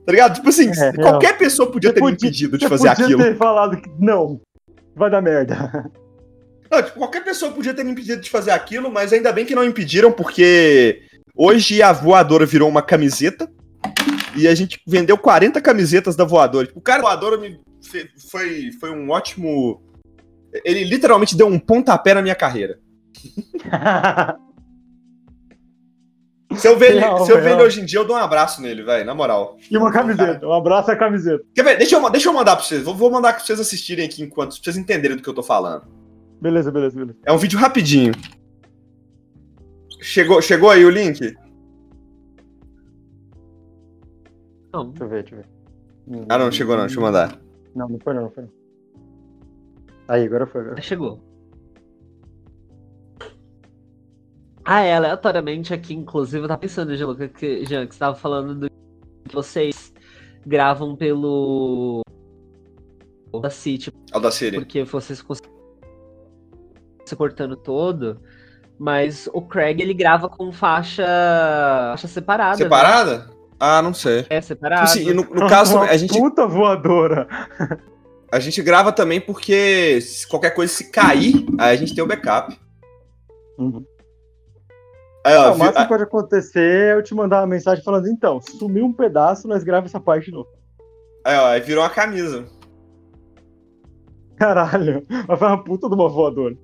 [0.06, 0.36] Tá ligado?
[0.36, 3.22] Tipo assim, É, qualquer pessoa podia ter me podia- impedido de fazer podia aquilo.
[3.22, 4.40] ter falado que não,
[4.96, 5.90] vai dar merda.
[6.70, 9.54] Não, tipo, qualquer pessoa podia ter me impedido de fazer aquilo, mas ainda bem que
[9.54, 11.02] não impediram, porque
[11.36, 13.46] hoje a voadora virou uma camiseta
[14.39, 16.66] e a gente vendeu 40 camisetas da voadora.
[16.66, 17.61] Tipo, o cara da voadora me
[18.30, 19.82] foi, foi um ótimo.
[20.64, 22.78] Ele literalmente deu um pontapé na minha carreira.
[26.57, 28.18] Se eu ver, ele, Real, se eu ver ele hoje em dia, eu dou um
[28.18, 29.59] abraço nele, velho, na moral.
[29.70, 30.47] e uma camiseta.
[30.47, 31.45] Um abraço à camiseta.
[31.55, 31.76] Quer ver?
[31.76, 32.82] Deixa eu, deixa eu mandar pra vocês.
[32.82, 35.43] Vou, vou mandar pra vocês assistirem aqui enquanto, pra vocês entenderem do que eu tô
[35.43, 35.82] falando.
[36.41, 37.18] Beleza, beleza, beleza.
[37.26, 38.14] É um vídeo rapidinho.
[40.01, 41.36] Chegou, chegou aí o link?
[44.72, 46.26] Não, Deixa eu ver, deixa eu ver.
[46.28, 47.38] Ah, não, chegou não, deixa eu mandar.
[47.74, 48.50] Não, não foi não, não foi não.
[50.08, 50.60] Aí, agora foi.
[50.62, 50.80] Agora.
[50.80, 51.20] chegou.
[54.64, 58.54] Ah, é, aleatoriamente aqui, inclusive, eu tava pensando, Jean, que, Jean, que você tava falando
[58.54, 59.92] do que vocês
[60.46, 62.02] gravam pelo
[63.40, 64.56] da City, Aldaciri.
[64.56, 65.52] porque vocês conseguem
[67.04, 68.20] se cortando todo,
[68.78, 71.04] mas o Craig ele grava com faixa,
[71.90, 72.58] faixa separada.
[73.18, 73.38] né?
[73.61, 74.20] Ah, não sei.
[74.30, 74.82] É, Tipo separado.
[74.84, 77.26] assim, e no, no caso, Uma a gente, Puta voadora.
[78.30, 82.06] a gente grava também porque se qualquer coisa se cair, aí a gente tem o
[82.06, 82.56] backup.
[83.59, 83.84] Uhum.
[85.26, 88.09] Aí, ó, Ah, o máximo que pode acontecer é eu te mandar uma mensagem falando,
[88.09, 90.48] então, sumiu um pedaço, nós gravamos essa parte de novo.
[91.24, 92.46] aí, ó, aí virou uma camisa.
[94.36, 96.56] Caralho, mas foi uma puta de uma voadora.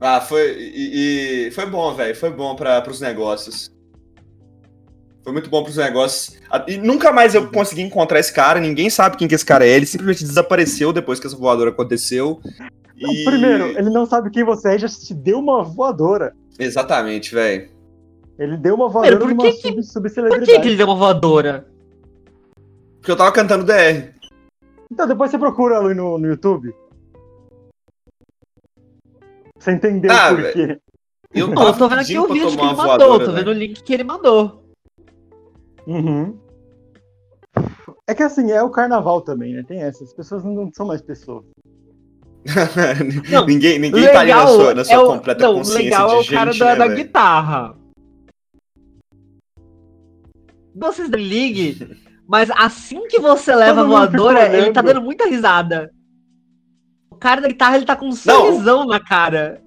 [0.00, 0.56] Ah, foi.
[0.58, 2.14] E, e foi bom, velho.
[2.14, 3.70] Foi bom para pros negócios.
[5.28, 6.38] Foi muito bom pros negócios.
[6.66, 9.68] E nunca mais eu consegui encontrar esse cara, ninguém sabe quem que esse cara é.
[9.68, 12.40] Ele simplesmente desapareceu depois que essa voadora aconteceu.
[12.96, 13.24] E...
[13.26, 16.34] Primeiro, ele não sabe quem você é, já te deu uma voadora.
[16.58, 17.68] Exatamente, velho.
[18.38, 20.96] Ele deu uma voadora por numa que que- sub, Por que, que ele deu uma
[20.96, 21.68] voadora?
[22.96, 24.14] Porque eu tava cantando DR.
[24.90, 26.74] Então, depois você procura ali no, no YouTube.
[29.58, 30.78] Você entender Ah, o porquê.
[31.34, 33.52] Eu, Não, eu tô vendo aqui o vídeo que ele mandou, voadora, tô vendo o
[33.52, 33.58] velho.
[33.58, 34.67] link que ele mandou.
[35.88, 36.38] Uhum.
[38.06, 39.64] É que assim, é o carnaval também, né?
[39.66, 40.04] Tem essa.
[40.04, 41.44] As pessoas não são mais pessoas.
[43.30, 46.08] Não, ninguém ninguém tá ali na sua, na sua é o, completa não, consciência legal
[46.08, 47.76] de é o gente, cara da, né, da guitarra.
[50.74, 51.76] Vocês não liguem,
[52.26, 55.90] mas assim que você leva a voadora, ele tá dando muita risada.
[57.10, 59.60] O cara da guitarra, ele tá com um sorrisão na cara.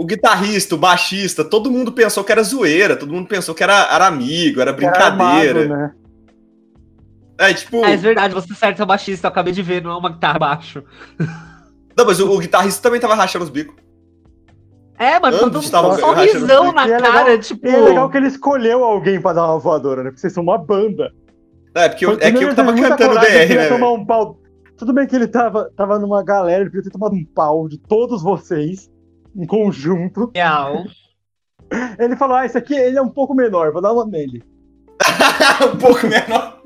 [0.00, 3.86] O guitarrista, o baixista, todo mundo pensou que era zoeira, todo mundo pensou que era,
[3.94, 5.60] era amigo, era brincadeira.
[5.60, 5.92] Era armado, né?
[7.36, 7.84] É, tipo.
[7.84, 10.08] É, é verdade, você certo é o baixista, eu acabei de ver, não é uma
[10.08, 10.82] guitarra baixo.
[11.94, 13.74] Não, mas o, o guitarrista também tava rachando os bicos.
[14.98, 17.66] É, mano, todo mundo estavam com um rachando sorrisão na é cara, legal- tipo.
[17.66, 20.08] E é legal que ele escolheu alguém pra dar uma voadora, né?
[20.08, 21.12] Porque vocês são uma banda.
[21.74, 23.68] É, porque eu, é que eu tava muita cantando coragem, DR, né?
[23.68, 24.38] tomar um pau.
[24.78, 27.76] Tudo bem que ele tava, tava numa galera, ele podia ter tomado um pau de
[27.76, 28.88] todos vocês,
[29.36, 30.30] em conjunto.
[30.34, 30.84] Real.
[31.98, 34.42] Ele falou: Ah, esse aqui ele é um pouco menor, vou dar uma nele.
[35.72, 36.60] um pouco menor.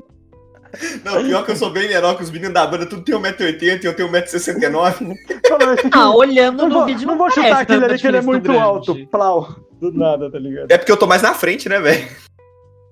[1.05, 3.85] Não, pior que eu sou bem menor que os meninos da banda, tudo tem 1,80m
[3.85, 5.15] e eu tenho 1,69m.
[5.49, 7.99] Falou, esse aqui, Ah, olhando não no vou, vídeo não não vou chutar aquele ali
[7.99, 8.93] que ele é muito tão alto.
[8.95, 9.09] grande.
[9.09, 9.55] Plau.
[9.81, 10.71] Do nada, tá ligado?
[10.71, 12.09] É porque eu tô mais na frente, né, velho?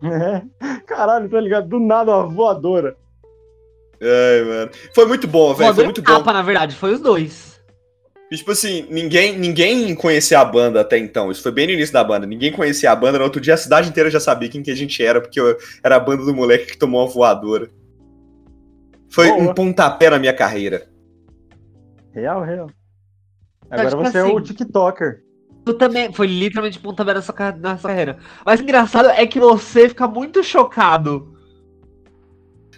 [0.04, 0.42] É.
[0.86, 1.68] Caralho, tá ligado?
[1.68, 2.96] Do nada uma voadora.
[4.00, 4.70] Ai, mano.
[4.94, 5.74] Foi muito bom, velho.
[5.74, 6.12] Foi muito bom.
[6.12, 7.51] tapa, na verdade, foi os dois.
[8.32, 11.30] E, tipo assim, ninguém, ninguém conhecia a banda até então.
[11.30, 12.26] Isso foi bem no início da banda.
[12.26, 13.18] Ninguém conhecia a banda.
[13.18, 15.54] No outro dia a cidade inteira já sabia quem que a gente era, porque eu
[15.84, 17.68] era a banda do moleque que tomou uma voadora.
[19.10, 19.38] Foi Boa.
[19.38, 20.88] um pontapé na minha carreira.
[22.14, 22.70] Real, real.
[23.70, 25.22] Agora tipo você é o assim, TikToker.
[25.66, 28.16] Tu também foi literalmente pontapé nessa, nessa carreira.
[28.46, 31.36] Mas o engraçado é que você fica muito chocado.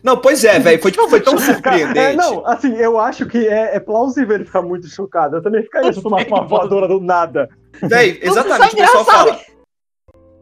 [0.05, 0.81] Não, pois é, velho.
[0.83, 1.99] Foi, tipo, foi tão surpreendente.
[1.99, 5.37] é, não, assim, eu acho que é, é plausível ele ficar muito chocado.
[5.37, 7.49] Eu também ficaria se eu tomasse uma voadora do nada.
[7.83, 8.75] Véi, Nossa, exatamente.
[8.77, 9.41] O isso é pessoal fala.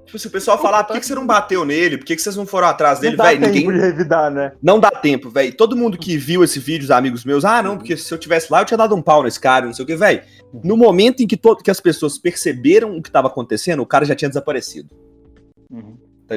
[0.05, 1.97] Tipo, se o pessoal falar, ah, por que, que você não bateu nele?
[1.97, 3.17] Por que, que vocês não foram atrás dele?
[3.17, 3.73] não dá Véi, tempo ninguém.
[3.73, 4.53] de revidar, né?
[4.61, 5.57] Não dá tempo, velho.
[5.57, 8.53] Todo mundo que viu esse vídeo, os amigos meus, ah, não, porque se eu tivesse
[8.53, 10.21] lá, eu tinha dado um pau nesse cara, não sei o que, velho.
[10.65, 14.05] No momento em que, to- que as pessoas perceberam o que tava acontecendo, o cara
[14.05, 14.91] já tinha desaparecido,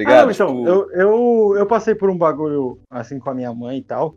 [0.04, 0.26] tá Ah, ligado?
[0.26, 3.78] não, então, Tipo, eu, eu, eu passei por um bagulho assim com a minha mãe
[3.80, 4.14] e tal.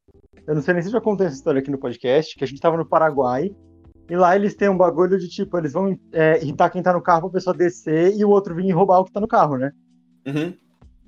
[0.46, 2.60] Eu não sei nem se já contei essa história aqui no podcast, que a gente
[2.60, 3.50] tava no Paraguai.
[4.10, 7.02] E lá eles têm um bagulho de tipo, eles vão é, irritar quem tá no
[7.02, 9.70] carro pra pessoa descer e o outro vir roubar o que tá no carro, né?
[10.26, 10.54] uhum.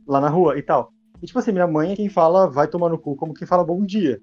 [0.07, 0.93] Lá na rua e tal.
[1.23, 3.65] E tipo assim, minha mãe é quem fala vai tomar no cu como quem fala
[3.65, 4.21] bom dia.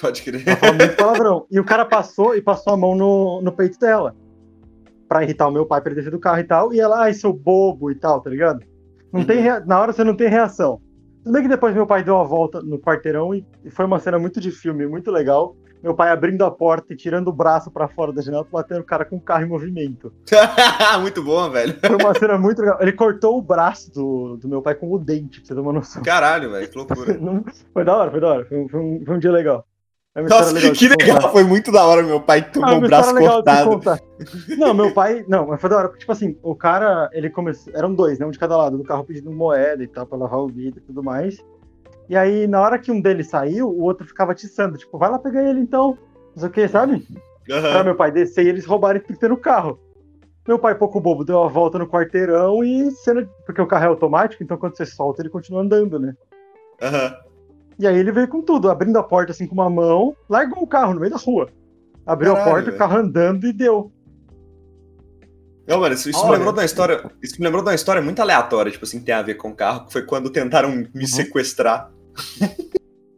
[0.00, 0.42] Pode crer.
[0.46, 1.46] Ela fala muito palavrão.
[1.50, 4.14] E o cara passou e passou a mão no, no peito dela.
[5.08, 6.72] Pra irritar o meu pai pra ele descer do carro e tal.
[6.74, 8.60] E ela, ai, seu bobo e tal, tá ligado?
[9.12, 10.80] Não tem rea- Na hora você não tem reação.
[11.24, 14.18] Tudo bem que depois meu pai deu a volta no quarteirão e foi uma cena
[14.18, 15.56] muito de filme, muito legal.
[15.82, 18.84] Meu pai abrindo a porta e tirando o braço pra fora da janela, batendo o
[18.84, 20.12] cara com o carro em movimento.
[21.00, 21.76] Muito bom, velho.
[21.80, 22.78] Foi uma cena muito legal.
[22.80, 25.72] Ele cortou o braço do, do meu pai com o dente, pra você ter uma
[25.72, 26.02] noção.
[26.02, 27.16] Caralho, velho, que loucura.
[27.72, 28.44] Foi da hora, foi da hora.
[28.46, 29.64] Foi, um- foi um, foi um dia legal.
[30.18, 31.04] É uma Nossa, de que contar.
[31.14, 33.68] legal, foi muito da hora, meu pai Ah, tomou o uma braço legal cortado.
[33.70, 34.00] contar.
[34.58, 35.24] Não, meu pai.
[35.28, 35.86] Não, mas foi da hora.
[35.88, 37.72] porque, Tipo assim, o cara, ele começou.
[37.76, 38.26] Eram dois, né?
[38.26, 40.82] Um de cada lado do carro pedindo moeda e tal, pra lavar o vidro e
[40.82, 41.38] tudo mais.
[42.08, 44.76] E aí, na hora que um deles saiu, o outro ficava atiçando.
[44.76, 45.96] Tipo, vai lá pegar ele então.
[46.34, 47.06] Não sei o que, sabe?
[47.46, 47.84] Pra Aham.
[47.84, 49.78] meu pai descer e eles roubarem tudo que tem no carro.
[50.48, 53.24] Meu pai, pouco bobo, deu a volta no quarteirão e cena.
[53.46, 56.12] Porque o carro é automático, então quando você solta, ele continua andando, né?
[56.82, 57.27] Aham.
[57.78, 60.66] E aí ele veio com tudo, abrindo a porta assim com uma mão, largou o
[60.66, 61.48] carro no meio da rua.
[62.04, 62.76] Abriu Caralho, a porta, velho.
[62.76, 63.92] o carro andando e deu.
[65.66, 67.10] Não, mano, isso, isso me lembrou de uma história.
[67.22, 69.50] Isso me lembrou de uma história muito aleatória, tipo assim, que tem a ver com
[69.50, 70.88] o carro, que foi quando tentaram Uhum.
[70.94, 71.90] me sequestrar.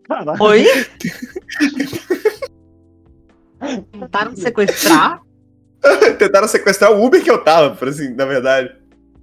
[0.09, 0.43] Caralho.
[0.43, 0.67] Oi?
[3.93, 5.21] Tentaram me sequestrar?
[6.19, 8.75] tentaram sequestrar o Uber que eu tava, por assim, na verdade.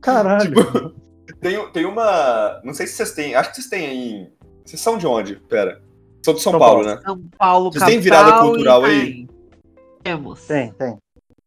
[0.01, 0.53] Caralho.
[0.53, 0.93] Tipo,
[1.41, 2.61] tem, tem uma.
[2.63, 3.35] Não sei se vocês têm.
[3.35, 4.27] Acho que vocês têm aí.
[4.67, 5.35] Vocês são de onde?
[5.47, 5.81] Pera.
[6.23, 6.95] São de São, São Paulo, Paulo.
[6.95, 7.01] né?
[7.05, 9.01] São Paulo, Vocês têm virada cultural aí?
[9.01, 9.29] tem.
[10.03, 10.41] Temos.
[10.45, 10.97] Tem, tem.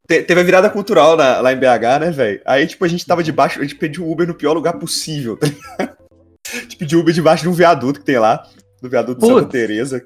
[0.08, 2.40] Te- teve a virada cultural na- lá em BH, né, velho?
[2.46, 5.46] Aí, tipo, a gente tava debaixo, a gente pediu Uber no pior lugar possível, tá
[5.46, 5.96] ligado?
[6.52, 8.44] A gente pediu Uber debaixo de um viaduto que tem lá,
[8.82, 9.52] do viaduto de Santa Putz.
[9.52, 10.04] Teresa.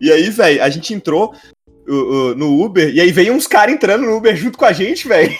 [0.00, 1.32] E aí, velho, a gente entrou
[1.88, 4.72] uh, uh, no Uber, e aí veio uns caras entrando no Uber junto com a
[4.72, 5.36] gente, velho.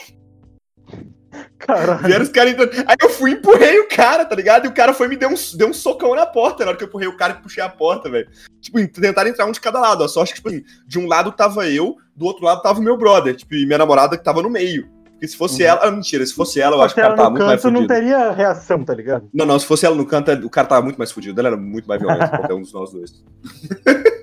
[1.69, 2.03] Caralho.
[2.03, 2.73] Vieram os caras entrando.
[2.87, 4.65] Aí eu fui e empurrei o cara, tá ligado?
[4.65, 6.79] E o cara foi e me deu um, deu um socão na porta na hora
[6.79, 8.27] que eu empurrei o cara e puxei a porta, velho.
[8.61, 10.03] Tipo, tentaram entrar um de cada lado.
[10.03, 12.83] A sorte que, tipo assim, de um lado tava eu, do outro lado tava o
[12.83, 14.89] meu brother, tipo, e minha namorada que tava no meio.
[15.13, 15.69] Porque se fosse Uhum.
[15.69, 15.81] ela.
[15.83, 17.73] Ah, mentira, se fosse ela, eu acho que o cara tava no muito mais canto,
[17.73, 17.95] não fudido.
[17.95, 19.29] teria reação, tá ligado?
[19.35, 21.39] Não, não, se fosse ela no canto, o cara tava muito mais fudido.
[21.41, 23.13] Ela era muito mais violenta que qualquer um dos nós dois.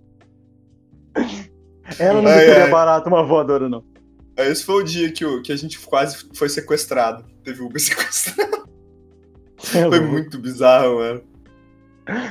[1.99, 2.69] Ela não Ai, seria ai.
[2.72, 3.84] barato uma voadora, não.
[4.37, 7.25] Esse foi o dia que, que a gente quase foi sequestrado.
[7.43, 8.65] Teve Uber sequestrado.
[9.57, 11.21] Foi muito bizarro, mano.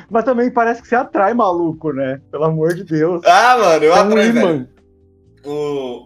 [0.09, 2.21] Mas também parece que você atrai maluco, né?
[2.31, 3.23] Pelo amor de Deus.
[3.25, 4.41] Ah, mano, eu É um atraio, imã.
[4.41, 4.69] velho.
[5.45, 5.51] O,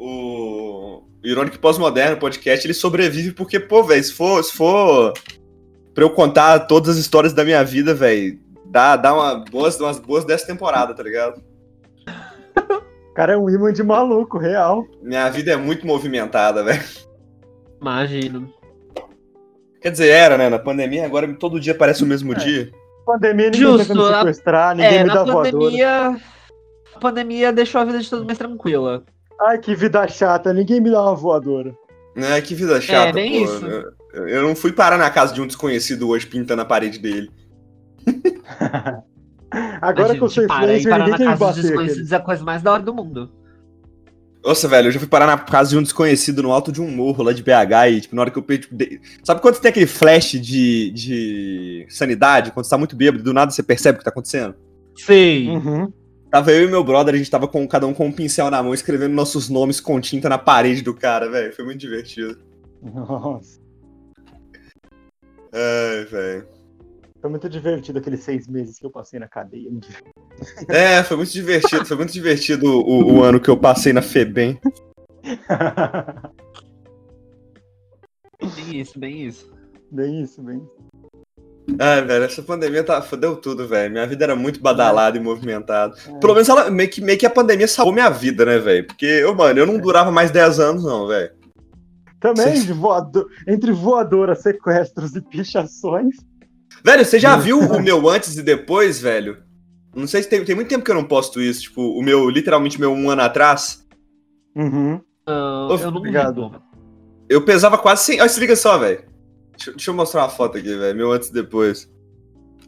[0.01, 5.13] o Irônico Pós-Moderno podcast, ele sobrevive porque, pô, velho, se for, se for
[5.95, 9.99] pra eu contar todas as histórias da minha vida, velho, dá, dá uma boas, umas
[9.99, 11.43] boas 10 temporadas, tá ligado?
[13.19, 14.87] O cara é um imã de maluco, real.
[15.03, 16.81] Minha vida é muito movimentada, velho.
[17.81, 18.49] Imagino.
[19.81, 20.49] Quer dizer, era, né?
[20.49, 22.37] Na pandemia, agora todo dia parece o mesmo É.
[22.37, 22.71] dia.
[23.05, 25.51] Pandemia, ninguém Justo, a- sequestrar, ninguém É, me dá voadora.
[25.51, 26.17] pandemia.
[26.95, 29.03] A pandemia deixou a vida de todos mais tranquila.
[29.41, 31.75] Ai, que vida chata, ninguém me dá uma voadora.
[32.15, 32.41] Né?
[32.41, 33.53] Que vida chata, bem pô.
[33.53, 33.67] isso.
[34.15, 37.29] Eu, eu não fui parar na casa de um desconhecido hoje pintando a parede dele.
[39.81, 41.59] Agora que eu sou para aí influencer, parar ninguém na quer me casa dos bater.
[41.61, 41.69] aquele.
[41.77, 43.31] desconhecidos é a coisa mais da hora do mundo.
[44.45, 46.91] Nossa, velho, eu já fui parar na casa de um desconhecido no alto de um
[46.91, 49.61] morro lá de BH e, tipo, na hora que eu tipo, de- Sabe quando você
[49.63, 52.53] tem aquele flash de, de sanidade?
[52.53, 54.55] Quando você tá muito bêbado, do nada você percebe o que tá acontecendo?
[54.97, 55.49] Sei.
[55.49, 55.93] Uhum.
[56.31, 58.63] Tava eu e meu brother, a gente tava com cada um com um pincel na
[58.63, 61.53] mão, escrevendo nossos nomes com tinta na parede do cara, velho.
[61.55, 62.39] Foi muito divertido.
[62.83, 63.59] Nossa.
[65.53, 66.47] Ai, velho.
[67.21, 69.71] Foi muito divertido aqueles seis meses que eu passei na cadeia.
[70.69, 71.85] É, foi muito divertido.
[71.85, 74.61] Foi muito divertido o, o ano que eu passei na FEBEM.
[78.41, 79.53] Bem isso, bem isso.
[79.91, 80.89] bem isso, bem isso.
[81.79, 83.93] Ai, velho, essa pandemia tá, fodeu tudo, velho.
[83.93, 85.95] Minha vida era muito badalada e movimentada.
[86.07, 86.19] É.
[86.19, 88.87] Pelo menos ela, meio, que, meio que a pandemia salvou minha vida, né, velho?
[88.87, 91.33] Porque, eu, mano, eu não durava mais 10 anos, não, velho.
[92.21, 93.29] Também, de voado...
[93.47, 96.17] entre voadora, sequestros e pichações.
[96.85, 99.43] Velho, você já viu o meu antes e depois, velho?
[99.95, 101.63] Não sei se tem, tem muito tempo que eu não posto isso.
[101.63, 103.85] Tipo, o meu, literalmente, meu um ano atrás.
[104.55, 105.01] Uhum.
[105.27, 106.63] Ô, eu não obrigado.
[107.29, 108.21] Eu pesava quase 100.
[108.21, 109.03] Olha, se liga só, velho.
[109.57, 110.97] Deixa, deixa eu mostrar uma foto aqui, velho.
[110.97, 111.91] Meu antes e depois.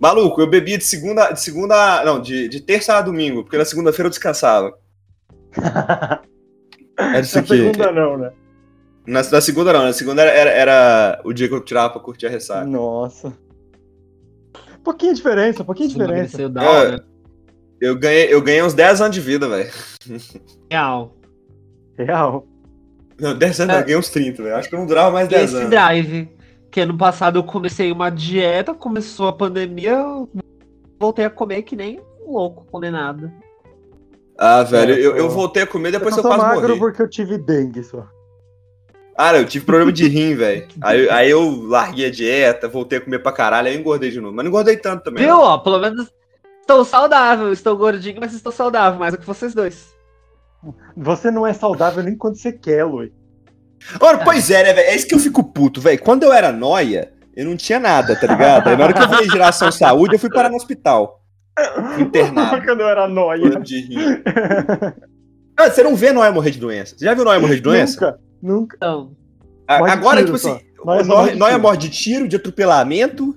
[0.00, 1.30] Maluco, eu bebia de segunda.
[1.30, 2.04] De segunda.
[2.04, 4.72] Não, de, de terça a domingo, porque na segunda-feira eu descansava.
[6.98, 7.56] Era isso Na aqui.
[7.56, 8.32] segunda não, né?
[9.06, 12.00] Na, na segunda não, na segunda era, era, era o dia que eu tirava pra
[12.02, 12.66] curtir a ressaca.
[12.66, 13.32] Nossa.
[14.84, 16.36] Pouquinha diferença, pouquinha Isso diferença.
[16.36, 16.68] emagreceu da É.
[16.68, 17.04] hora.
[17.80, 19.70] Eu ganhei, eu ganhei uns 10 anos de vida, velho.
[20.70, 21.16] Real.
[21.98, 22.46] Real.
[23.18, 23.78] Não, 10 anos, É.
[23.78, 24.56] eu ganhei uns 30, velho.
[24.56, 25.70] Acho que eu não durava mais E 10 esse anos.
[25.70, 26.28] drive.
[26.70, 30.28] Que ano passado eu comecei uma dieta, começou a pandemia, eu
[31.00, 33.30] voltei a comer que nem um louco, condenado.
[34.38, 36.78] Ah, velho, É, eu, eu voltei a comer depois eu eu quase magro morri.
[36.78, 38.06] porque eu tive dengue só.
[39.22, 40.66] Ah, eu tive problema de rim, velho.
[40.80, 44.18] Aí, aí eu larguei a dieta, voltei a comer pra caralho, aí eu engordei de
[44.18, 44.34] novo.
[44.34, 45.24] Mas não engordei tanto também.
[45.24, 45.34] Viu?
[45.34, 45.42] não.
[45.42, 46.10] Ó, pelo menos
[46.62, 49.94] estou saudável, estou gordinho, mas estou saudável, mais do que vocês dois.
[50.96, 53.12] Você não é saudável nem quando você quer, Lui.
[54.00, 54.88] Ora, pois é, né, velho?
[54.88, 56.00] É isso que eu fico puto, velho.
[56.00, 58.68] Quando eu era noia, eu não tinha nada, tá ligado?
[58.68, 61.22] Aí na hora que eu vi geração saúde, eu fui parar no hospital.
[61.94, 62.64] Fui Internado.
[62.64, 63.42] quando eu era nóia.
[63.42, 64.22] Problema de rim.
[65.58, 66.96] Ah, você não vê noia morrer de doença.
[66.96, 68.00] Você já viu noia morrer de doença?
[68.00, 68.76] Nunca, nunca.
[68.76, 69.16] Então,
[69.68, 70.54] A- Agora, tiro tipo só.
[70.56, 71.60] assim, Noia o só morre de tiro.
[71.60, 73.34] morre de tiro, de atropelamento,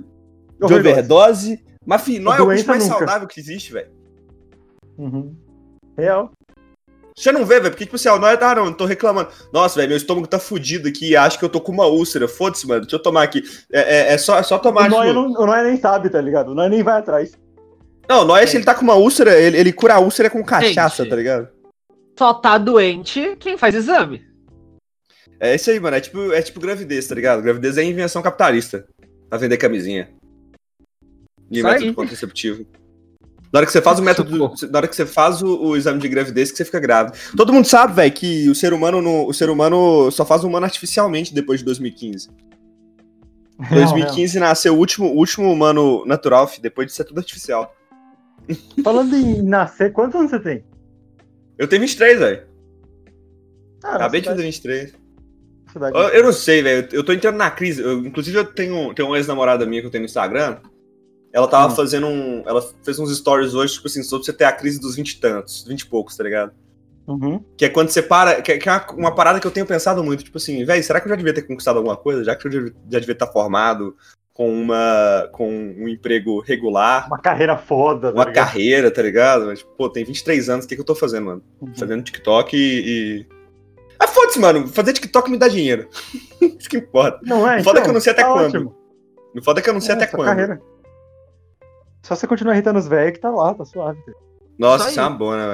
[0.59, 0.89] de Overdose.
[0.91, 1.65] overdose.
[1.85, 2.97] Mas, filho, noia é o bicho mais nunca.
[2.97, 3.89] saudável que existe, velho.
[4.97, 5.35] Uhum.
[5.97, 6.31] Real.
[7.15, 7.69] Você não vê, velho?
[7.71, 9.29] Porque, tipo assim, ó, noia tá, não, eu tô reclamando.
[9.51, 12.27] Nossa, velho, meu estômago tá fudido aqui, acho que eu tô com uma úlcera.
[12.27, 13.43] Foda-se, mano, deixa eu tomar aqui.
[13.71, 15.21] É, é- é só, é só tomar, o Noia tipo...
[15.21, 16.49] não, o Noia nem sabe, tá ligado?
[16.51, 17.33] O Noia nem vai atrás.
[18.09, 21.03] Não, noia, se ele tá com uma úlcera, ele, ele cura a úlcera com cachaça,
[21.03, 21.09] Gente.
[21.09, 21.47] tá ligado?
[22.19, 24.21] só tá doente quem faz exame.
[25.43, 25.97] É isso aí, mano.
[25.97, 27.41] É tipo, é tipo gravidez, tá ligado?
[27.41, 28.87] Gravidez é invenção capitalista.
[29.29, 30.09] Pra vender camisinha.
[31.51, 31.93] E Isso método aí.
[31.93, 32.65] contraceptivo.
[33.51, 34.53] Na hora que você faz o método.
[34.71, 37.17] Na hora que você faz o, o exame de gravidez, que você fica grávida.
[37.35, 40.65] Todo mundo sabe, velho, que o ser humano no, o ser humano só faz humano
[40.65, 42.29] artificialmente depois de 2015.
[43.59, 47.75] Em Real, 2015 nasceu o último, último humano natural, fi, depois disso é tudo artificial.
[48.81, 50.63] Falando em nascer, quantos anos você tem?
[51.57, 52.47] Eu tenho 23, velho.
[53.83, 55.02] Ah, Acabei de fazer 23.
[55.75, 56.87] Eu, eu não sei, velho.
[56.91, 57.81] Eu tô entrando na crise.
[57.81, 60.57] Eu- inclusive, eu tenho, tenho uma ex-namorada minha que eu tenho no Instagram.
[61.31, 61.75] Ela tava Hum.
[61.75, 62.43] fazendo um.
[62.45, 65.19] Ela fez uns stories hoje, tipo assim, sobre você ter a crise dos 20 e
[65.19, 66.51] tantos, 20 e poucos, tá ligado?
[67.07, 67.43] Uhum.
[67.57, 68.41] Que é quando você para.
[68.41, 70.23] Que, é- uma, uma parada que eu tenho pensado muito.
[70.23, 72.23] Tipo assim, velho, será que eu já devia ter conquistado alguma coisa?
[72.23, 72.59] Já que eu já,
[72.89, 73.95] já devia estar formado
[74.31, 75.27] com uma.
[75.31, 78.09] com um emprego regular, Uma carreira foda.
[78.11, 78.35] tá uma ligado?
[78.45, 79.45] carreira, tá ligado?
[79.47, 81.43] Mas, pô, tem 23 anos, o que, que eu tô fazendo, mano?
[81.59, 81.73] Uhum.
[81.75, 83.25] Fazendo TikTok e.
[83.25, 83.42] e...
[84.13, 84.67] Foda-se, mano.
[84.67, 85.87] Fazer TikTok me dá dinheiro.
[86.41, 87.19] Isso que importa.
[87.23, 87.59] Não é?
[87.59, 88.45] O foda é então, que eu não sei até tá quando.
[88.45, 88.75] ótimo.
[89.43, 90.27] Foda é que eu não sei É, até quando.
[90.27, 90.61] Carreira.
[92.03, 93.99] Só você continuar irritando os velhos que tá lá, tá suave.
[94.03, 94.17] cara.
[94.59, 95.47] Nossa, Isso é uma boa, né,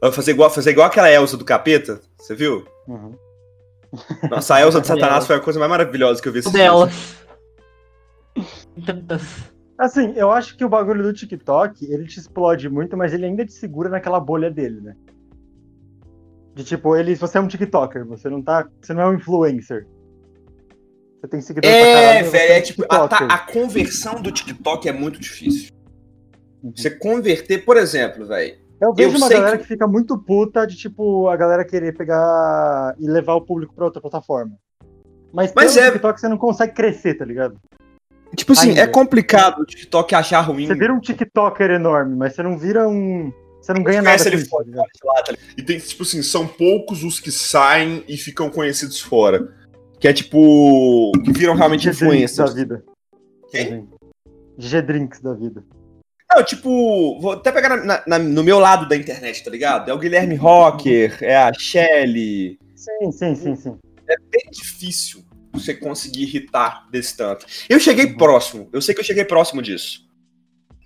[0.00, 0.12] velho?
[0.12, 2.64] Fazer igual, fazer igual aquela Elsa do capeta, você viu?
[2.86, 3.16] Uhum.
[4.30, 6.52] Nossa, a Elsa de Satanás foi a coisa mais maravilhosa que eu vi dias.
[6.52, 7.16] Delas.
[8.84, 9.22] Tantas.
[9.78, 13.44] Assim, eu acho que o bagulho do TikTok, ele te explode muito, mas ele ainda
[13.44, 14.94] te segura naquela bolha dele, né?
[16.56, 18.66] De tipo, ele, você é um TikToker, você não tá.
[18.80, 19.86] Você não é um influencer.
[21.20, 23.34] Você tem seguidor pra É, caralho, mas você velho, um é tipo, a, tá- TikToker.
[23.34, 25.70] a conversão do TikTok é muito difícil.
[26.62, 26.72] Uhum.
[26.74, 28.56] Você converter, por exemplo, velho.
[28.80, 29.68] Eu vejo eu uma galera que- que...
[29.68, 34.00] fica muito puta de, tipo, a galera querer pegar e levar o público pra outra
[34.00, 34.52] plataforma.
[35.34, 37.60] Mas, Mas é- TikTok você não consegue crescer, tá ligado?
[38.34, 38.80] Tipo assim, Ainda.
[38.80, 40.66] é complicado o TikTok achar ruim.
[40.66, 43.30] Você vira um TikToker enorme, mas você não vira um.
[43.66, 45.34] Você não ganha nada ele isso, fora, lá, tá?
[45.58, 49.52] E tem, tipo assim, são poucos os que saem e ficam conhecidos fora.
[49.98, 51.10] Que é tipo.
[51.24, 52.84] que viram realmente Drinks da vida.
[53.50, 53.62] Quem?
[53.66, 53.88] Assim.
[54.56, 55.64] GG Drinks da vida.
[56.32, 59.90] Não, tipo, vou até pegar na- na- no meu lado da internet, tá ligado?
[59.90, 62.58] É o Guilherme Rocker, é a Shelly.
[62.76, 63.76] Sim, sim, sim, sim.
[64.30, 67.44] bem difícil você conseguir irritar desse tanto.
[67.68, 68.16] Eu cheguei Uhum.
[68.16, 70.06] próximo, eu sei que eu cheguei próximo disso.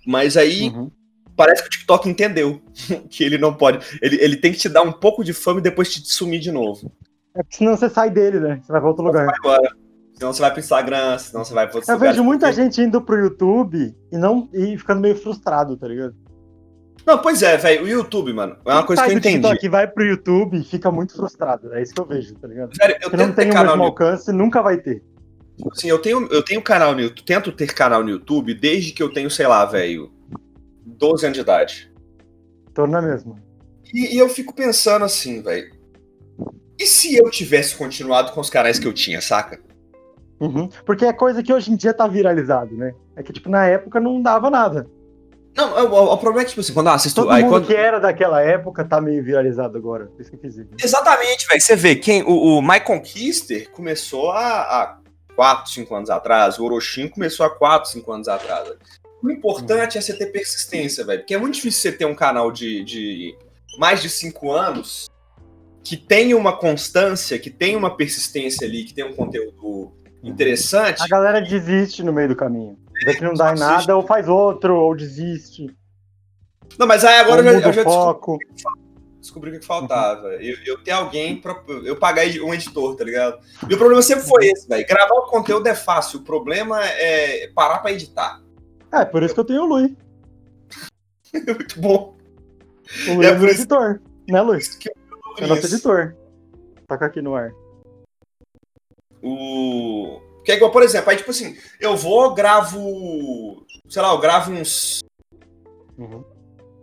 [0.05, 0.89] Mas aí Uhum.
[1.35, 2.61] Parece que o TikTok entendeu
[3.09, 3.79] que ele não pode.
[4.01, 6.51] Ele, ele tem que te dar um pouco de fama e depois te sumir de
[6.51, 6.91] novo.
[7.35, 8.59] É porque senão você sai dele, né?
[8.61, 9.27] Você vai pra outro lugar.
[9.39, 9.69] Agora.
[10.13, 13.01] Senão você vai pro Instagram, senão você vai pro outro Eu vejo muita gente indo
[13.01, 16.13] pro YouTube e não e ficando meio frustrado, tá ligado?
[17.05, 17.85] Não, pois é, velho.
[17.85, 19.37] O YouTube, mano, é uma coisa que eu entendi.
[19.37, 21.73] TikTok e vai pro YouTube e fica muito frustrado.
[21.73, 22.69] É isso que eu vejo, tá ligado?
[22.77, 25.03] Velho, eu não tem ter o canal mesmo no alcance, nunca vai ter.
[25.71, 29.01] Assim, eu tenho, eu tenho canal no YouTube, tento ter canal no YouTube desde que
[29.01, 30.11] eu tenho, sei lá, velho,
[30.97, 31.91] 12 anos de idade.
[32.73, 33.35] Tô na mesma.
[33.93, 35.71] E, e eu fico pensando assim, velho.
[36.79, 39.59] E se eu tivesse continuado com os canais que eu tinha, saca?
[40.39, 40.67] Uhum.
[40.85, 42.93] Porque é coisa que hoje em dia tá viralizado, né?
[43.15, 44.87] É que, tipo, na época não dava nada.
[45.55, 47.21] Não, o, o- o problema é que, tipo assim, quando eu assisto.
[47.21, 47.67] Todo Aí, mundo quando...
[47.67, 50.09] que era daquela época tá meio viralizado agora.
[50.17, 50.69] Isso que eu quis dizer.
[50.81, 51.61] Exatamente, velho.
[51.61, 54.97] Você vê, quem, o, o My Conquister começou há, há
[55.35, 58.69] 4, 5 anos atrás, o Orochin começou há 4, 5 anos atrás.
[59.21, 61.19] O importante é você ter persistência, velho.
[61.19, 63.37] Porque é muito difícil você ter um canal de, de
[63.77, 65.09] mais de 5 anos
[65.83, 69.91] que tenha uma constância, que tenha uma persistência ali, que tenha um conteúdo
[70.23, 71.01] interessante.
[71.01, 72.77] A galera desiste no meio do caminho.
[73.03, 75.75] Vê que não dá em nada, ou faz outro, ou desiste.
[76.77, 78.37] Não, mas aí agora eu já, eu já foco.
[79.19, 80.27] descobri o que faltava.
[80.35, 83.39] Eu, eu ter alguém pra eu pagar um editor, tá ligado?
[83.67, 84.85] E o problema sempre foi esse, velho.
[84.87, 88.39] Gravar o conteúdo é fácil, o problema é parar pra editar.
[88.91, 89.95] É, por isso que eu tenho o Lui.
[91.33, 92.17] Muito bom.
[93.09, 94.01] O Lui É é, meu isso- editor.
[94.29, 94.57] Né, Lui?
[94.57, 94.93] Isso que eu
[95.37, 96.15] É nosso editor.
[96.87, 97.51] Toca aqui no ar.
[99.23, 100.19] O...
[100.43, 104.51] Que é igual, por exemplo, aí tipo assim, eu vou, gravo, sei lá, eu gravo
[104.51, 105.01] uns
[105.97, 106.23] Uhum.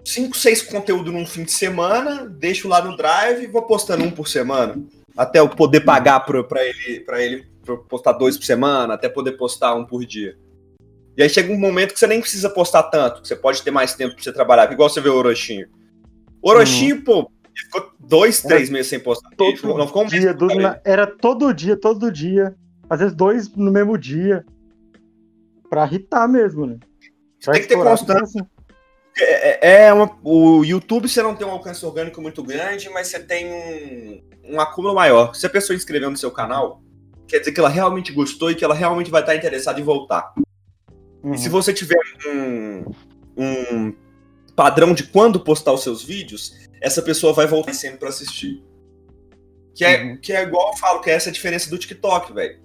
[0.04, 4.10] 5, 6 conteúdos num fim de semana, deixo lá no Drive e vou postando um
[4.12, 4.80] por semana.
[5.16, 9.08] Até eu poder pagar pra, pra ele, pra ele pra postar dois por semana, até
[9.08, 10.38] poder postar um por dia.
[11.18, 13.72] E aí chega um momento que você nem precisa postar tanto, que você pode ter
[13.72, 15.66] mais tempo pra você trabalhar, igual você vê o Orochinho.
[16.40, 18.48] O Orochinho, pô, ele ficou dois, É.
[18.48, 19.28] três meses sem postar.
[19.30, 22.54] Ficou- não ficou um mês dia, postar na- era todo dia, todo dia.
[22.88, 24.44] Às vezes dois no mesmo dia.
[25.68, 26.78] Pra irritar mesmo, né?
[27.44, 28.22] Pra Tem que ter constância.
[28.40, 28.48] assim.
[29.20, 33.18] É, é uma, o YouTube você não tem um alcance orgânico muito grande, mas você
[33.18, 35.34] tem um, um acúmulo maior.
[35.34, 36.80] Se a pessoa inscreveu no seu canal,
[37.26, 40.32] quer dizer que ela realmente gostou e que ela realmente vai estar interessada em voltar.
[41.22, 41.34] Uhum.
[41.34, 42.84] E se você tiver um,
[43.36, 43.94] um
[44.54, 48.62] padrão de quando postar os seus vídeos, essa pessoa vai voltar sempre para assistir.
[49.74, 50.16] Que é, Uhum.
[50.16, 52.58] que é igual eu falo, que é essa a diferença do TikTok, velho.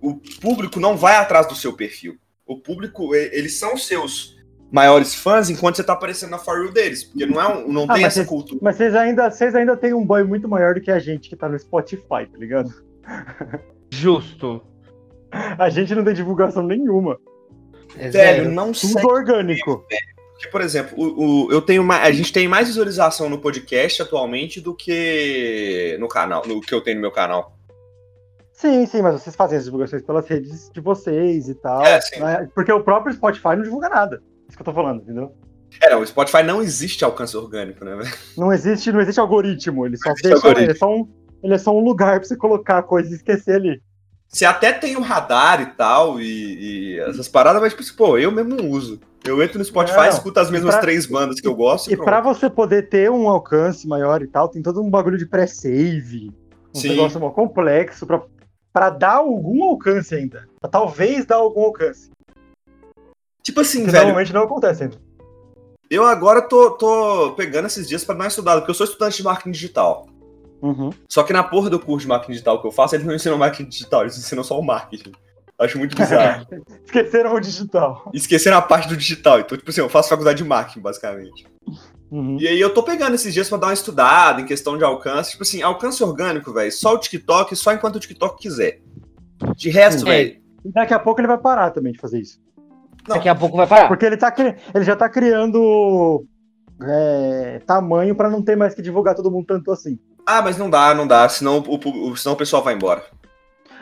[0.00, 2.16] O público não vai atrás do seu perfil.
[2.46, 4.36] O público, eles são seus
[4.70, 7.04] maiores fãs enquanto você tá aparecendo na For You deles.
[7.04, 8.58] Porque não, é um, não Ah, tem essa esse- cultura.
[8.62, 11.36] Mas vocês ainda, vocês ainda têm um boy muito maior do que a gente que
[11.36, 12.72] tá no Spotify, tá ligado?
[13.90, 14.62] Justo.
[15.58, 17.18] A gente não tem divulgação nenhuma.
[17.98, 18.50] É Velho, zero.
[18.50, 18.92] não sei.
[18.92, 19.84] Tudo orgânico.
[20.34, 24.02] Porque, por exemplo, o, o- eu tenho mais, a gente tem mais visualização no podcast
[24.02, 27.56] atualmente do que no canal, no que eu tenho no meu canal.
[28.52, 31.84] Sim, sim, mas vocês fazem as divulgações pelas redes de vocês e tal.
[31.84, 32.20] É, sim.
[32.20, 32.48] né?
[32.54, 34.22] Porque o próprio Spotify não divulga nada.
[34.48, 35.34] Isso que eu tô falando, entendeu?
[35.82, 38.14] É, o Spotify não existe alcance orgânico, né, velho?
[38.36, 39.86] Não existe, não existe algoritmo.
[39.86, 40.34] Ele só deixa.
[40.36, 40.64] algoritmo.
[40.64, 41.08] Ele é, só um,
[41.42, 43.80] ele é só um lugar pra você colocar coisa e esquecer ali.
[44.34, 48.32] Você até tem o radar e tal, e, e essas paradas, mas, tipo, pô, eu
[48.32, 48.98] mesmo não uso.
[49.24, 51.92] Eu entro no Spotify, Não, escuto as mesmas pra- três bandas que eu gosto e,
[51.92, 55.26] E pra você poder ter um alcance maior e tal, tem todo um bagulho de
[55.26, 56.32] pré-save.
[56.74, 56.88] Um Sim.
[56.88, 58.22] negócio mó complexo pra,
[58.72, 60.48] pra dar algum alcance ainda.
[60.60, 62.10] Pra talvez dar algum alcance.
[63.42, 64.96] Tipo assim, Que velho, normalmente não acontece ainda.
[65.90, 69.18] eu agora tô, tô pegando esses dias pra dar uma estudada, porque eu sou estudante
[69.18, 70.06] de marketing digital.
[70.62, 70.90] Uhum.
[71.08, 73.36] Só que na porra do curso de marketing digital que eu faço, eles não ensinam
[73.36, 75.12] marketing digital, eles ensinam só o marketing.
[75.58, 76.46] Acho muito bizarro.
[76.86, 78.10] Esqueceram o digital.
[78.14, 79.40] Esqueceram a parte do digital.
[79.40, 81.46] Então, tipo assim, eu faço faculdade de marketing, basicamente.
[82.10, 82.36] Uhum.
[82.40, 85.32] E aí eu tô pegando esses dias pra dar uma estudada em questão de alcance.
[85.32, 86.70] Tipo assim, alcance orgânico, velho.
[86.72, 88.80] Só o TikTok, só enquanto o TikTok quiser.
[89.56, 90.10] De resto, É.
[90.10, 90.42] velho.
[90.64, 92.40] E daqui a pouco ele vai parar também de fazer isso.
[93.08, 93.16] Não.
[93.16, 93.88] Daqui a pouco vai parar.
[93.88, 96.24] Porque ele, tá, cri- ele já tá criando
[96.84, 99.98] é, tamanho pra não ter mais que divulgar todo mundo tanto assim.
[100.26, 101.28] Ah, mas não dá, não dá.
[101.28, 103.02] Senão o, o- senão o pessoal vai embora.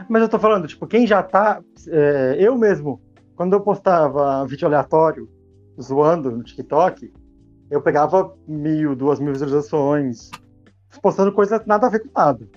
[0.09, 1.61] Mas eu tô falando, tipo, quem já tá.
[1.89, 3.01] é, eu mesmo,
[3.37, 5.29] quando eu postava vídeo aleatório
[5.81, 7.13] zoando no TikTok,
[7.71, 10.31] eu pegava mil, duas mil visualizações,
[11.03, 12.49] postando coisa nada a ver com nada.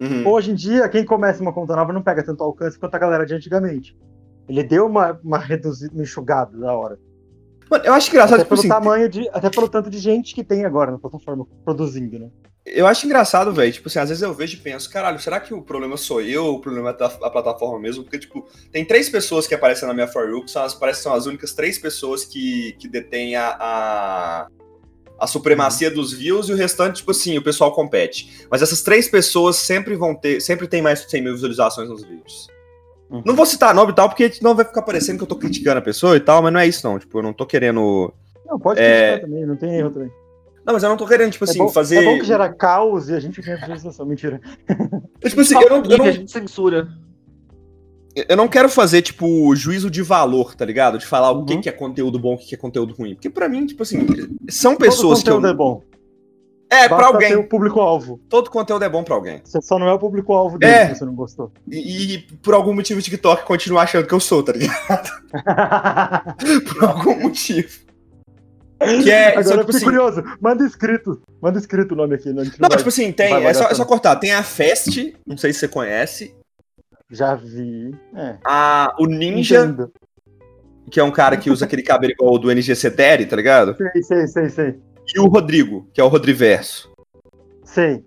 [0.00, 0.28] Uhum.
[0.28, 3.26] Hoje em dia, quem começa uma conta nova não pega tanto alcance quanto a galera
[3.26, 3.98] de antigamente.
[4.48, 6.98] Ele deu uma, uma reduzida, uma enxugada da hora.
[7.70, 9.28] Mano, eu acho engraçado, Até tipo pelo assim, tamanho de.
[9.32, 12.30] Até pelo tanto de gente que tem agora na plataforma produzindo, né?
[12.72, 13.72] eu acho engraçado, velho.
[13.72, 16.44] Tipo assim, às vezes eu vejo e penso, caralho, será que o problema sou eu
[16.44, 18.04] ou o problema é da a plataforma mesmo?
[18.04, 20.98] Porque, tipo, tem três pessoas que aparecem na minha For You, que são as, parece
[21.00, 24.48] que são as únicas três pessoas que, que detêm a, a,
[25.18, 28.46] a supremacia dos views e o restante, tipo assim, o pessoal compete.
[28.50, 32.04] Mas essas três pessoas sempre vão ter, sempre tem mais de 100 mil visualizações nos
[32.04, 32.48] vídeos.
[33.10, 33.22] Uhum.
[33.24, 35.78] Não vou citar nome e tal, porque senão vai ficar parecendo que eu tô criticando
[35.78, 36.98] a pessoa e tal, mas não é isso não.
[36.98, 38.12] Tipo, eu não tô querendo.
[38.46, 39.12] Não, pode É.
[39.18, 40.10] criticar também, não tem erro também.
[40.66, 41.96] Não, mas eu não tô querendo, tipo assim, é, bom, fazer.
[41.96, 44.04] é bom que gera caos e a gente ganha visualização.
[44.04, 44.38] Mentira.
[45.24, 46.88] Tipo assim, eu não, eu não, a gente censura.
[48.14, 50.98] eu não quero fazer, tipo, juízo de valor, tá ligado?
[50.98, 51.60] De falar o que, Uhum.
[51.62, 53.14] que é conteúdo bom, o que, que é conteúdo ruim.
[53.14, 54.06] Porque pra mim, tipo assim,
[54.50, 55.34] são pessoas Todo que eu.
[55.36, 55.82] conteúdo é bom.
[56.70, 57.28] É, pra Basta alguém.
[57.30, 58.20] ter o público-alvo.
[58.28, 59.40] Todo conteúdo é bom pra alguém.
[59.42, 60.88] Você só não é o público-alvo dele É.
[60.88, 61.50] se você não gostou.
[61.66, 65.08] E, e por algum motivo o TikTok continua achando que eu sou, tá ligado?
[66.74, 67.68] Por algum motivo.
[69.02, 69.28] Que é.
[69.28, 70.24] Agora só, eu tipo fiquei assim, curioso.
[70.40, 71.22] Manda escrito.
[71.40, 72.28] Manda escrito o nome aqui.
[72.32, 73.32] Não, não, vai- tipo assim, tem.
[73.46, 74.16] É só, é só cortar.
[74.16, 76.34] Tem a Fest, não sei se você conhece.
[77.10, 77.94] Já vi.
[78.14, 78.36] É.
[78.44, 79.90] A, o Ninja, Entendo.
[80.90, 83.74] que é um cara que usa aquele cabelo igual o do NGC Terry, tá ligado?
[83.76, 84.78] Sei, sei, sei, sei.
[85.14, 86.90] E o Rodrigo, que é o Rodriverso.
[87.64, 88.04] Sei.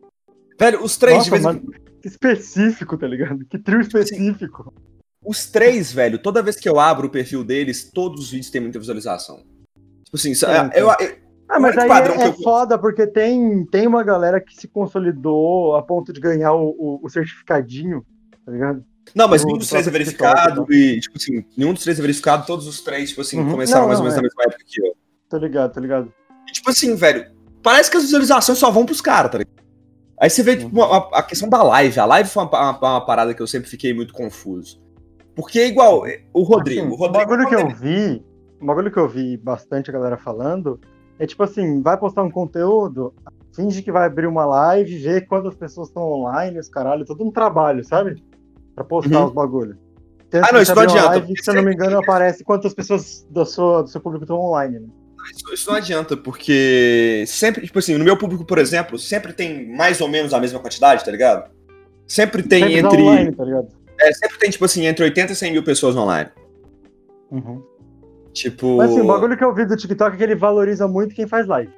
[0.60, 1.62] Velho, os três, Nossa, de vez mano,
[2.02, 3.46] que específico, tá ligado?
[3.46, 4.74] Que trio específico.
[5.24, 8.62] Os três, velho, toda vez que eu abro o perfil deles, todos os vídeos têm
[8.62, 9.38] muita visualização.
[10.04, 10.46] Tipo assim, Sim,
[10.76, 11.22] eu, eu-
[11.54, 14.40] Ah, mas Olha aí que padrão é, é eu- foda, porque tem, tem uma galera
[14.40, 18.06] que se consolidou a ponto de ganhar o, o, o certificadinho,
[18.46, 18.86] tá ligado?
[19.14, 22.00] Não, mas nenhum do dos três é verificado, TikTok, e, tipo assim, nenhum dos três
[22.00, 23.52] é verificado, todos os três, tipo assim, Uhum.
[23.52, 24.22] começaram Não, mais ou menos é.
[24.22, 24.96] na mesma época que eu.
[25.30, 26.14] Tô ligado, tô ligado.
[26.52, 27.32] Tipo assim, velho,
[27.64, 29.62] parece que as visualizações só vão pros caras, tá ligado?
[30.20, 32.00] Aí você vê, tipo, a, a questão da live.
[32.00, 34.80] A live foi uma, uma- uma parada que eu sempre fiquei muito confuso.
[35.36, 36.04] Porque é igual,
[36.34, 36.82] o Rodrigo.
[36.82, 38.24] Assim, o Rodrigo bagulho que eu vi,
[38.62, 40.80] o bagulho que eu vi bastante a galera falando,
[41.18, 43.14] é tipo assim, vai postar um conteúdo,
[43.56, 47.32] finge que vai abrir uma live, vê quantas pessoas estão online, os caralho, todo um
[47.32, 48.22] trabalho, sabe?
[48.76, 49.26] Pra postar Uhum.
[49.26, 49.78] os bagulhos.
[50.30, 52.74] Tenta Ah, não, isso não uma adianta, Live, se eu não me engano, aparece quantas
[52.74, 54.88] pessoas do seu, do seu público estão online, né?
[55.30, 59.68] Isso, isso não adianta, porque sempre, tipo assim, no meu público, por exemplo, sempre tem
[59.76, 61.50] mais ou menos a mesma quantidade, tá ligado?
[62.08, 63.02] Sempre tem Sempre tá entre.
[63.02, 63.68] online, tá ligado?
[64.00, 66.30] é, sempre tem, tipo assim, entre 80 e 100 mil pessoas online.
[67.30, 67.64] Uhum.
[68.34, 68.78] Tipo.
[68.78, 71.28] Mas assim, o bagulho que eu vi do TikTok é que ele valoriza muito quem
[71.28, 71.72] faz live.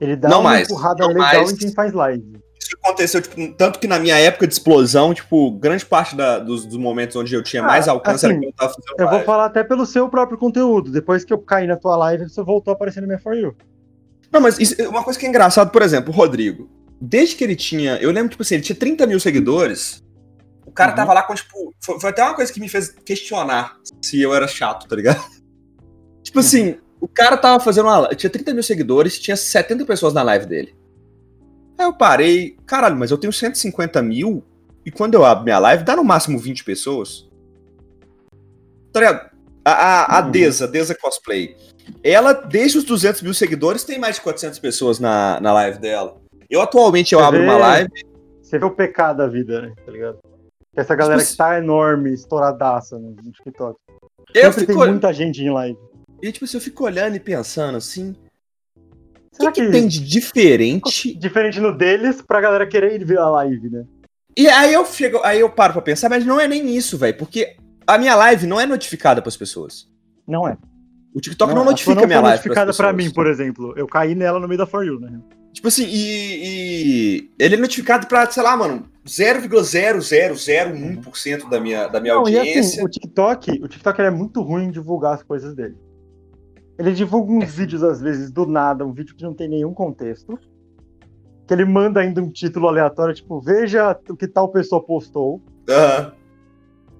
[0.00, 1.52] Ele dá Não uma mais, empurrada legal mais.
[1.52, 2.41] em quem faz live.
[2.64, 6.64] Isso aconteceu, tipo, tanto que na minha época de explosão, tipo, grande parte da- dos,
[6.64, 9.04] dos momentos onde eu tinha Ah, mais alcance assim, era quando eu tava fazendo Eu
[9.06, 9.26] vou live.
[9.26, 10.90] falar até pelo seu próprio conteúdo.
[10.92, 13.56] Depois que eu caí na tua live, você voltou a aparecer na minha For You.
[14.30, 16.70] Não, mas isso- uma coisa que é engraçado, por exemplo, o Rodrigo.
[17.00, 17.96] Desde que ele tinha.
[17.96, 20.00] Eu lembro, tipo assim, ele tinha 30 mil seguidores.
[20.64, 20.96] O cara Uhum.
[20.96, 21.74] tava lá com, tipo.
[21.84, 25.20] Foi, foi até uma coisa que me fez questionar se eu era chato, tá ligado?
[26.22, 28.08] Tipo assim, o cara tava fazendo uma.
[28.14, 30.72] Tinha 30 mil seguidores, tinha 70 pessoas na live dele.
[31.78, 34.42] Aí eu parei, caralho, mas eu tenho 150 mil
[34.84, 37.28] e quando eu abro minha live dá no máximo 20 pessoas.
[38.92, 39.30] Tá ligado?
[39.64, 40.30] A, a, a Uhum.
[40.30, 41.56] Deza, Deza Cosplay.
[42.02, 46.20] Ela, desde os 200 mil seguidores, tem mais de 400 pessoas na, na live dela.
[46.50, 47.44] Eu atualmente eu Você abro vê?
[47.46, 47.90] uma live.
[48.42, 49.72] Você vê o pecado da vida, né?
[49.84, 50.18] Tá ligado?
[50.76, 53.78] Essa galera Tipo que tá enorme, estouradaça no TikTok.
[54.34, 55.78] Eu Sempre fico, tem muita gente em live.
[56.22, 58.14] e, tipo assim, eu fico olhando e pensando assim.
[59.32, 61.14] O Será que, que que- tem de diferente?
[61.14, 63.84] Diferente no deles, pra galera querer ir ver a live, né?
[64.36, 67.16] E aí eu chego, aí eu paro pra pensar, mas não é nem isso, velho.
[67.16, 67.54] Porque
[67.86, 69.86] a minha live não é notificada pras pessoas.
[70.26, 70.56] Não é.
[71.14, 72.38] O TikTok não, a sua notifica não minha foi live.
[72.38, 73.74] notificada pras pra mim, por exemplo.
[73.76, 75.18] Eu caí nela no meio da For You, né?
[75.52, 82.00] Tipo assim, e, e ele é notificado pra, sei lá, mano, 0,0001% da minha, da
[82.00, 82.60] minha Não, e audiência.
[82.60, 85.74] assim, o TikTok, o TikTok ele é muito ruim em divulgar as coisas dele.
[86.82, 90.36] Ele divulga uns vídeos, às vezes, do nada, um vídeo que não tem nenhum contexto.
[91.46, 95.40] que ele manda ainda um título aleatório, tipo, veja o que tal pessoa postou.
[95.68, 96.12] Aham.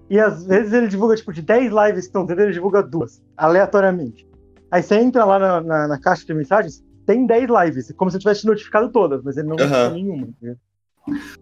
[0.08, 3.20] E às vezes ele divulga, tipo, de 10 lives que estão tendo, ele divulga duas,
[3.36, 4.24] aleatoriamente.
[4.70, 8.16] Aí você entra lá na, na- na caixa de mensagens, tem 10 lives, como se
[8.16, 9.66] eu tivesse notificado todas, mas ele não Aham.
[9.68, 10.28] notificou nenhuma.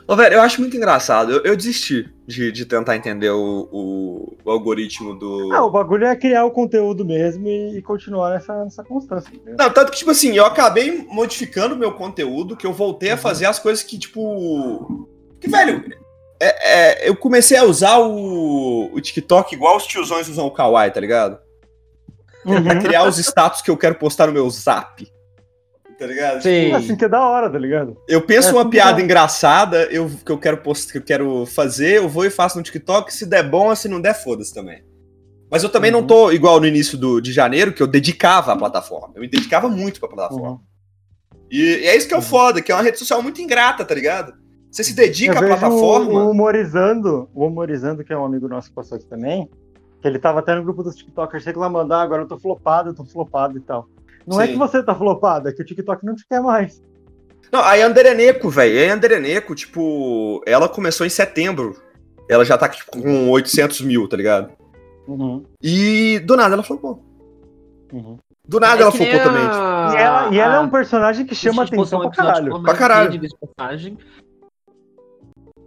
[0.09, 1.33] Ô, velho, eu acho muito engraçado.
[1.33, 5.53] Eu, eu desisti de, de tentar entender o, o, o algoritmo do.
[5.53, 9.31] Ah, o bagulho é criar o conteúdo mesmo e, e continuar nessa, nessa constância.
[9.45, 9.55] né?
[9.59, 13.19] Não, tanto que, tipo assim, eu acabei modificando meu conteúdo, que eu voltei a Uhum.
[13.21, 15.07] fazer as coisas que, tipo.
[15.41, 15.85] Que, velho,
[16.41, 20.91] é- é, eu comecei a usar o, o TikTok igual os tiozões usam o Kawaii,
[20.91, 21.39] tá ligado?
[22.43, 22.81] Pra Uhum.
[22.81, 25.07] criar os status que eu quero postar no meu zap.
[26.01, 26.43] Tá ligado?
[26.43, 26.71] Sim.
[26.71, 27.95] É assim que é da hora, tá ligado?
[28.09, 31.03] Eu penso É uma assim que piada engraçada eu, que eu quero post, que eu
[31.03, 34.55] quero fazer, eu vou e faço no TikTok, se der bom, se não der, foda-se
[34.55, 34.83] também.
[35.51, 36.07] Mas eu também não Uhum.
[36.07, 39.11] tô igual no início do, de janeiro, que eu dedicava à plataforma.
[39.15, 40.53] Eu me dedicava muito pra plataforma.
[40.53, 40.59] Uhum.
[41.51, 42.27] E, e é isso que é o Uhum.
[42.27, 44.33] foda, que é uma rede social muito ingrata, tá ligado?
[44.71, 46.11] Você se dedica Eu à plataforma.
[46.13, 49.51] O, o Humorizando, o Humorizando, que é um amigo nosso que passou aqui também,
[50.01, 52.95] que ele tava até no grupo dos TikTokers reclamando, ah, agora eu tô flopado, eu
[52.95, 53.87] tô flopado e tal.
[54.31, 54.53] Não é Sim.
[54.53, 56.81] que você tá flopado, é que o TikTok não te quer mais.
[57.53, 58.89] Não, a Andereneco, velho.
[58.89, 61.75] A Andereneco, tipo, ela começou em setembro.
[62.29, 64.53] Ela já tá tipo, com 800 mil, tá ligado?
[65.09, 67.03] Uhum, E do nada ela flopou.
[67.93, 68.17] uhum.
[68.47, 69.43] Do nada É ela flopou também.
[69.43, 72.63] a- E ela, e ela é a- um personagem que chama atenção pra caralho.
[72.63, 73.21] Pra caralho.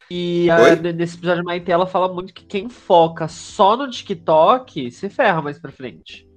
[0.09, 4.91] E a- nesse episódio, a Maite ela fala muito que quem foca só no TikTok
[4.91, 6.27] se ferra mais pra frente.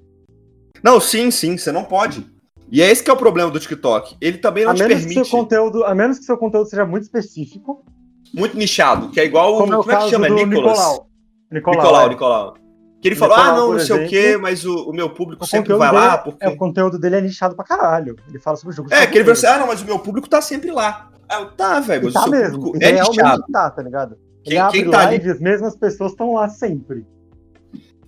[0.83, 2.27] Não, sim, sim, você não pode.
[2.71, 4.17] E é esse que é o problema do TikTok.
[4.21, 6.69] Ele também não A te menos, que permite seu conteúdo, a menos que seu conteúdo
[6.69, 7.85] seja muito específico,
[8.35, 9.59] muito nichado, que é igual o.
[9.59, 10.29] como é o Como é que chama?
[10.29, 10.49] Nicolas.
[10.79, 11.09] Nicolau.
[11.51, 12.09] Nicolau, Nicolau, é.
[12.09, 12.55] Nicolau.
[13.01, 15.45] Que ele falou, ah, não, não sei o exemplo, quê, mas o, o meu público
[15.45, 16.45] O sempre vai lá, é- porque.
[16.45, 18.17] é, o conteúdo dele é nichado pra caralho.
[18.29, 18.91] Ele fala sobre jogos.
[18.91, 21.11] É, que ele falou assim, ah, não, mas o meu público tá sempre lá.
[21.29, 22.59] Ah, tá, velho, mas tá o seu mesmo.
[22.59, 23.45] público e é realmente nichado.
[23.53, 24.13] tá, tá ligado?
[24.45, 27.05] Ele Quem- abre quem tá ali- live e as mesmas pessoas estão lá sempre.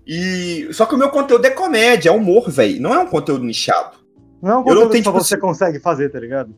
[0.08, 0.68] E...
[0.72, 2.80] Só que o meu conteúdo é comédia, é humor, velho.
[2.80, 3.98] Não é um conteúdo nichado.
[4.42, 6.54] Não é um Eu não conteúdo tenho, que tipo, você assim- consegue fazer, tá ligado?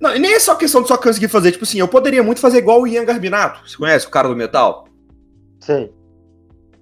[0.00, 1.52] Não, e nem é só questão de só conseguir fazer.
[1.52, 3.68] Tipo assim, eu poderia muito fazer igual o Ian Garbinato.
[3.68, 4.88] Você conhece o cara do metal?
[5.60, 5.92] Sei.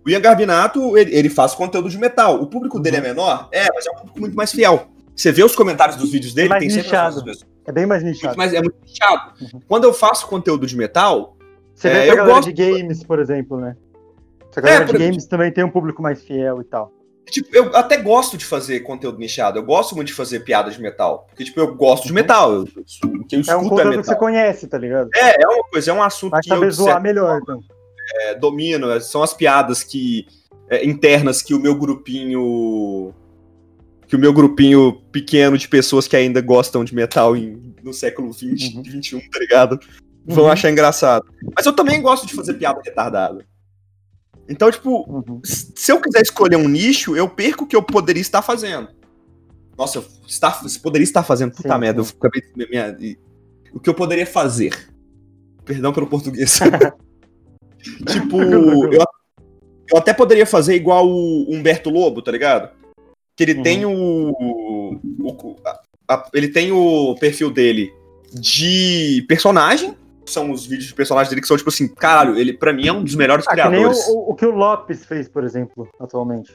[0.05, 2.41] O Ian Garbinato, ele, ele faz conteúdo de metal.
[2.41, 3.07] O público dele é Uhum.
[3.07, 3.49] menor?
[3.53, 4.89] É, mas é um público muito mais fiel.
[5.15, 7.09] Você vê os comentários dos vídeos dele, mais tem sempre nichado.
[7.09, 7.53] as mesmas pessoas.
[7.67, 8.37] É bem mais nichado.
[8.37, 9.33] mais- é muito nichado.
[9.41, 9.61] Uhum.
[9.69, 11.37] Quando eu faço conteúdo de metal,
[11.75, 13.75] Você É, vê pra eu galera gosto- de games, por exemplo, né?
[14.57, 16.93] A galera É, por de games também tem um público mais fiel e tal.
[17.31, 19.59] tipo, eu até gosto de fazer conteúdo nichado.
[19.59, 21.27] Eu gosto muito de fazer piada de metal.
[21.29, 22.15] Porque, tipo, eu gosto de Uhum.
[22.17, 22.53] metal.
[22.53, 25.09] Eu, o que eu É um escuto é, conteúdo que você conhece, tá ligado?
[25.15, 27.61] É, é uma coisa, é um assunto Vai que eu saber de zoar melhor, então.
[28.21, 28.91] é, domino.
[28.91, 30.27] é, São as piadas que
[30.69, 33.15] é, internas que o meu grupinho.
[34.07, 38.31] Que o meu grupinho pequeno de pessoas que ainda gostam de metal em- no século
[38.31, 38.83] 20, Uhum.
[38.83, 39.81] 21, tá ligado?
[40.27, 40.51] Vão Uhum.
[40.51, 41.25] achar engraçado.
[41.57, 43.45] Mas eu também gosto de fazer piada retardada.
[44.49, 45.41] Então, tipo, Uhum.
[45.45, 48.89] se eu quiser escolher um nicho, eu perco o que eu poderia estar fazendo.
[49.79, 50.51] Nossa, eu está,
[50.83, 51.53] poderia estar fazendo.
[51.53, 52.11] Puta Sim, merda, sim.
[52.13, 52.69] eu acabei de.
[52.71, 52.97] Minha,
[53.73, 54.91] o que eu poderia fazer?
[55.65, 56.59] Perdão pelo português.
[58.07, 62.71] tipo, eu, eu até poderia fazer igual o Humberto Lobo, tá ligado?
[63.37, 63.63] Que ele Uhum.
[63.63, 64.31] tem o.
[65.21, 67.93] o- a- a- ele tem o perfil dele
[68.35, 69.97] de personagem.
[70.27, 72.93] São os vídeos de personagem dele que são, tipo assim, caralho, ele pra mim é
[72.93, 74.07] um dos melhores Ah, que nem o, criadores.
[74.09, 76.53] o- que o Lopes fez, por exemplo, atualmente.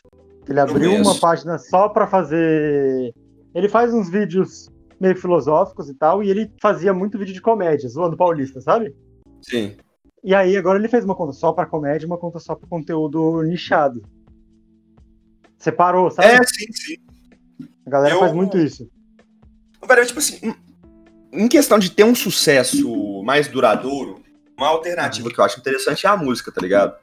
[0.48, 3.14] Ele abriu uma página só pra fazer.
[3.54, 4.70] Ele faz uns vídeos
[5.00, 8.96] meio filosóficos e tal, e ele fazia muito vídeo de comédia, zoando paulista, sabe?
[9.42, 9.76] Sim.
[10.24, 12.68] E aí agora ele fez uma conta só pra comédia e uma conta só pra
[12.68, 14.02] conteúdo nichado.
[15.58, 16.28] Separou, sabe?
[16.30, 16.96] É, sim, sim.
[17.86, 18.90] A galera eu- faz muito isso.
[19.88, 20.54] Velho, tipo assim,
[21.32, 24.22] em questão de ter um sucesso mais duradouro,
[24.58, 26.96] uma alternativa que eu acho interessante é a música, tá ligado?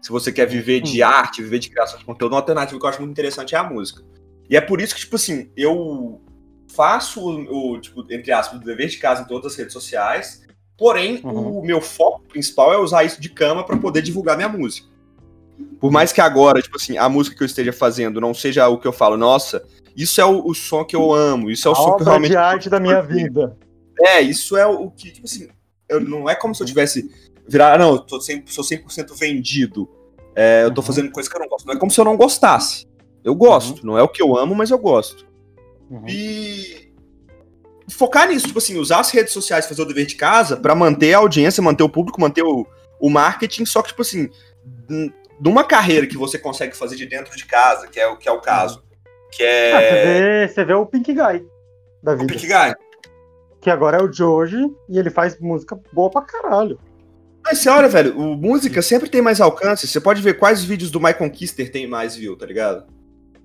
[0.00, 2.88] Se você quer viver de arte, viver de criação de conteúdo, uma alternativa que eu
[2.88, 4.00] acho muito interessante é a música.
[4.48, 6.20] E é por isso que, tipo assim, eu
[6.72, 10.42] faço o, o, tipo, entre aspas, o dever de casa em todas as redes sociais,
[10.78, 11.58] porém, Uhum.
[11.58, 14.86] o meu foco principal é usar isso de cama pra poder divulgar minha música.
[15.80, 18.78] Por mais que agora, tipo assim, a música que eu esteja fazendo não seja o
[18.78, 19.62] que eu falo, nossa,
[19.96, 22.30] isso é o, o som que eu amo, isso é o A som que realmente
[22.30, 23.56] de arte da minha vida.
[24.00, 25.48] é, isso é o que, tipo assim,
[25.92, 27.10] eu, não é como se eu tivesse
[27.46, 29.88] virar, ah, não, eu tô 100, sou 100% vendido.
[30.34, 30.86] É, eu tô Uhum.
[30.86, 31.66] fazendo coisa que eu não gosto.
[31.66, 32.86] Não é como se eu não gostasse.
[33.24, 33.84] Eu gosto.
[33.86, 35.26] Não é o que eu amo, mas eu gosto.
[35.90, 36.04] Uhum.
[36.08, 36.90] E
[37.90, 41.12] focar nisso, tipo assim, usar as redes sociais, fazer o dever de casa pra manter
[41.14, 42.66] a audiência, manter o público, manter o,
[42.98, 44.28] o marketing, só que, tipo assim,
[45.40, 48.32] numa carreira que você consegue fazer de dentro de casa, que é, o- que é
[48.32, 48.82] o caso,
[49.30, 50.02] que Ah, você, é
[50.46, 51.46] vê, você vê o Pink Guy
[52.02, 52.32] da o vida.
[52.32, 52.74] Pink Guy.
[53.62, 56.78] Que agora é o Joji, e ele faz música boa pra caralho.
[57.44, 59.86] Mas você olha, velho, o música sempre tem mais alcance.
[59.86, 62.86] Você pode ver quais vídeos do Michael Kister tem mais view, tá ligado?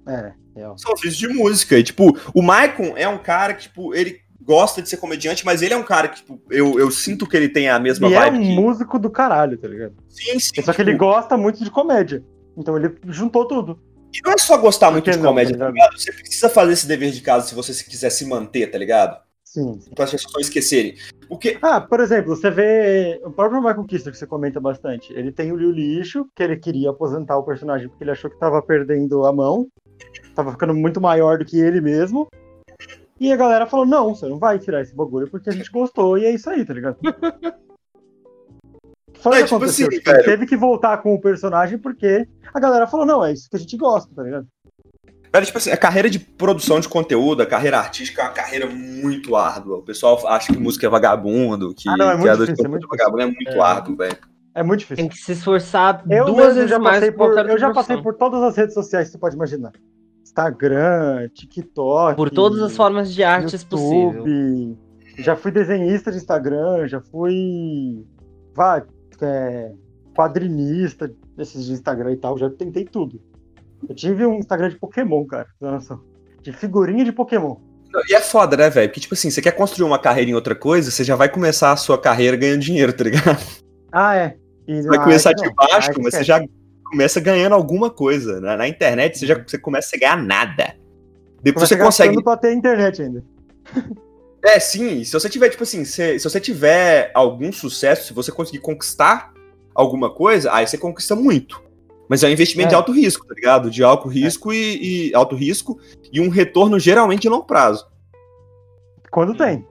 [0.08, 0.76] É, real.
[0.78, 1.78] São vídeos de música.
[1.78, 5.62] E, tipo, o Michael é um cara que, tipo, ele gosta de ser comediante, mas
[5.62, 8.14] ele é um cara que, tipo, eu, eu sinto que ele tem a mesma E
[8.14, 8.56] é vibe um que...
[8.56, 9.94] músico do caralho, tá ligado?
[10.10, 10.62] Sim, sim.
[10.62, 12.24] Só que tipo, ele gosta muito de comédia.
[12.58, 13.80] Então ele juntou tudo.
[14.14, 16.00] E não é só gostar muito que de não, comédia, tá tá ligado?
[16.00, 19.27] Você precisa fazer esse dever de casa se você se quiser se manter, tá ligado?
[19.58, 19.80] Sim.
[19.96, 20.96] Para as pessoas não esquecerem.
[21.28, 25.12] Porque, Ah, por exemplo, você vê o próprio Michael Kister, que você comenta bastante.
[25.14, 28.38] Ele tem o Liu Lixo, que ele queria aposentar o personagem porque ele achou que
[28.40, 29.68] tava perdendo a mão.
[30.36, 32.28] Tava ficando muito maior do que ele mesmo.
[33.20, 36.18] E a galera falou: não, você não vai tirar esse bagulho porque a gente gostou
[36.20, 36.98] e é isso aí, tá ligado?
[39.20, 39.88] Foi o É, que tipo aconteceu.
[39.88, 43.50] assim, tipo, teve que voltar com o personagem porque a galera falou: não, é isso
[43.50, 44.48] que a gente gosta, tá ligado?
[45.38, 48.66] Velho, tipo assim, a carreira de produção de conteúdo, a carreira artística é uma carreira
[48.68, 49.78] muito árdua.
[49.78, 52.40] O pessoal acha que música é vagabundo, que, Ah, não, é que muito a de
[52.42, 53.22] difícil, é conteúdo muito é vagabundo.
[53.22, 53.60] É muito É.
[53.60, 54.18] árduo, velho.
[54.56, 55.04] É muito difícil.
[55.04, 58.42] Tem que se esforçar Eu duas vezes já mais por, eu já passei por todas
[58.42, 59.72] as redes sociais que você pode imaginar.
[60.24, 62.16] Instagram, TikTok.
[62.16, 64.26] Por todas as formas de artes possível.
[64.26, 64.78] YouTube.
[65.20, 68.06] Já fui desenhista de Instagram, já fui
[68.56, 68.84] vai,
[69.22, 69.72] é,
[70.16, 73.22] quadrinista desses de Instagram e tal, já tentei tudo.
[73.88, 75.48] Eu tive um Instagram de Pokémon, cara,
[76.42, 77.56] de figurinha de Pokémon.
[78.10, 78.90] E é foda, né, velho?
[78.90, 81.72] Porque, tipo assim, você quer construir uma carreira em outra coisa, você já vai começar
[81.72, 83.38] a sua carreira ganhando dinheiro, tá ligado?
[83.92, 84.36] Ah, é.
[84.68, 86.24] E Você vai na começar arte de baixo, mas você esquece.
[86.26, 86.42] já
[86.92, 88.40] começa ganhando alguma coisa.
[88.42, 88.56] né?
[88.58, 90.76] Na internet, você já você começa a ganhar nada.
[91.42, 92.24] Depois Começa você consegue.
[92.24, 93.24] pra ter internet ainda.
[94.44, 95.04] É, sim.
[95.04, 99.34] Se você tiver, tipo assim, se, se você tiver algum sucesso, se você conseguir conquistar
[99.74, 101.62] alguma coisa, aí você conquista muito.
[102.10, 102.70] Mas é um investimento É.
[102.70, 103.70] de alto risco, tá ligado?
[103.70, 105.80] De alto risco e, e alto risco
[106.12, 107.86] e um retorno geralmente de longo prazo.
[109.12, 109.66] Quando tem.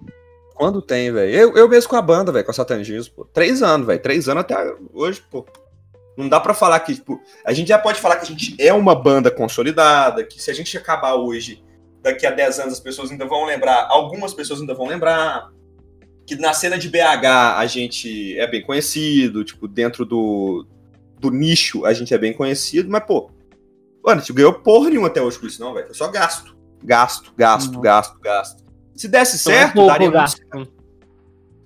[0.55, 1.31] Quando tem, velho.
[1.31, 3.25] Eu, eu mesmo com a banda, velho, com a Satanismo, pô.
[3.27, 4.01] Três anos, velho.
[4.01, 4.57] Três anos até
[4.93, 5.47] hoje, pô.
[6.17, 8.73] Não dá pra falar que, tipo, a gente já pode falar que a gente é
[8.73, 11.63] uma banda consolidada, que se a gente acabar hoje,
[12.03, 15.51] daqui a 10 anos as pessoas ainda vão lembrar, algumas pessoas ainda vão lembrar,
[16.27, 17.27] que na cena de BH
[17.59, 20.67] a gente é bem conhecido, tipo, dentro do,
[21.19, 23.31] do nicho a gente é bem conhecido, mas, pô,
[24.05, 25.87] mano, a gente ganhou porra nenhuma até hoje com isso, não, velho.
[25.87, 26.57] Foi só gasto.
[26.85, 27.81] Gasto, gasto, Uhum.
[27.81, 28.65] gasto, gasto.
[28.95, 30.41] Se desse Não é certo, pouco daria gasto.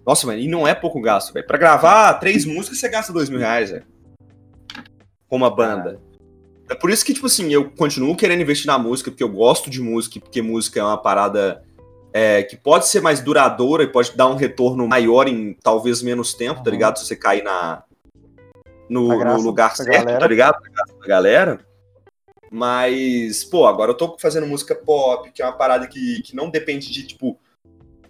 [0.06, 1.46] nossa, mano, e não é pouco gasto, velho.
[1.46, 3.84] Pra gravar três músicas, você gasta dois mil reais, velho.
[5.28, 6.00] Com uma banda.
[6.68, 9.68] É por isso que, tipo assim, eu continuo querendo investir na música, porque eu gosto
[9.68, 11.62] de música, e porque música é uma parada
[12.12, 16.34] é, que pode ser mais duradoura e pode dar um retorno maior em talvez menos
[16.34, 16.72] tempo, tá Uhum.
[16.72, 16.98] ligado?
[16.98, 17.82] Se você cair na,
[18.90, 20.18] no, no lugar certo, galera.
[20.18, 20.56] tá ligado?
[21.00, 21.60] Da galera.
[22.50, 26.50] Mas, pô, agora eu tô fazendo música pop, que é uma parada que, que não
[26.50, 27.38] depende de, tipo,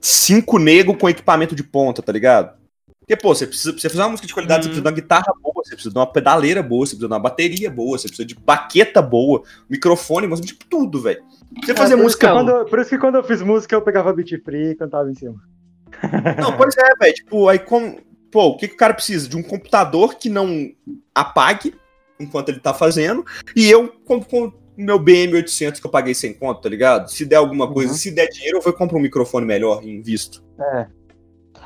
[0.00, 2.58] cinco nego com equipamento de ponta, tá ligado?
[3.00, 4.70] Porque, pô, você precisa, pra você fazer uma música de qualidade, você Uhum.
[4.70, 7.18] precisa de uma guitarra boa, você precisa de uma pedaleira boa, você precisa de uma
[7.20, 11.22] bateria boa, você precisa de baqueta boa, microfone, mas tipo tudo, velho.
[11.54, 12.26] Pra Você fazer É, por música.
[12.26, 14.74] Isso que quando, por isso que quando eu fiz música, eu pegava beat free e
[14.76, 15.34] cantava em cima.
[16.40, 17.14] Não, pois é, velho.
[17.14, 17.98] Tipo, aí como.
[18.30, 19.28] Pô, o que, que o cara precisa?
[19.28, 20.70] De um computador que não
[21.14, 21.74] apague
[22.18, 23.24] enquanto ele tá fazendo.
[23.56, 27.10] E eu, com, com o meu BM800 que eu paguei sem conto, tá ligado?
[27.10, 27.98] Se der alguma coisa, Uhum.
[27.98, 30.44] se der dinheiro, eu vou comprar um microfone melhor e invisto.
[30.60, 30.86] É.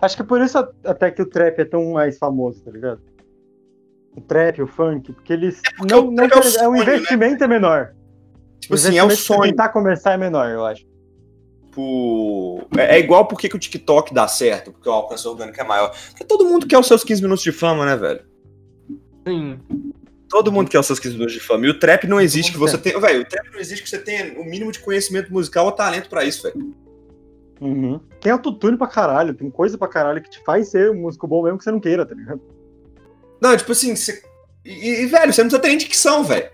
[0.01, 3.01] Acho que por isso até que o trap é tão mais famoso, tá ligado?
[4.17, 5.61] O trap, o funk, porque eles.
[5.77, 6.97] porque não, não é o querem- é, sonho, né?
[6.97, 7.95] investimento é menor.
[8.61, 9.43] Tipo assim, é o sonho.
[9.43, 10.85] tentar começar é menor, eu acho.
[11.75, 15.65] Tipo, é, é igual porque que o TikTok dá certo, porque o alcance orgânico é
[15.65, 15.93] maior.
[16.11, 18.21] Porque todo mundo quer os seus 15 minutos de fama, né, velho?
[19.27, 19.59] Sim.
[20.29, 21.67] Todo mundo quer os seus 15 minutos de fama.
[21.67, 22.99] E o trap não existe que você tenha.
[23.01, 26.09] Velho, o trap não existe que você tenha o mínimo de conhecimento musical ou talento
[26.09, 26.75] pra isso, velho.
[27.61, 28.01] Uhum.
[28.21, 31.43] Tem autotune pra caralho, tem coisa pra caralho que te faz ser um músico bom
[31.43, 32.41] mesmo que você não queira, tá ligado?
[33.41, 34.23] Não, tipo assim, você.
[34.65, 36.49] E, e, velho, você não precisa ter nem dicção, velho.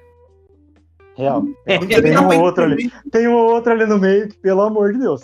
[1.21, 1.45] Real.
[1.67, 2.91] É, Tem nem um pra ou outro ali.
[3.13, 5.21] Tem um ou outro ali no meio que, pelo amor de Deus.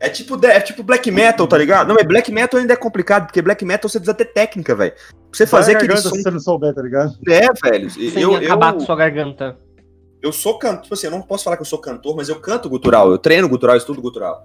[0.00, 1.86] É tipo, é tipo black metal, tá ligado?
[1.86, 4.92] Não, mas black metal ainda é complicado, porque black metal você precisa ter técnica, velho.
[4.92, 6.10] Pra você fazer aquele som.
[6.10, 7.14] se você não souber, tá ligado?
[7.28, 7.88] É, velho.
[7.88, 9.56] Sem Eu, acabar eu, com sua garganta.
[10.20, 12.40] eu sou cantor, tipo assim, eu não posso falar que eu sou cantor, mas eu
[12.40, 14.44] canto gutural, eu treino gutural, eu estudo gutural.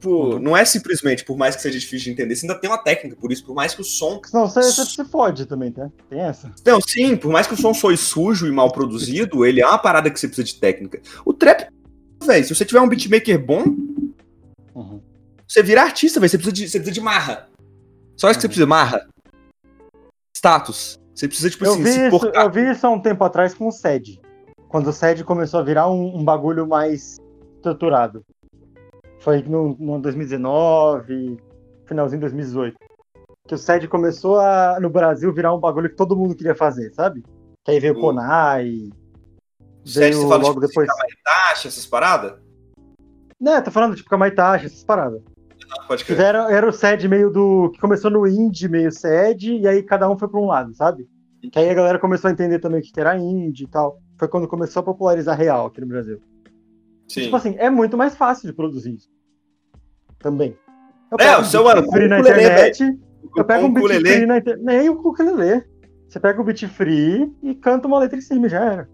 [0.00, 0.38] Tipo, Uhum.
[0.38, 3.16] não é simplesmente, por mais que seja difícil de entender, você ainda tem uma técnica,
[3.16, 4.20] por isso, por mais que o som.
[4.24, 5.90] Senão você, você se fode também, tá?
[6.08, 6.52] Tem essa.
[6.64, 9.76] Não, sim, por mais que o som soe sujo e mal produzido, ele é uma
[9.78, 11.00] parada que você precisa de técnica.
[11.24, 11.66] O trap,
[12.24, 13.64] velho, se você tiver um beatmaker bom,
[14.72, 15.00] Uhum.
[15.48, 16.30] você vira artista, velho.
[16.30, 17.48] Você precisa de, você precisa de marra.
[18.16, 18.50] Só isso que você Uhum.
[18.50, 19.08] precisa, marra.
[20.36, 20.98] Status.
[21.14, 23.52] Você precisa, tipo Eu assim, vi, se isso, eu vi isso há um tempo atrás
[23.52, 24.20] com o SED.
[24.68, 27.16] Quando o SED começou a virar um, um bagulho mais
[27.56, 28.22] estruturado.
[29.20, 31.38] Foi no, no 2019,
[31.86, 32.76] finalzinho de 2018.
[33.46, 36.92] Que o SED começou a, no Brasil, virar um bagulho que todo mundo queria fazer,
[36.92, 37.24] sabe?
[37.64, 38.90] Que aí veio o Konai.
[39.84, 40.88] Sério, Veio você fala, logo tipo, depois.
[41.24, 42.34] taxa, essas paradas?
[43.40, 45.22] Né, tô falando tipo Kamaitachi, essas paradas.
[45.70, 46.20] Ah, pode crer.
[46.20, 47.70] era, era o SED meio do.
[47.72, 51.06] que começou no indie, meio SED, e aí cada um foi pra um lado, sabe?
[51.52, 53.98] Que aí a galera começou a entender também o que que era indie e tal.
[54.18, 56.20] Foi quando começou a popularizar real aqui no Brasil.
[57.08, 57.22] Sim.
[57.22, 59.08] Tipo assim, é muito mais fácil de produzir isso.
[60.18, 60.56] Também.
[61.10, 62.82] Eu É, o seu, mano, na internet,
[63.36, 64.62] eu pego um beat free na internet.
[64.64, 65.64] Nem o ukulele.
[66.08, 68.88] Você pega o beat free e canta uma letra em cima já era.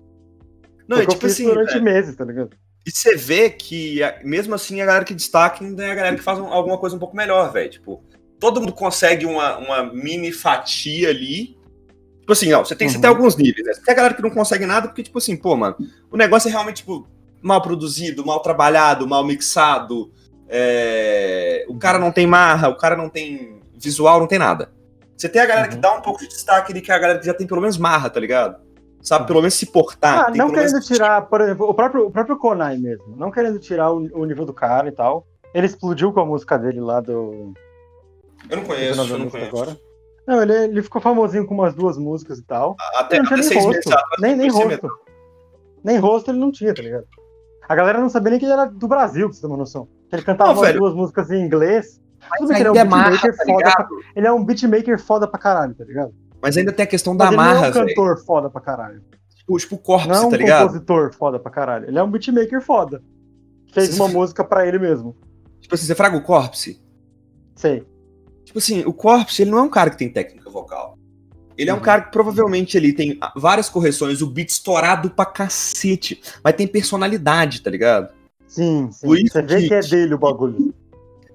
[0.86, 2.51] Não, Foi é tipo assim, durante é, meses, tá ligado?
[2.86, 6.16] e você vê que, a- mesmo assim, a galera que destaca ainda é a galera
[6.16, 7.70] que faz um- alguma coisa um pouco melhor, velho.
[7.70, 8.05] Tipo,
[8.39, 11.57] todo mundo consegue uma, uma mini fatia ali.
[12.20, 13.01] Tipo assim, ó, você tem, você Uhum.
[13.01, 13.73] tem alguns níveis, né?
[13.82, 15.77] Tem a galera que não consegue nada, porque, tipo assim, pô, mano,
[16.11, 17.09] o negócio é realmente, tipo,
[17.45, 20.11] mal produzido, mal trabalhado, mal mixado.
[20.49, 24.73] é, O cara não tem marra, o cara não tem visual, não tem nada.
[25.16, 25.81] Você tem a galera que Uhum.
[25.81, 27.77] dá um pouco de destaque ali, que é a galera que já tem pelo menos
[27.79, 28.57] marra, tá ligado?
[29.01, 29.27] Sabe, Uhum.
[29.27, 30.19] pelo menos se portar.
[30.21, 33.15] Ah, tem não pelo menos- querendo tirar, por exemplo, o próprio, o próprio Konai mesmo.
[33.16, 35.27] Não querendo tirar o, o nível do cara e tal.
[35.55, 37.53] Ele explodiu com a música dele lá do.
[38.51, 39.49] Eu não conheço, eu não conheço.
[39.57, 39.79] agora.
[40.27, 42.77] Não, ele, ele ficou famosinho com umas duas músicas e tal.
[42.97, 43.89] Até, até nem seis meses rosto.
[43.93, 44.91] atrás, Nem, nem rosto.
[45.85, 47.05] Nem rosto ele não tinha, tá ligado?
[47.69, 49.89] A galera não sabia nem que ele era do Brasil, pra você ter uma noção.
[50.09, 52.01] Que ele cantava Não, duas músicas em inglês.
[52.39, 53.70] Tudo bem que ele é um é marra, beatmaker tá foda.
[53.77, 56.15] Pra, ele é um beatmaker foda pra caralho, tá ligado?
[56.43, 58.61] Mas ainda tem a questão Mas da ele não é marra, um cantor foda pra
[58.61, 59.03] caralho.
[59.36, 60.62] Tipo, tipo o Corpse, Não é um tá ligado?
[60.66, 61.86] compositor foda pra caralho.
[61.89, 63.03] Ele é um beatmaker foda.
[63.73, 65.16] Fez Vocês- uma música pra ele mesmo.
[65.61, 66.82] Tipo assim, você fraga o Corpse.
[67.57, 67.86] Sei.
[68.45, 70.94] Tipo assim, o Corpse, ele não é um cara que tem técnica vocal.
[71.56, 71.82] Ele é um Uhum.
[71.82, 76.20] cara que provavelmente ele tem ah, várias correções, o beat estourado pra cacete.
[76.43, 78.12] Mas tem personalidade, tá ligado?
[78.47, 79.06] Sim, sim.
[79.06, 80.74] Por isso Você vê que- que é dele o bagulho.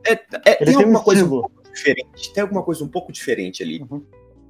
[0.05, 2.33] É, Ele tem tem um alguma coisa um pouco diferente.
[2.33, 3.81] Tem alguma coisa um pouco diferente ali.
[3.89, 4.03] Uhum.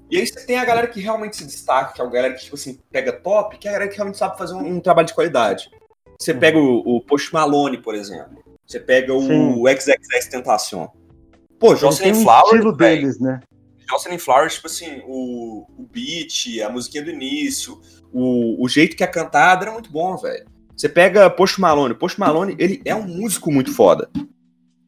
[0.10, 2.42] E aí você tem a galera que realmente se destaca, que é a galera que,
[2.44, 5.08] tipo assim, pega top, que é a galera que realmente sabe fazer um, um trabalho
[5.08, 5.70] de qualidade.
[6.20, 6.40] Você Uhum.
[6.40, 8.38] pega o, o Post Malone, por exemplo.
[8.66, 9.64] Você pega o Sim.
[9.78, 10.88] XXX Tentacion.
[11.60, 13.02] Pô, Jocelyn um Flowers, estilo velho.
[13.02, 13.40] deles, né?
[13.90, 17.80] Jocelyn Flowers, tipo assim, o, o beat, a musiquinha do início,
[18.14, 20.46] o, o jeito que é cantada era muito bom, velho.
[20.76, 21.94] Você pega Post Malone.
[21.94, 24.10] Post Malone, ele é um músico muito foda.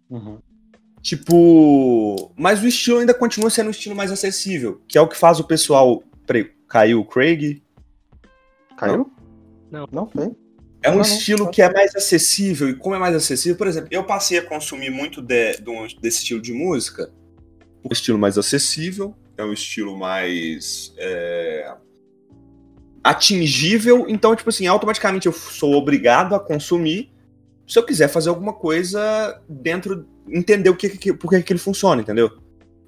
[0.10, 0.40] Uhum.
[1.02, 2.32] Tipo.
[2.38, 5.40] Mas o estilo ainda continua sendo um estilo mais acessível, que é o que faz
[5.40, 6.04] o pessoal.
[6.26, 7.62] Peraí, caiu o Craig?
[8.78, 9.12] Caiu?
[9.72, 9.88] Não.
[9.92, 10.36] Não, tem.
[10.84, 11.52] É um Não, não, estilo tá.
[11.52, 14.90] que é mais acessível, e como é mais acessível, por exemplo, eu passei a consumir
[14.90, 17.12] muito de- de um- desse estilo de música.
[17.84, 20.94] Um estilo mais acessível, é um estilo mais.
[20.98, 21.74] é,
[23.04, 27.12] atingível, então, tipo assim, automaticamente eu sou obrigado a consumir
[27.68, 30.06] se eu quiser fazer alguma coisa dentro.
[30.30, 32.30] entender o que, que, por que, que ele funciona, entendeu?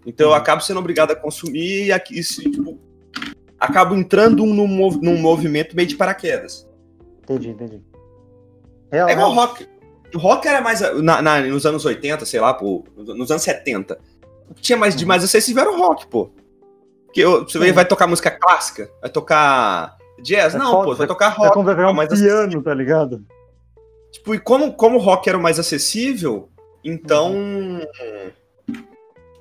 [0.06, 0.38] Então eu Uhum.
[0.38, 2.80] acabo sendo obrigado a consumir e aqui, tipo,
[3.60, 6.70] acabo entrando num, num movimento meio de paraquedas.
[7.24, 7.82] Entendi, entendi.
[8.92, 9.68] Real, É igual rock.
[10.16, 10.80] Rock era mais.
[11.02, 13.98] na- na- nos anos 80, sei lá, pô, nos anos 70.
[14.50, 16.32] O que tinha mais de mais acessível era o rock, pô.
[17.06, 18.90] Porque eu- você vai tocar música clássica?
[19.02, 20.56] Vai tocar jazz?
[20.56, 21.54] É não, foda, pô, vai você- tocar É rock.
[21.54, 23.24] como ver um mas piano, tá ligado?
[24.12, 26.50] Tipo, e como, como o rock era o mais acessível,
[26.84, 27.34] então.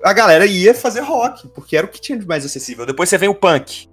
[0.03, 2.85] A galera ia fazer rock, porque era o que tinha de mais acessível.
[2.85, 3.87] Depois você vem o punk.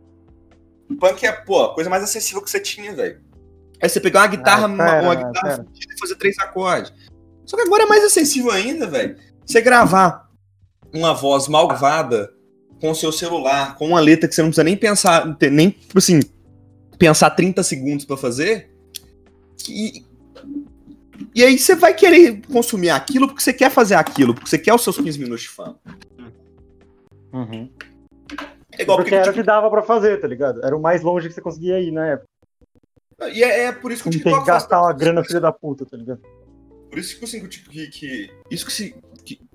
[0.91, 3.21] O punk é, pô, a coisa mais acessível que você tinha, velho.
[3.81, 5.57] Aí você pegar uma guitarra, Ah, uma, pera, uma guitarra pera.
[5.65, 6.93] fudida e fazer três acordes.
[7.47, 9.17] Só que agora é mais acessível ainda, velho.
[9.47, 10.29] Você gravar
[10.93, 12.33] uma voz malvada
[12.81, 15.99] com o seu celular, com uma letra que você não precisa nem pensar, nem, tipo
[15.99, 16.21] assim,
[16.99, 18.71] pensar 30 segundos pra fazer.
[19.69, 20.05] E,
[21.35, 24.73] e aí você vai querer consumir aquilo porque você quer fazer aquilo, porque você quer
[24.75, 25.79] os seus 15 minutos de fama.
[27.33, 27.71] Uhum.
[28.79, 30.65] É igual Porque porque, era o que dava pra fazer, tá ligado?
[30.65, 32.29] Era o mais longe que você conseguia ir na época.
[33.33, 35.41] E é, é por isso que o Não tem que TikTok gastar uma grana filha
[35.41, 36.21] da puta, tá ligado?
[36.89, 39.01] Por isso tipo assim, que, que, que- isso que se que-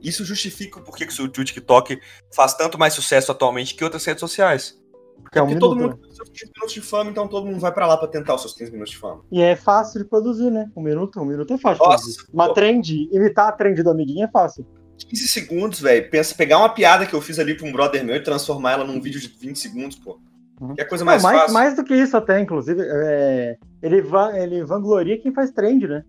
[0.01, 1.99] isso justifica por que que o TikTok
[2.33, 4.79] faz tanto mais sucesso atualmente que outras redes sociais.
[5.21, 7.59] Porque é um Porque todo mundo tem seus 15 minutos de fama, então todo mundo
[7.59, 9.21] vai pra lá pra tentar os seus 15 minutos de fama.
[9.31, 10.69] E é fácil de produzir, né?
[10.75, 12.27] Um minuto, um minuto é fácil de Nossa, produzir.
[12.33, 12.53] Uma pô.
[12.53, 14.65] trend, imitar a trend do amiguinho é fácil.
[14.97, 16.09] 15 segundos, velho.
[16.09, 18.83] Pensa pegar uma piada que eu fiz ali pra um brother meu e transformar ela
[18.83, 20.19] num vídeo de 20 segundos, pô.
[20.61, 20.73] Uhum.
[20.75, 21.53] Que é a coisa Não, mais, mais, fácil.
[21.53, 26.03] mais do que isso até, inclusive, é, ele, va ele vangloria quem faz trend, né?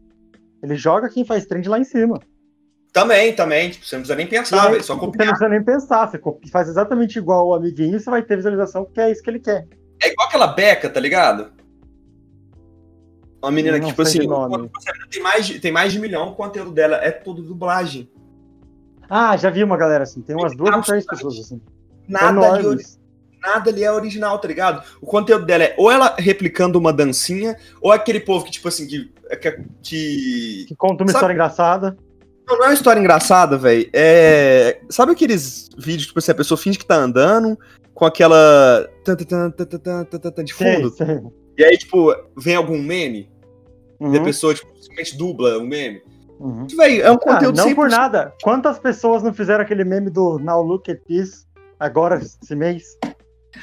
[0.63, 2.21] Ele joga quem faz trend lá em cima.
[2.97, 3.69] Também, também.
[3.69, 4.83] Tipo, você não precisa nem pensar, aí.
[4.83, 5.27] Só Você não copiar.
[5.29, 6.19] precisa nem pensar, você
[6.51, 9.67] faz exatamente igual o amiguinho, você vai ter visualização porque é isso que ele quer.
[10.03, 11.53] É igual aquela beca, tá ligado?
[13.43, 14.21] Uma menina que, tipo assim,
[15.11, 18.11] tem mais, de, tem mais de milhão, o conteúdo dela é tudo dublagem.
[19.11, 20.23] Ah, já vi uma galera assim.
[20.23, 21.61] Tem umas duas ou três pessoas assim.
[22.09, 22.99] Nada ali, Enormes.
[23.43, 24.83] nada ali é original, tá ligado?
[25.03, 28.87] O conteúdo dela é ou ela replicando uma dancinha, ou aquele povo que, tipo assim,
[28.87, 29.13] que.
[29.41, 29.53] que,
[29.83, 31.97] que- Que conta uma Sabe- história engraçada.
[32.47, 33.89] Não, não é uma história engraçada, velho.
[33.93, 34.81] É.
[34.89, 37.59] Sabe aqueles vídeos, tipo assim, a pessoa finge que tá andando
[37.95, 38.89] com aquela.
[40.45, 40.91] de fundo.
[40.91, 41.21] sei.
[41.59, 43.31] E aí, tipo, vem algum meme,
[44.01, 46.03] e a Uhum, pessoa, tipo, simplesmente dubla o meme.
[46.39, 46.67] uhum.
[46.77, 47.75] Véi, é um Ah, conteúdo não 100%.
[47.75, 48.35] por nada.
[48.43, 51.47] Quantas pessoas não fizeram aquele meme do Now Look at This
[51.81, 52.85] agora, esse mês?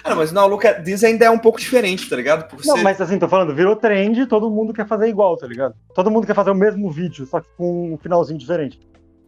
[0.03, 2.47] Ah, não, mas não, Look at This ainda é um pouco diferente, tá ligado?
[2.47, 5.47] Porque Não, você- mas assim, tô falando, virou trend, todo mundo quer fazer igual, tá
[5.47, 5.75] ligado?
[5.93, 8.79] Todo mundo quer fazer o mesmo vídeo, só que com um finalzinho diferente.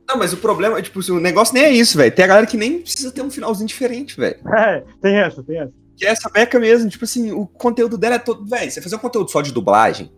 [0.07, 2.13] Não, mas o problema é, tipo, o negócio nem é isso, velho.
[2.13, 4.37] Tem a galera que nem precisa ter um finalzinho diferente, velho.
[4.55, 5.73] É, tem essa, tem essa.
[5.97, 8.45] Que é essa beca mesmo, tipo assim, o conteúdo dela é todo.
[8.45, 10.11] Velho, você fazer um conteúdo só de dublagem,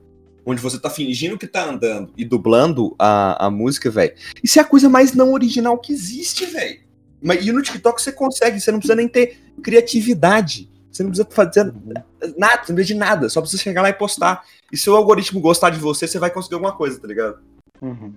[0.45, 4.13] onde você tá fingindo que tá andando e dublando a, a música, velho.
[4.43, 6.79] Isso é a coisa mais não original que existe, velho.
[7.21, 10.69] Mas E no TikTok você consegue, você não precisa nem ter criatividade.
[10.91, 11.63] Você não precisa fazer
[12.37, 14.43] nada, você não precisa de nada, só precisa chegar lá e postar.
[14.71, 17.39] E se o algoritmo gostar de você, você vai conseguir alguma coisa, tá ligado?
[17.81, 18.13] Uhum.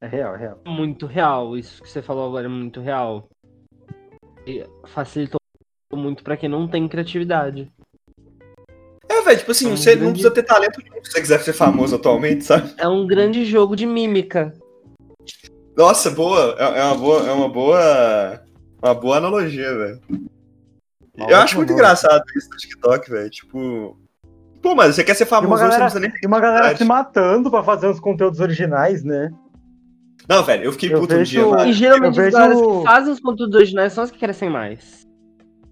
[0.00, 0.60] É real, é real.
[0.66, 3.28] Muito real, isso que você falou agora é muito real.
[4.46, 5.38] E facilitou
[5.94, 7.70] muito pra quem não tem criatividade.
[9.08, 11.20] É, velho, tipo assim, É um você não grande- precisa ter talento nenhum se você
[11.20, 12.74] quiser ser famoso atualmente, sabe?
[12.76, 14.52] É um grande jogo de mímica.
[15.76, 16.54] Nossa, boa.
[16.58, 18.40] É, é uma boa, é uma boa,
[18.82, 20.00] uma boa analogia, velho.
[21.16, 23.30] Eu acho muito engraçado isso no TikTok, velho.
[23.30, 23.96] Tipo,
[24.62, 26.20] pô, mas você quer ser E uma famoso, hoje, você não galera, precisa nem.
[26.22, 29.30] e uma galera se matando pra fazer uns conteúdos originais, né?
[30.28, 31.42] Não, velho, eu fiquei Eu puto um dia.
[31.66, 34.50] E geralmente eu as galera vejo- que fazem os conteúdos originais são as que querem
[34.50, 35.02] mais.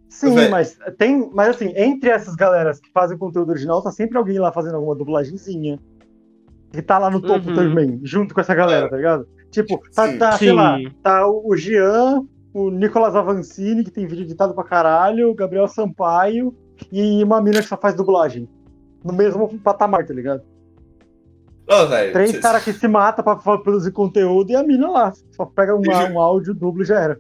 [0.09, 1.31] Sim, mas tem.
[1.33, 4.95] Mas assim, entre essas galeras que fazem conteúdo original, tá sempre alguém lá fazendo alguma
[4.95, 5.79] dublagenzinha.
[6.73, 7.55] Que tá lá no topo Uhum.
[7.55, 9.27] também, junto com essa galera, tá ligado?
[9.51, 10.19] Tipo, tá, Sim.
[10.19, 10.55] tá sei Sim.
[10.55, 12.23] lá, tá o Jean,
[12.55, 16.55] o Nicolas Avancini, que tem vídeo editado pra caralho, o Gabriel Sampaio
[16.93, 18.49] e uma mina que só faz dublagem.
[19.05, 20.43] No mesmo patamar, tá ligado?
[21.69, 22.13] Não, velho.
[22.13, 25.13] Três caras que se matam pra produzir conteúdo e a mina lá.
[25.33, 27.19] Só pega uma- um áudio duplo e já era.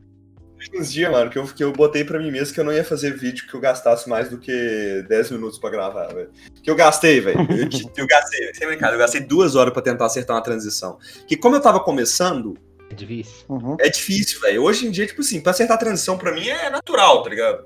[0.74, 2.84] Uns dias, mano, que eu, que eu botei pra mim mesmo que eu não ia
[2.84, 6.30] fazer vídeo que eu gastasse mais do que 10 minutos pra gravar, velho.
[6.62, 7.40] Que eu gastei, velho.
[7.50, 10.98] Eu, eu gastei, sem brincadeira, eu gastei duas horas pra tentar acertar uma transição.
[11.26, 12.58] Que como eu tava começando,
[12.90, 13.44] É difícil.
[13.48, 13.76] Uhum.
[13.80, 14.62] é difícil, velho.
[14.62, 17.64] Hoje em dia, tipo assim, pra acertar a transição pra mim é natural, tá ligado?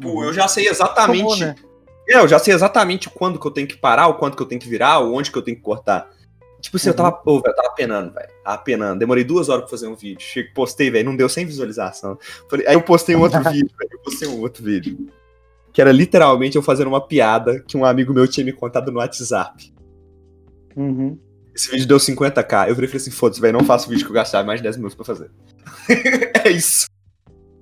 [0.00, 1.20] Pô, eu já sei exatamente.
[1.20, 1.54] Acabou, né?
[2.08, 4.46] É, eu já sei exatamente quando que eu tenho que parar, o quanto que eu
[4.46, 6.10] tenho que virar, o onde que eu tenho que cortar.
[6.64, 8.28] Tipo assim, eu tava, pô, velho, eu tava penando, velho.
[8.42, 8.98] Tava penando.
[8.98, 10.22] Demorei duas horas pra fazer um vídeo.
[10.22, 12.18] Cheguei, postei, velho, não deu sem visualização.
[12.48, 13.90] Falei, aí eu postei um outro vídeo, velho.
[13.92, 14.96] Eu postei um outro vídeo.
[15.74, 18.98] Que era literalmente eu fazendo uma piada que um amigo meu tinha me contado no
[18.98, 19.74] WhatsApp.
[20.74, 21.18] Uhum.
[21.54, 22.70] Esse vídeo deu 50k.
[22.70, 24.96] Eu falei assim, foda-se, velho, não faço vídeo que eu gastar mais de 10 minutos
[24.96, 25.30] pra fazer.
[26.46, 26.86] é isso.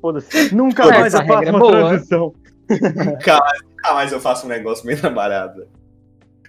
[0.00, 0.54] Foda-se.
[0.54, 1.72] Nunca Essa mais eu faço é uma boa.
[1.72, 2.34] transição.
[2.70, 5.81] Nunca mais, nunca mais eu faço um negócio meio trabalhado, velho.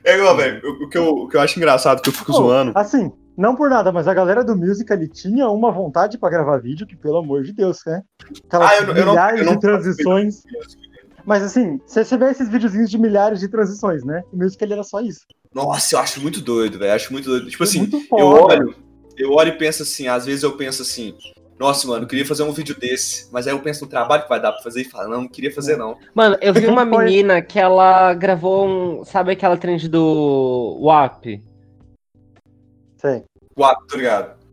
[0.03, 2.37] É igual, velho, o, que eu, o que eu acho engraçado, que eu fico Pô,
[2.37, 2.71] zoando.
[2.75, 6.85] Assim, não por nada, mas a galera do Musical.ly tinha uma vontade pra gravar vídeo
[6.85, 8.01] que, pelo amor de Deus, né?
[8.47, 10.41] Aquelas Ah, eu não- eu não- milhares eu não de transições.
[11.25, 14.23] Mas assim, você vê esses videozinhos de milhares de transições, né?
[14.31, 15.21] O Musical.ly era só isso.
[15.53, 16.93] Nossa, eu acho muito doido, velho.
[16.93, 17.49] Acho muito doido.
[17.49, 18.75] Tipo É assim, eu olho,
[19.17, 21.15] eu olho e penso assim, às vezes eu penso assim,
[21.59, 24.29] nossa, mano, eu queria fazer um vídeo desse, mas aí eu penso no trabalho que
[24.29, 25.97] vai dar pra fazer e falo, não, não queria fazer não.
[26.13, 29.05] Mano, eu vi uma menina que ela gravou um.
[29.05, 31.41] Sabe aquela trend do WAP?
[32.97, 33.23] Sei.
[33.55, 34.43] Quatro, tá ligado?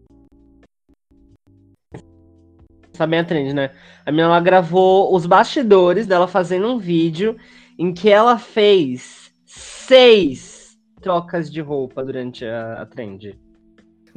[2.92, 3.70] Sabe a trend, né?
[4.04, 7.36] A menina ela gravou os bastidores dela fazendo um vídeo
[7.78, 13.38] em que ela fez seis trocas de roupa durante a, a trend.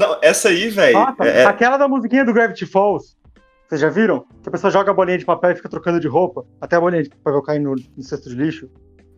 [0.08, 3.16] Não, essa aí, velho, é, é- aquela da musiquinha do Gravity Falls.
[3.68, 4.26] Vocês já viram?
[4.42, 6.80] Que a pessoa joga a bolinha de papel e fica trocando de roupa, até a
[6.80, 8.70] bolinha de papel cair no, no cesto de lixo.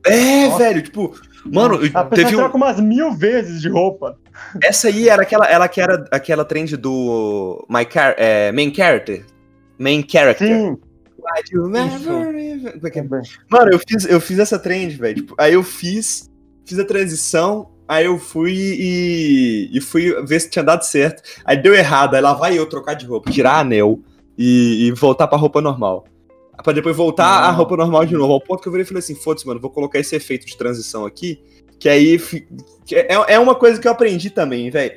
[0.05, 0.57] é, Nossa.
[0.59, 1.13] velho, tipo,
[1.45, 4.17] mano, A pessoa teve um, troca umas mil vezes de roupa.
[4.63, 9.25] essa aí era aquela, ela que era aquela trend do my char, é, main character,
[9.77, 10.47] main character.
[10.47, 10.77] Sim, é
[13.19, 13.21] é?
[13.49, 15.15] Mano, eu fiz, eu fiz essa trend, velho.
[15.15, 16.29] Tipo, aí eu fiz,
[16.65, 21.21] fiz a transição, aí eu fui e, e fui ver se tinha dado certo.
[21.43, 23.99] Aí deu errado, aí lá vai eu trocar de roupa, tirar anel
[24.37, 26.05] e, e voltar pra roupa normal.
[26.63, 27.57] Pra depois voltar a Não.
[27.57, 28.33] roupa normal de novo.
[28.33, 30.57] Ao ponto que eu virei e falei assim: foda-se, mano, vou colocar esse efeito de
[30.57, 31.39] transição aqui.
[31.79, 32.17] Que aí
[32.85, 34.95] que é, é uma coisa que eu aprendi também, velho.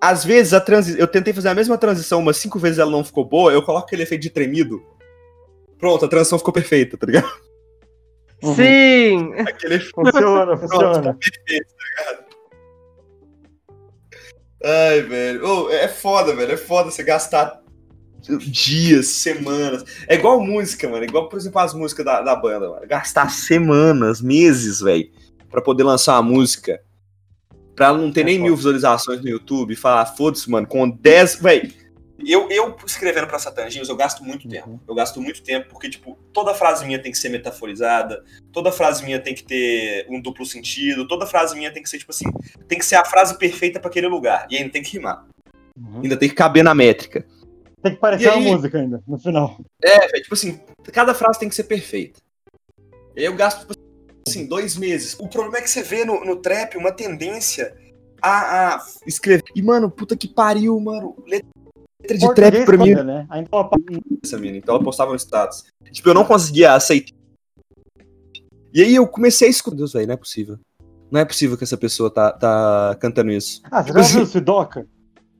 [0.00, 3.02] Às vezes a transi eu tentei fazer a mesma transição umas cinco vezes ela não
[3.02, 4.82] ficou boa, eu coloco aquele efeito de tremido.
[5.78, 7.28] Pronto, a transição ficou perfeita, tá ligado?
[8.54, 9.32] Sim!
[9.40, 11.00] Aquele Funciona, Pronto, funciona.
[11.02, 12.27] ficou perfeito, tá ligado?
[14.64, 15.46] Ai, velho.
[15.46, 16.52] Oh, é foda, velho.
[16.52, 17.60] É foda você gastar
[18.20, 19.84] dias, semanas.
[20.08, 21.04] É igual música, mano.
[21.04, 22.86] É igual, por exemplo, as músicas da, da banda, mano.
[22.86, 25.08] Gastar semanas, meses, velho,
[25.50, 26.80] pra poder lançar uma música.
[27.76, 28.44] Pra não ter É nem foda.
[28.48, 29.76] mil visualizações no YouTube.
[29.76, 31.36] Falar, foda-se, mano, com 10.
[31.36, 31.72] Velho,
[32.26, 34.80] eu, eu escrevendo pra Satanginhos, eu gasto muito tempo.
[34.88, 39.04] Eu gasto muito tempo porque, tipo, toda frase minha tem que ser metaforizada, toda frase
[39.04, 42.24] minha tem que ter um duplo sentido, toda frase minha tem que ser, tipo assim,
[42.66, 44.46] tem que ser a frase perfeita pra aquele lugar.
[44.50, 45.26] E ainda tem que rimar.
[45.76, 46.00] Uhum.
[46.02, 47.24] Ainda tem que caber na métrica.
[47.82, 48.40] Tem que parecer E aí?
[48.40, 49.56] uma música ainda, no final.
[49.82, 50.60] É, velho, tipo assim,
[50.92, 52.20] cada frase tem que ser perfeita.
[53.14, 53.74] E aí eu gasto, tipo
[54.26, 55.16] assim, dois meses.
[55.20, 57.76] O problema é que você vê no, no trap uma tendência
[58.20, 59.44] a, a escrever.
[59.54, 61.16] E, mano, puta que pariu, mano.
[61.26, 61.48] Letra
[62.06, 63.26] de trap pra mim né?
[63.28, 63.70] Ainda ela
[64.22, 64.56] essa mina.
[64.56, 65.64] Então ela postava no status.
[65.90, 67.12] Tipo, eu não conseguia aceitar.
[68.72, 69.76] E aí eu comecei a escutar.
[69.76, 70.58] Deus, velho, não é possível.
[71.10, 73.62] Não é possível que essa pessoa tá, tá cantando isso.
[73.70, 74.86] Ah, você Tipo já assim- viu o Sidoca?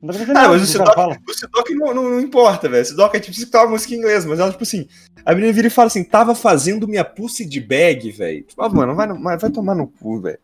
[0.01, 1.17] Não Ah, mas o Sidoca, fala.
[1.27, 2.81] o Sidoca não, não, não importa, velho.
[2.83, 4.87] O Sidoca é tipo escutar uma música em inglês, mas ela, tipo assim,
[5.25, 8.43] a menina vira e fala assim: tava fazendo minha pussy de bag, velho.
[8.43, 10.39] Tipo, ah, mano, vai, vai, vai tomar no cu, velho.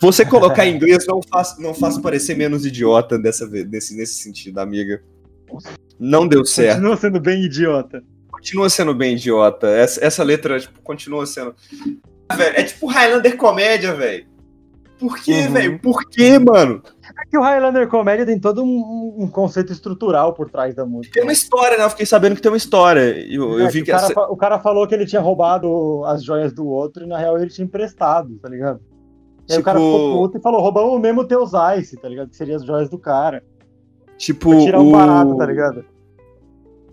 [0.00, 4.58] Você colocar em inglês não faz, não faz parecer menos idiota dessa, nesse, nesse sentido,
[4.58, 5.02] amiga.
[5.98, 6.74] Não deu certo.
[6.76, 8.02] Continua sendo bem idiota.
[8.30, 9.68] Continua sendo bem idiota.
[9.68, 11.54] Essa, essa letra, tipo, continua sendo.
[12.28, 14.26] Ah, é tipo Highlander comédia, velho.
[14.98, 15.52] Por quê, Uhum.
[15.52, 15.78] velho?
[15.80, 16.80] Por quê, mano?
[17.02, 21.14] É que o Highlander Comédia tem todo um, um conceito estrutural por trás da música.
[21.14, 21.84] Tem uma história, né?
[21.84, 23.00] Eu fiquei sabendo que tem uma história.
[23.28, 24.14] Eu, eu É, vi que que o, cara, essa.
[24.14, 27.36] fa- o cara falou que ele tinha roubado as joias do outro e na real
[27.36, 28.80] ele tinha emprestado, tá ligado?
[29.48, 32.28] E aí o cara Tipo- ficou puto e falou: roubamos mesmo teus ice, tá ligado?
[32.30, 33.42] Que seriam as joias do cara.
[34.22, 34.50] Tipo.
[34.50, 34.92] Pra tirar um o...
[34.92, 35.84] barato, tá ligado?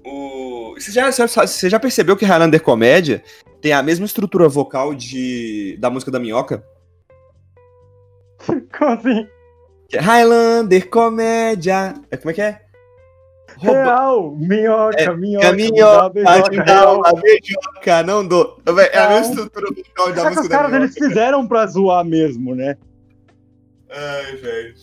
[0.04, 0.74] O...
[0.76, 3.24] Você, já, você já percebeu que Highlander Comédia
[3.62, 6.64] tem a mesma estrutura vocal de da música da Minhoca?
[8.76, 9.28] Como assim?
[9.88, 11.94] Que é Highlander Comédia.
[12.10, 12.62] É, como é que é?
[13.58, 13.84] Rouba...
[13.84, 14.36] Real!
[14.36, 17.02] Minhoca, É, minhoca, dá minhoca, real.
[17.06, 18.60] a beijoca, não dou.
[18.92, 20.86] É a mesma estrutura vocal da Só que os música caras Minhoca.
[20.86, 22.76] eles fizeram pra zoar mesmo, né?
[23.92, 24.74] Ai, velho.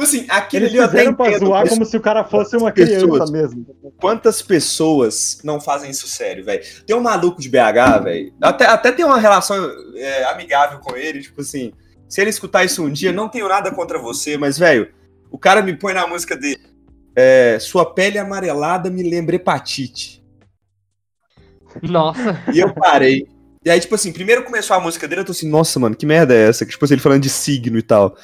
[0.00, 2.72] Tipo assim, aquele Eles ali eu até pra zoar como se o cara fosse uma
[2.72, 3.02] pessoas.
[3.02, 3.66] criança mesmo.
[4.00, 6.62] quantas pessoas não fazem isso sério, velho?
[6.86, 9.56] Tem um maluco de BH, velho, até, até tem uma relação
[9.94, 11.74] é, amigável com ele, tipo assim,
[12.08, 14.88] se ele escutar isso um dia, não tenho nada contra você, mas, velho,
[15.30, 16.62] o cara me põe na música dele,
[17.14, 20.24] é, sua pele amarelada me lembra hepatite.
[21.82, 22.42] Nossa.
[22.54, 23.28] E eu parei.
[23.62, 26.06] E aí, tipo assim, primeiro começou a música dele, eu tô assim, nossa, mano, que
[26.06, 26.64] merda é essa?
[26.64, 28.16] Que, tipo assim, ele falando de signo e tal.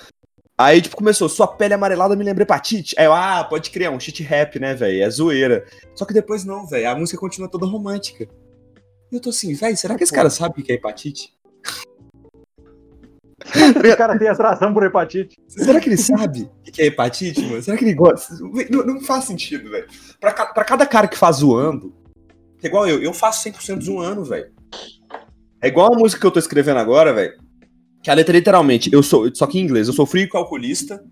[0.58, 2.94] Aí, tipo, começou, sua pele amarelada me lembra hepatite.
[2.98, 5.02] Aí eu, ah, pode criar um shit rap, né, velho?
[5.02, 5.66] É zoeira.
[5.94, 6.88] Só que depois não, velho.
[6.88, 8.26] A música continua toda romântica.
[9.12, 11.34] E eu tô assim, velho, será que esse cara sabe o que é hepatite?
[13.92, 15.36] O cara tem atração por hepatite.
[15.46, 17.62] Será que ele sabe o que é hepatite, mano?
[17.62, 18.34] Será que ele gosta?
[18.70, 19.86] Não, não faz sentido, velho.
[20.18, 21.94] Pra, ca- pra cada cara que faz zoando,
[22.62, 24.50] é igual eu, eu faço 100% zoando, velho.
[25.60, 27.34] É igual a música que eu tô escrevendo agora, velho.
[28.06, 30.28] Que a letra é literalmente, eu sou, só que em inglês, eu sou frio e
[30.28, 31.04] calculista,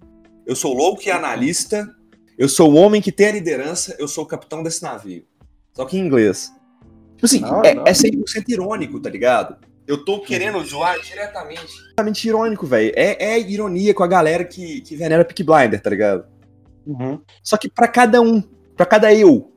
[0.46, 1.92] eu sou louco e analista,
[2.38, 5.24] eu sou o homem que tem a liderança, eu sou o capitão desse navio.
[5.72, 6.52] Só que em inglês.
[7.16, 7.82] Tipo assim, Não, é, não.
[7.84, 9.56] é 100% irônico, tá ligado?
[9.88, 11.66] Eu tô querendo zoar diretamente.
[11.66, 12.92] Diretamente irônico, velho.
[12.94, 16.26] É, é ironia com a galera que, que venera Peak Blinder, tá ligado?
[16.86, 17.20] Uhum.
[17.42, 18.40] Só que pra cada um,
[18.76, 19.52] pra cada eu,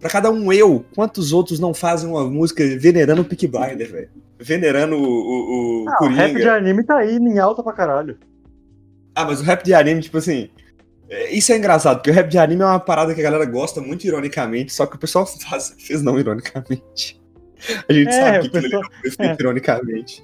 [0.00, 4.08] pra cada um eu, quantos outros não fazem uma música venerando o Peak Blinder, velho?
[4.40, 6.54] Venerando o, o, o Ah, o rap de Coringa.
[6.54, 8.16] anime tá aí em alta pra caralho.
[9.14, 10.48] Ah, mas o rap de anime, tipo assim.
[11.10, 13.44] é, Isso é engraçado, porque o rap de anime é uma parada que a galera
[13.44, 17.20] gosta muito ironicamente, só que o pessoal faz, fez não ironicamente.
[17.88, 20.22] A gente É, sabe que pessoal- não foi feito ironicamente.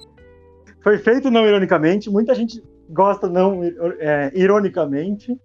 [0.81, 3.61] Foi feito não ironicamente, muita gente gosta não
[3.99, 5.35] é, ironicamente.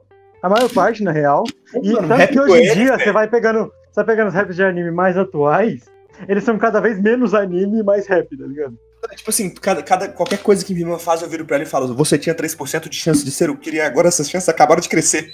[0.42, 1.44] A maior parte, na real.
[1.82, 3.70] E Mano, tanto que hoje em dia você vai pegando.
[3.90, 5.84] Você vai pegando os raps de anime mais atuais,
[6.28, 8.78] eles são cada vez menos anime e mais rap, tá ligado?
[9.16, 11.94] Tipo assim, cada, cada- qualquer coisa que Mima faz, eu viro pra ela e falo:
[11.94, 14.88] Você tinha 3% de chance de ser o que e agora essas chances acabaram de
[14.88, 15.32] crescer.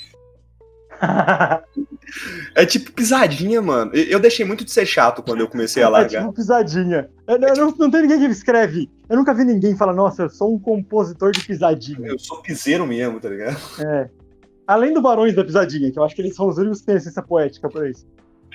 [2.54, 3.90] É tipo pisadinha, mano.
[3.94, 6.20] Eu, deixei muito de ser chato quando eu comecei a é largar.
[6.22, 7.10] tipo pisadinha.
[7.26, 8.88] Eu, eu não, não tem ninguém que escreve.
[9.08, 12.08] Eu nunca vi ninguém falar, nossa, eu sou um compositor de pisadinha.
[12.08, 13.56] Eu sou piseiro mesmo, tá ligado?
[13.80, 14.08] É.
[14.66, 16.96] Além do Barões da Pisadinha, que eu acho que eles são os únicos que têm
[16.96, 18.06] essência poética pra isso.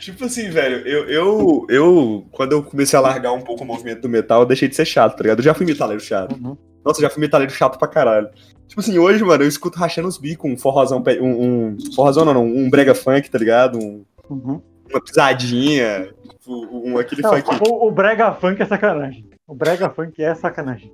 [0.01, 4.01] Tipo assim, velho, eu, eu, eu, quando eu comecei a largar um pouco o movimento
[4.01, 5.39] do metal, eu deixei de ser chato, tá ligado?
[5.39, 6.33] Eu já fui metaleiro chato.
[6.35, 6.57] Uhum.
[6.83, 8.27] Nossa, eu já fui metaleiro chato pra caralho.
[8.67, 11.27] Tipo assim, hoje, mano, eu escuto rachando os bicos, um forrozão, um,
[11.75, 13.77] um forrozão não, não, um brega funk, tá ligado?
[13.77, 14.61] Um- Uhum.
[14.89, 17.49] uma pisadinha, tipo, um, aquele Não, funk.
[17.69, 19.25] o, o brega funk é sacanagem.
[19.45, 20.91] O brega funk é sacanagem.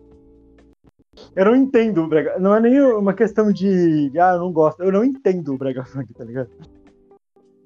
[1.36, 2.38] Eu não entendo o Brega.
[2.40, 4.12] Não é nem uma questão de.
[4.20, 4.84] Ah, eu não gosto.
[4.84, 6.50] Eu não entendo o Brega Funk, tá ligado?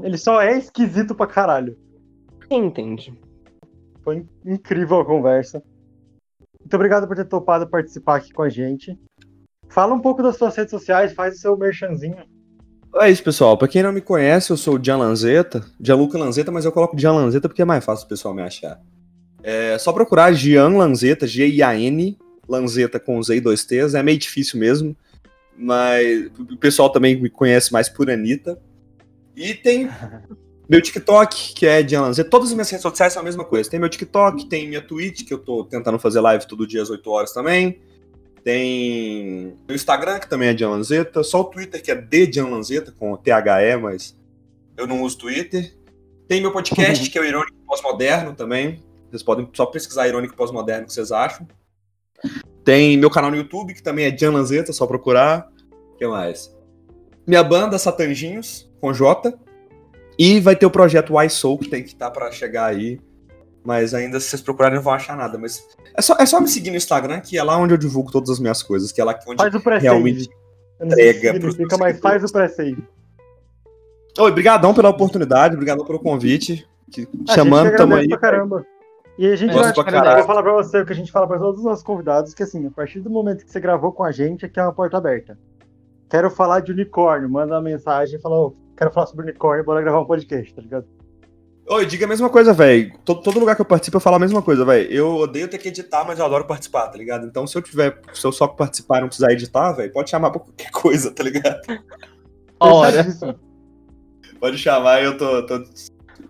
[0.04, 1.78] Ele só é esquisito pra caralho.
[2.48, 3.14] Quem entende?
[4.04, 5.64] Foi incrível a conversa.
[6.60, 8.98] Muito obrigado por ter topado participar aqui com a gente.
[9.70, 12.18] Fala um pouco das suas redes sociais, faz o seu merchanzinho.
[12.98, 13.58] É isso, pessoal.
[13.58, 17.00] Pra quem não me conhece, eu sou o Gian Lanzetta, Gianluca Lanzetta, mas eu coloco
[17.00, 18.82] Gian Lanzetta porque é mais fácil o pessoal me achar.
[19.42, 22.18] É só procurar Gian Lanzetta, G-I-A-N,
[22.48, 24.96] Lanzetta com Z e dois T's, é meio difícil mesmo,
[25.58, 28.62] mas o pessoal também me conhece mais por Anitta.
[29.36, 29.90] E tem
[30.70, 33.70] meu TikTok, que é Gian Lanzetta, todas as minhas redes sociais são a mesma coisa.
[33.70, 36.90] Tem meu TikTok, tem minha Twitch, que eu tô tentando fazer live todo dia às
[36.90, 37.82] 8 horas também.
[38.44, 41.24] Tem o Instagram, que também é Gian Lanzetta.
[41.24, 44.18] Só o Twitter, que é de Gian Lanzetta, com THE, mas
[44.78, 45.76] eu não uso Twitter.
[46.28, 48.82] Tem meu podcast, que é o Irônico Pós-Moderno também.
[49.10, 51.46] Vocês podem só pesquisar Irônico Pós-Moderno, que vocês acham.
[52.64, 55.52] Tem meu canal no YouTube, que também é Gian Lanzetta, só procurar.
[55.94, 56.56] O que mais?
[57.26, 59.34] Minha banda, Satanjinhos, com J.
[60.18, 63.00] E vai ter o projeto iSoul, que tem que estar tá para chegar aí.
[63.64, 65.38] Mas ainda, se vocês procurarem, não vão achar nada.
[65.38, 65.64] Mas
[65.96, 68.30] é só, é só me seguir no Instagram, que é lá onde eu divulgo todas
[68.30, 68.92] as minhas coisas.
[68.92, 70.30] Que é lá onde faz o realmente
[70.82, 72.84] entrega Fica, mas faz o pré-save.
[74.18, 76.68] Oi, obrigadão pela oportunidade, obrigadão pelo convite.
[76.92, 78.08] Que, chamando, tamo aí.
[78.08, 78.66] Pra caramba.
[79.18, 81.60] E a gente vai, eu falar pra você o que a gente fala pra todos
[81.60, 84.46] os nossos convidados, que assim, a partir do momento que você gravou com a gente,
[84.46, 85.38] aqui é uma porta aberta.
[86.12, 89.82] Quero falar de unicórnio, manda uma mensagem e fala, oh, quero falar sobre unicórnio, bora
[89.82, 90.86] gravar um podcast, tá ligado?
[91.70, 92.92] Oi, diga a mesma coisa, velho.
[93.06, 94.92] Todo, todo, lugar que eu participo eu falo a mesma coisa, velho.
[94.92, 97.26] Eu odeio ter que editar, mas eu adoro participar, tá ligado?
[97.26, 100.32] Então, se eu tiver, se eu só participar e não precisar editar, velho, pode chamar
[100.32, 101.62] pra qualquer coisa, tá ligado?
[102.60, 103.08] Hora.
[104.38, 105.64] pode chamar, eu tô, tô,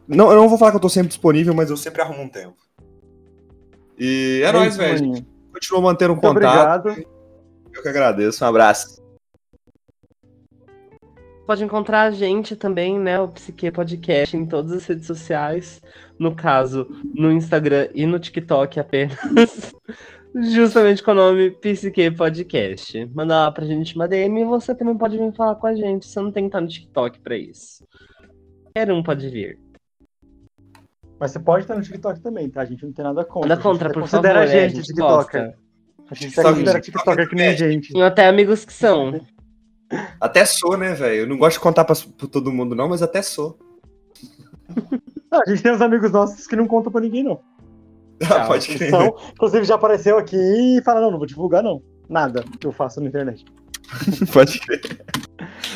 [0.07, 2.29] Não, eu não vou falar que eu tô sempre disponível, mas eu sempre arrumo um
[2.29, 2.55] tempo.
[3.97, 5.25] E é, é nóis, velho.
[5.51, 6.87] Continua mantendo um Muito contato.
[6.87, 7.11] Obrigado.
[7.73, 8.45] Eu que agradeço.
[8.45, 9.00] Um abraço
[11.51, 13.19] pode encontrar a gente também, né?
[13.19, 15.81] O Psique Podcast em todas as redes sociais.
[16.17, 19.17] No caso, no Instagram e no TikTok apenas.
[20.33, 23.05] Justamente com o nome Psique Podcast.
[23.13, 26.05] Manda lá pra gente uma DM e você também pode vir falar com a gente.
[26.05, 27.85] Você não tem que estar no TikTok pra isso.
[28.67, 29.59] Qualquer um pode vir.
[31.19, 32.61] Mas você pode estar no TikTok também, tá?
[32.61, 33.49] A gente não tem nada contra.
[33.49, 34.39] Nada contra, por considera favor.
[34.39, 35.53] Considera a gente, é, a gente TikToker.
[36.09, 37.91] A gente considera TikToker que nem a gente.
[37.91, 39.19] Tenho até amigos que são.
[40.19, 41.22] Até sou, né, velho?
[41.22, 43.57] Eu não gosto de contar pra, pra, todo mundo, não, mas até sou.
[45.31, 47.39] Ah, a gente tem uns amigos nossos que não contam pra ninguém, não.
[48.30, 48.89] Ah, pode crer.
[48.89, 51.81] Então, inclusive já apareceu aqui e fala, não, não vou divulgar, não.
[52.07, 53.43] Nada que eu faço na internet.
[54.31, 54.81] pode crer.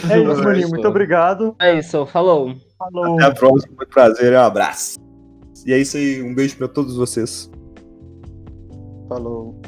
[0.10, 0.70] É isso, maninho.
[0.70, 1.56] Muito obrigado.
[1.60, 2.56] É isso, falou.
[2.78, 3.16] Falou.
[3.16, 5.00] Até a próxima, muito prazer, um abraço.
[5.66, 7.50] E é isso aí, um beijo pra todos vocês.
[9.10, 9.60] Falou.